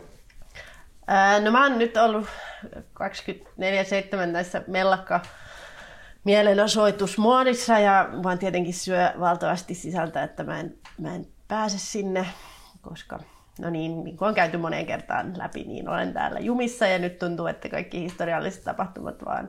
Ää, 1.06 1.40
no 1.40 1.50
mä 1.50 1.62
oon 1.62 1.78
nyt 1.78 1.96
ollut 1.96 2.26
24-7 2.66 4.26
näissä 4.26 4.62
mellakka 4.66 5.20
mielenosoitusmuodissa 6.24 7.78
ja 7.78 8.08
vaan 8.22 8.38
tietenkin 8.38 8.74
syö 8.74 9.12
valtavasti 9.20 9.74
sisältä, 9.74 10.22
että 10.22 10.44
mä 10.44 10.60
en, 10.60 10.78
mä 10.98 11.14
en 11.14 11.26
pääse 11.48 11.78
sinne, 11.78 12.26
koska 12.80 13.20
no 13.60 13.70
niin, 13.70 14.04
niin 14.04 14.16
kuin 14.16 14.28
on 14.28 14.34
käyty 14.34 14.56
moneen 14.56 14.86
kertaan 14.86 15.32
läpi, 15.38 15.64
niin 15.64 15.88
olen 15.88 16.12
täällä 16.12 16.40
jumissa 16.40 16.86
ja 16.86 16.98
nyt 16.98 17.18
tuntuu, 17.18 17.46
että 17.46 17.68
kaikki 17.68 18.00
historialliset 18.00 18.64
tapahtumat 18.64 19.24
vaan 19.24 19.48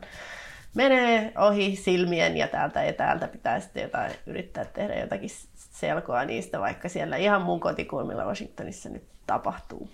menee 0.76 1.34
ohi 1.38 1.76
silmien 1.76 2.38
ja 2.38 2.48
täältä 2.48 2.84
etäältä 2.84 3.28
pitää 3.28 3.60
sitten 3.60 3.84
jotain, 3.84 4.12
yrittää 4.26 4.66
tehdä 4.66 4.96
jotakin 4.96 5.30
selkoa 5.56 6.26
niistä, 6.26 6.60
vaikka 6.60 6.90
siellä 6.90 7.16
ihan 7.18 7.42
mun 7.42 7.60
kotikulmilla 7.60 8.26
Washingtonissa 8.26 8.90
nyt 8.90 9.04
tapahtuu. 9.28 9.90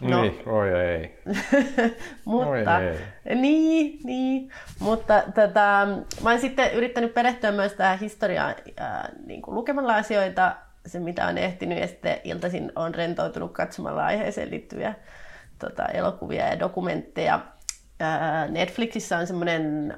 No. 0.00 0.22
Niin, 0.22 0.48
oi 0.48 0.80
ei. 0.80 1.18
mutta, 2.24 2.76
oi 2.76 2.86
ei. 3.26 3.34
Niin, 3.34 3.98
niin. 4.04 4.50
Mutta 4.78 5.22
tota, 5.34 5.88
mä 6.22 6.30
oon 6.30 6.40
sitten 6.40 6.72
yrittänyt 6.72 7.14
perehtyä 7.14 7.52
myös 7.52 7.72
tähän 7.72 7.98
historiaan 7.98 8.54
äh, 8.80 9.02
niin 9.26 9.42
kuin 9.42 9.54
lukemalla 9.54 9.94
asioita 9.94 10.56
se, 10.86 11.00
mitä 11.00 11.26
on 11.26 11.38
ehtinyt, 11.38 11.78
ja 11.78 11.86
sitten 11.86 12.20
iltaisin 12.24 12.72
on 12.76 12.94
rentoutunut 12.94 13.52
katsomalla 13.52 14.04
aiheeseen 14.04 14.50
liittyviä 14.50 14.94
tota, 15.58 15.86
elokuvia 15.86 16.46
ja 16.46 16.58
dokumentteja. 16.58 17.40
Ää, 18.00 18.48
Netflixissä 18.48 19.18
on 19.18 19.26
semmoinen 19.26 19.94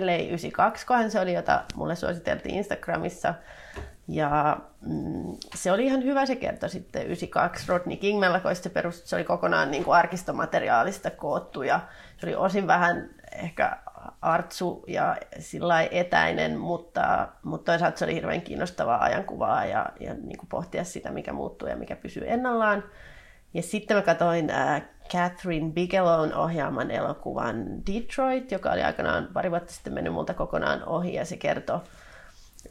LA 0.00 0.16
92, 0.16 0.86
kohan 0.86 1.10
se 1.10 1.20
oli, 1.20 1.32
jota 1.32 1.64
mulle 1.74 1.96
suositeltiin 1.96 2.54
Instagramissa. 2.54 3.34
Ja 4.08 4.56
mm, 4.80 5.36
se 5.54 5.72
oli 5.72 5.86
ihan 5.86 6.04
hyvä, 6.04 6.26
se 6.26 6.36
kertoi 6.36 6.68
sitten 6.68 7.02
92 7.02 7.68
Rodney 7.68 7.96
King 7.96 8.20
mellakoista, 8.20 8.64
se, 8.64 8.70
perust, 8.70 9.06
se 9.06 9.16
oli 9.16 9.24
kokonaan 9.24 9.70
niin 9.70 9.84
kuin 9.84 9.96
arkistomateriaalista 9.96 11.10
koottu 11.10 11.62
ja 11.62 11.80
se 12.16 12.26
oli 12.26 12.34
osin 12.34 12.66
vähän 12.66 13.10
ehkä 13.32 13.78
artsu 14.22 14.84
ja 14.86 15.16
sillä 15.38 15.82
etäinen, 15.82 16.58
mutta, 16.58 17.28
mutta 17.42 17.72
toisaalta 17.72 17.98
se 17.98 18.04
oli 18.04 18.14
hirveän 18.14 18.42
kiinnostavaa 18.42 19.02
ajankuvaa 19.02 19.64
ja, 19.64 19.86
ja 20.00 20.14
niin 20.14 20.38
kuin 20.38 20.48
pohtia 20.48 20.84
sitä, 20.84 21.10
mikä 21.10 21.32
muuttuu 21.32 21.68
ja 21.68 21.76
mikä 21.76 21.96
pysyy 21.96 22.24
ennallaan. 22.26 22.84
Ja 23.54 23.62
sitten 23.62 23.96
mä 23.96 24.02
katsoin 24.02 24.50
äh, 24.50 24.82
Catherine 25.12 25.72
Bigelown 25.72 26.34
ohjaaman 26.34 26.90
elokuvan 26.90 27.86
Detroit, 27.86 28.52
joka 28.52 28.72
oli 28.72 28.82
aikanaan 28.82 29.28
pari 29.32 29.50
vuotta 29.50 29.72
sitten 29.72 29.92
mennyt 29.92 30.12
multa 30.12 30.34
kokonaan 30.34 30.84
ohi 30.84 31.14
ja 31.14 31.24
se 31.24 31.36
kertoi 31.36 31.80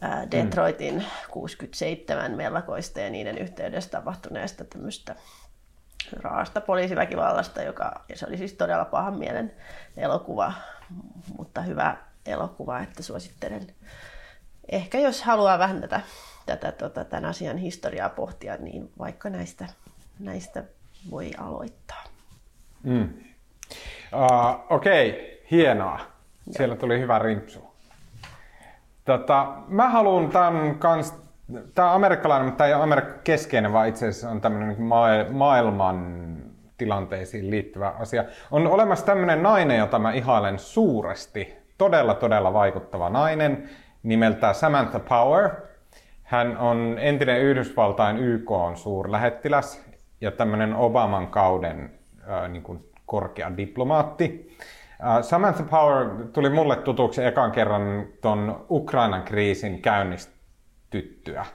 äh, 0.04 0.32
Detroitin 0.32 0.96
mm. 0.96 1.04
67 1.30 2.32
mellakoista 2.32 3.00
ja 3.00 3.10
niiden 3.10 3.38
yhteydessä 3.38 3.90
tapahtuneesta 3.90 4.64
tämmöistä 4.64 5.16
raasta 6.14 6.62
poliisiväkivallasta, 6.62 7.62
joka, 7.64 8.06
ja 8.10 8.18
se 8.18 8.26
oli 8.28 8.38
siis 8.38 8.54
todella 8.54 8.86
pahan 8.86 9.20
mielen 9.20 9.54
elokuva, 9.98 10.54
mutta 11.38 11.62
hyvä 11.62 11.98
elokuva, 12.26 12.80
että 12.80 13.04
suosittelen. 13.04 13.68
Ehkä 14.70 15.00
jos 15.00 15.24
haluaa 15.24 15.60
vähän 15.60 15.82
tätä, 15.82 16.02
tätä 16.46 16.72
tota, 16.72 17.06
tämän 17.06 17.26
asian 17.26 17.58
historiaa 17.58 18.10
pohtia, 18.10 18.58
niin 18.58 18.92
vaikka 19.00 19.30
näistä, 19.30 19.68
näistä 20.20 20.64
voi 21.12 21.32
aloittaa. 21.38 22.04
Mm. 22.84 23.14
Uh, 24.14 24.76
Okei, 24.76 25.10
okay. 25.10 25.22
hienoa. 25.52 26.00
Siellä 26.52 26.76
tuli 26.76 27.00
hyvä 27.00 27.20
rimpsu. 27.20 27.74
Tota, 29.06 29.54
mä 29.68 29.90
haluan 29.90 30.30
tämän 30.30 30.80
kanssa 30.80 31.16
Tämä 31.76 31.90
on 31.90 31.96
amerikkalainen, 31.96 32.46
mutta 32.46 32.58
tämä 32.58 32.68
ei 32.68 32.74
ole 32.74 32.84
Amerikka 32.84 33.20
keskeinen, 33.24 33.74
vaan 33.74 33.88
itse 33.88 34.08
asiassa 34.08 34.30
on 34.30 34.42
tämmöinen 34.42 34.70
niin 34.70 34.84
maailman 35.32 36.29
tilanteisiin 36.80 37.50
liittyvä 37.50 37.94
asia. 38.00 38.24
On 38.52 38.68
olemassa 38.68 39.06
tämmöinen 39.06 39.44
nainen, 39.44 39.78
jota 39.78 40.00
mä 40.00 40.12
ihailen 40.12 40.60
suuresti. 40.60 41.54
Todella, 41.78 42.14
todella 42.14 42.54
vaikuttava 42.54 43.10
nainen 43.10 43.70
nimeltä 44.04 44.54
Samantha 44.54 45.00
Power. 45.00 45.50
Hän 46.24 46.58
on 46.58 46.96
entinen 47.00 47.42
Yhdysvaltain 47.42 48.18
YK 48.18 48.52
on 48.52 48.78
suurlähettiläs 48.78 49.86
ja 50.22 50.32
tämmöinen 50.32 50.76
Obaman 50.76 51.28
kauden 51.28 51.92
äh, 52.30 52.50
niin 52.50 52.64
kuin 52.64 52.90
korkea 53.06 53.58
diplomaatti. 53.58 54.58
Samantha 55.22 55.64
Power 55.64 56.10
tuli 56.34 56.50
mulle 56.50 56.76
tutuksi 56.76 57.26
ekan 57.26 57.52
kerran 57.52 58.08
ton 58.22 58.66
Ukrainan 58.70 59.24
kriisin 59.24 59.82
käynnistä 59.82 60.34
tyttöä. 60.90 61.46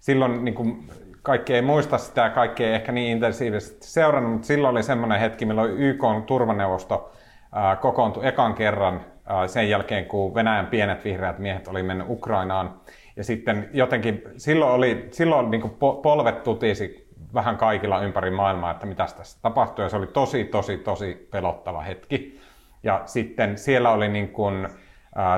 Silloin 0.00 0.44
niin 0.44 0.54
kuin, 0.54 0.88
kaikki 1.22 1.54
ei 1.54 1.62
muista 1.62 1.98
sitä, 1.98 2.30
kaikki 2.30 2.64
ei 2.64 2.74
ehkä 2.74 2.92
niin 2.92 3.10
intensiivisesti 3.10 3.86
seurannut, 3.86 4.32
mutta 4.32 4.46
silloin 4.46 4.72
oli 4.72 4.82
semmoinen 4.82 5.20
hetki, 5.20 5.46
milloin 5.46 5.70
YK 5.70 6.02
turvaneuvosto 6.26 7.12
kokoontui 7.80 8.26
ekan 8.26 8.54
kerran 8.54 9.00
sen 9.46 9.68
jälkeen, 9.68 10.06
kun 10.06 10.34
Venäjän 10.34 10.66
pienet 10.66 11.04
vihreät 11.04 11.38
miehet 11.38 11.68
oli 11.68 11.82
mennyt 11.82 12.06
Ukrainaan. 12.10 12.80
Ja 13.16 13.24
sitten 13.24 13.68
jotenkin 13.72 14.22
silloin, 14.36 14.72
oli, 14.72 15.08
silloin 15.10 15.50
niin 15.50 15.60
kuin 15.60 15.74
polvet 16.02 16.42
tutisi 16.42 17.08
vähän 17.34 17.56
kaikilla 17.56 18.00
ympäri 18.02 18.30
maailmaa, 18.30 18.70
että 18.70 18.86
mitä 18.86 19.06
tässä 19.16 19.38
tapahtui. 19.42 19.84
Ja 19.84 19.88
se 19.88 19.96
oli 19.96 20.06
tosi, 20.06 20.44
tosi, 20.44 20.78
tosi 20.78 21.28
pelottava 21.30 21.80
hetki. 21.80 22.40
Ja 22.82 23.02
sitten 23.06 23.58
siellä 23.58 23.90
oli 23.90 24.08
niin 24.08 24.28
kuin, 24.28 24.68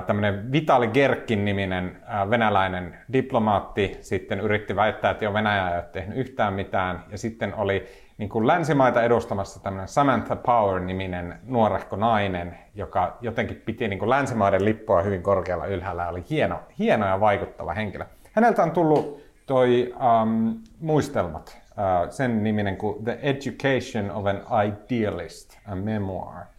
tämmöinen 0.06 0.52
Vitali 0.52 0.88
Gerkin 0.88 1.44
niminen 1.44 2.02
venäläinen 2.30 2.98
diplomaatti 3.12 3.98
sitten 4.00 4.40
yritti 4.40 4.76
väittää, 4.76 5.10
että 5.10 5.24
jo 5.24 5.34
Venäjä 5.34 5.68
ei 5.68 5.74
ole 5.74 5.84
tehnyt 5.92 6.18
yhtään 6.18 6.54
mitään. 6.54 7.04
Ja 7.10 7.18
sitten 7.18 7.54
oli 7.54 7.86
niin 8.18 8.28
kuin 8.28 8.46
länsimaita 8.46 9.02
edustamassa 9.02 9.62
tämmöinen 9.62 9.88
Samantha 9.88 10.36
Power-niminen 10.36 11.38
nuorehko 11.46 11.96
nainen, 11.96 12.58
joka 12.74 13.16
jotenkin 13.20 13.62
piti 13.66 13.88
niin 13.88 13.98
kuin 13.98 14.10
länsimaiden 14.10 14.64
lippua 14.64 15.02
hyvin 15.02 15.22
korkealla 15.22 15.66
ylhäällä 15.66 16.08
oli 16.08 16.24
hieno, 16.30 16.60
hieno 16.78 17.06
ja 17.06 17.20
vaikuttava 17.20 17.74
henkilö. 17.74 18.04
Häneltä 18.32 18.62
on 18.62 18.70
tullut 18.70 19.22
toi 19.46 19.94
um, 20.22 20.62
muistelmat, 20.80 21.58
uh, 21.70 22.10
sen 22.10 22.44
niminen 22.44 22.76
kuin 22.76 23.04
The 23.04 23.18
Education 23.22 24.10
of 24.10 24.26
an 24.26 24.42
Idealist, 24.66 25.58
a 25.66 25.74
Memoir. 25.74 26.51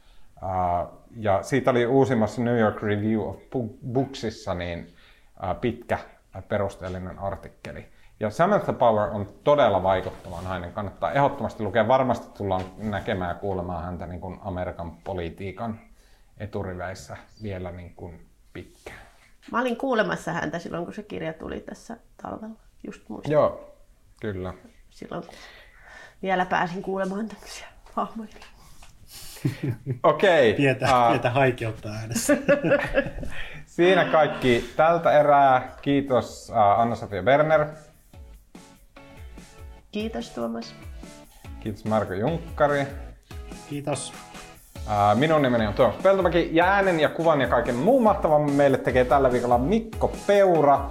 Uh, 0.44 1.04
ja 1.16 1.44
siitä 1.44 1.72
oli 1.72 1.86
uusimmassa 1.86 2.42
New 2.42 2.60
York 2.60 2.82
Review 2.82 3.20
of 3.20 3.38
Booksissa 3.94 4.54
niin 4.54 4.80
uh, 5.44 5.62
pitkä 5.62 6.00
perusteellinen 6.48 7.20
artikkeli. 7.20 7.86
Ja 8.20 8.30
Samantha 8.30 8.74
Power 8.74 9.10
on 9.10 9.34
todella 9.44 9.84
vaikuttava 9.84 10.42
nainen. 10.42 10.74
Kannattaa 10.74 11.12
ehdottomasti 11.12 11.64
lukea. 11.64 11.88
Varmasti 11.88 12.38
tullaan 12.38 12.62
näkemään 12.78 13.30
ja 13.30 13.36
kuulemaan 13.36 13.84
häntä 13.84 14.08
niin 14.08 14.22
kuin 14.22 14.40
Amerikan 14.42 14.92
politiikan 14.92 15.80
eturiveissä 16.38 17.18
vielä 17.44 17.72
niin 17.72 17.94
kuin 17.96 18.28
pitkään. 18.54 19.00
Mä 19.52 19.62
olin 19.62 19.78
kuulemassa 19.78 20.34
häntä 20.34 20.60
silloin, 20.60 20.86
kun 20.86 20.94
se 20.94 21.04
kirja 21.04 21.34
tuli 21.34 21.60
tässä 21.60 21.98
talvella. 22.22 22.56
Just 22.84 23.10
muistin. 23.10 23.32
Joo, 23.32 23.76
kyllä. 24.22 24.54
Silloin, 24.90 25.24
kun 25.24 25.36
vielä 26.22 26.46
pääsin 26.46 26.82
kuulemaan 26.82 27.28
tämmöisiä 27.28 27.68
hahmoja. 27.94 28.30
Okei. 30.04 30.50
Okay. 30.50 30.54
Pientä, 30.54 30.86
uh, 30.86 31.10
pientä 31.10 31.30
haikeutta 31.30 31.90
äänessä. 31.90 32.38
Siinä 33.66 34.06
kaikki 34.06 34.66
tältä 34.76 35.20
erää. 35.20 35.72
Kiitos 35.82 36.50
uh, 36.50 36.80
Anna-Sofia 36.80 37.24
Berner. 37.24 37.66
Kiitos 39.92 40.30
Tuomas. 40.30 40.76
Kiitos 41.60 41.86
Marko 41.86 42.14
Junkkari. 42.14 42.88
Kiitos. 43.70 44.14
Minun 45.16 45.42
nimeni 45.42 45.68
on 45.68 45.74
Tuomas 45.74 45.96
Peltomäki 46.04 46.50
ja 46.52 46.66
äänen 46.66 47.00
ja 47.00 47.10
kuvan 47.10 47.42
ja 47.42 47.48
kaiken 47.48 47.76
muun 47.76 48.04
mahtavan 48.04 48.52
meille 48.52 48.78
tekee 48.78 49.06
tällä 49.06 49.32
viikolla 49.32 49.58
Mikko 49.58 50.12
Peura. 50.28 50.90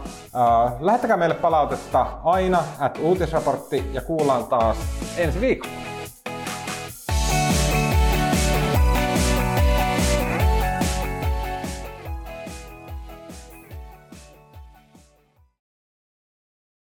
Lähettäkää 0.81 1.16
meille 1.16 1.35
palautetta 1.35 2.07
aina 2.24 2.65
at 2.79 2.99
uutisraportti 3.03 3.85
ja 3.93 4.01
kuullaan 4.01 4.45
taas 4.45 4.77
ensi 5.16 5.41
viikolla. 5.41 5.91